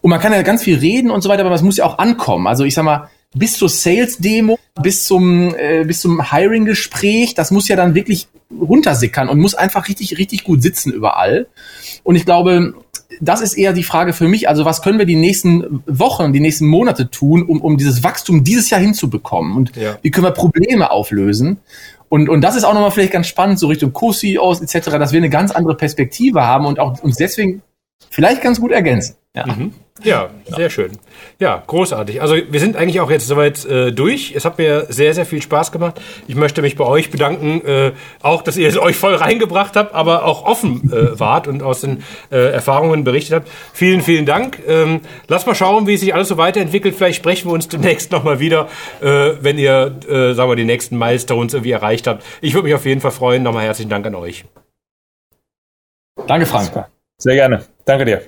Und 0.01 0.11
man 0.11 0.21
kann 0.21 0.33
ja 0.33 0.43
ganz 0.43 0.63
viel 0.63 0.79
reden 0.79 1.11
und 1.11 1.23
so 1.23 1.29
weiter, 1.29 1.45
aber 1.45 1.55
es 1.55 1.63
muss 1.63 1.77
ja 1.77 1.85
auch 1.85 1.99
ankommen. 1.99 2.47
Also 2.47 2.65
ich 2.65 2.75
sag 2.75 2.85
mal, 2.85 3.09
bis 3.35 3.57
zur 3.57 3.69
Sales-Demo, 3.69 4.59
bis 4.83 5.07
zum, 5.07 5.55
äh, 5.55 5.85
bis 5.85 6.01
zum 6.01 6.31
Hiring-Gespräch, 6.31 7.35
das 7.35 7.51
muss 7.51 7.69
ja 7.69 7.77
dann 7.77 7.95
wirklich 7.95 8.29
runtersickern 8.51 9.29
und 9.29 9.39
muss 9.39 9.55
einfach 9.55 9.89
richtig, 9.89 10.19
richtig 10.19 10.45
gut 10.45 10.63
sitzen 10.63 10.93
überall. 10.93 11.47
Und 12.03 12.17
ich 12.17 12.25
glaube, 12.25 12.75
das 13.21 13.41
ist 13.41 13.55
eher 13.55 13.73
die 13.73 13.83
Frage 13.83 14.13
für 14.13 14.29
mich. 14.29 14.49
Also 14.49 14.65
was 14.65 14.83
können 14.83 14.99
wir 14.99 15.07
die 15.07 15.17
nächsten 15.17 15.83
Wochen, 15.87 16.33
die 16.33 16.41
nächsten 16.41 16.67
Monate 16.67 17.11
tun, 17.11 17.43
um, 17.43 17.61
um 17.61 17.77
dieses 17.77 18.03
Wachstum 18.03 18.45
dieses 18.45 18.71
Jahr 18.71 18.81
hinzubekommen? 18.81 19.57
Und 19.57 19.77
ja. 19.77 19.99
wie 20.03 20.11
können 20.11 20.27
wir 20.27 20.33
Probleme 20.33 20.91
auflösen? 20.91 21.59
Und, 22.09 22.29
und 22.29 22.43
das 22.43 22.57
ist 22.57 22.65
auch 22.65 22.75
nochmal 22.75 22.91
vielleicht 22.91 23.13
ganz 23.13 23.27
spannend, 23.27 23.59
so 23.59 23.69
Richtung 23.69 23.93
Co-CEOs 23.93 24.61
etc., 24.61 24.91
dass 24.99 25.13
wir 25.13 25.19
eine 25.19 25.31
ganz 25.31 25.51
andere 25.51 25.77
Perspektive 25.77 26.43
haben 26.43 26.67
und 26.67 26.79
auch 26.79 27.03
uns 27.03 27.17
deswegen 27.17 27.63
vielleicht 28.11 28.43
ganz 28.43 28.61
gut 28.61 28.71
ergänzen. 28.71 29.17
Ja. 29.35 29.47
Mhm. 29.47 29.73
Ja, 30.05 30.31
sehr 30.47 30.71
schön. 30.71 30.93
Ja, 31.39 31.63
großartig. 31.67 32.21
Also 32.21 32.37
wir 32.37 32.61
sind 32.61 32.77
eigentlich 32.77 33.01
auch 33.01 33.11
jetzt 33.11 33.27
soweit 33.27 33.65
äh, 33.65 33.93
durch. 33.93 34.33
Es 34.35 34.45
hat 34.45 34.59
mir 34.59 34.87
sehr, 34.89 35.15
sehr 35.15 35.27
viel 35.27 35.43
Spaß 35.43 35.73
gemacht. 35.73 36.01
Ich 36.27 36.35
möchte 36.35 36.63
mich 36.63 36.77
bei 36.77 36.85
euch 36.85 37.11
bedanken, 37.11 37.65
äh, 37.67 37.93
auch, 38.23 38.43
dass 38.43 38.57
ihr 38.57 38.69
es 38.69 38.79
euch 38.79 38.97
voll 38.97 39.15
reingebracht 39.15 39.77
habt, 39.77 39.95
aber 39.95 40.25
auch 40.25 40.45
offen 40.45 40.93
äh, 40.93 41.19
wart 41.19 41.49
und 41.49 41.63
aus 41.63 41.81
den 41.81 42.03
äh, 42.31 42.53
Erfahrungen 42.53 43.05
berichtet 43.05 43.35
habt. 43.35 43.49
Vielen, 43.73 44.03
vielen 44.03 44.27
Dank. 44.27 44.61
Ähm, 44.67 45.01
lasst 45.29 45.47
mal 45.47 45.55
schauen, 45.55 45.87
wie 45.87 45.97
sich 45.97 46.15
alles 46.15 46.29
so 46.29 46.37
weiterentwickelt. 46.37 46.95
Vielleicht 46.95 47.17
sprechen 47.17 47.49
wir 47.49 47.55
uns 47.55 47.69
demnächst 47.69 48.13
nochmal 48.13 48.41
wieder, 48.41 48.69
äh, 49.01 49.33
wenn 49.41 49.59
ihr, 49.59 49.97
äh, 50.09 50.35
sagen 50.35 50.51
wir, 50.51 50.57
die 50.57 50.65
nächsten 50.65 50.99
Milestones 50.99 51.55
irgendwie 51.55 51.73
erreicht 51.73 52.07
habt. 52.07 52.25
Ich 52.41 52.55
würde 52.55 52.65
mich 52.67 52.75
auf 52.75 52.85
jeden 52.87 53.01
Fall 53.01 53.13
freuen. 53.13 53.43
Nochmal 53.43 53.65
herzlichen 53.65 53.91
Dank 53.91 54.07
an 54.07 54.15
euch. 54.15 54.45
Danke, 56.27 56.47
Frank. 56.47 56.87
Sehr 57.19 57.35
gerne. 57.35 57.65
Danke 57.85 58.05
dir. 58.05 58.23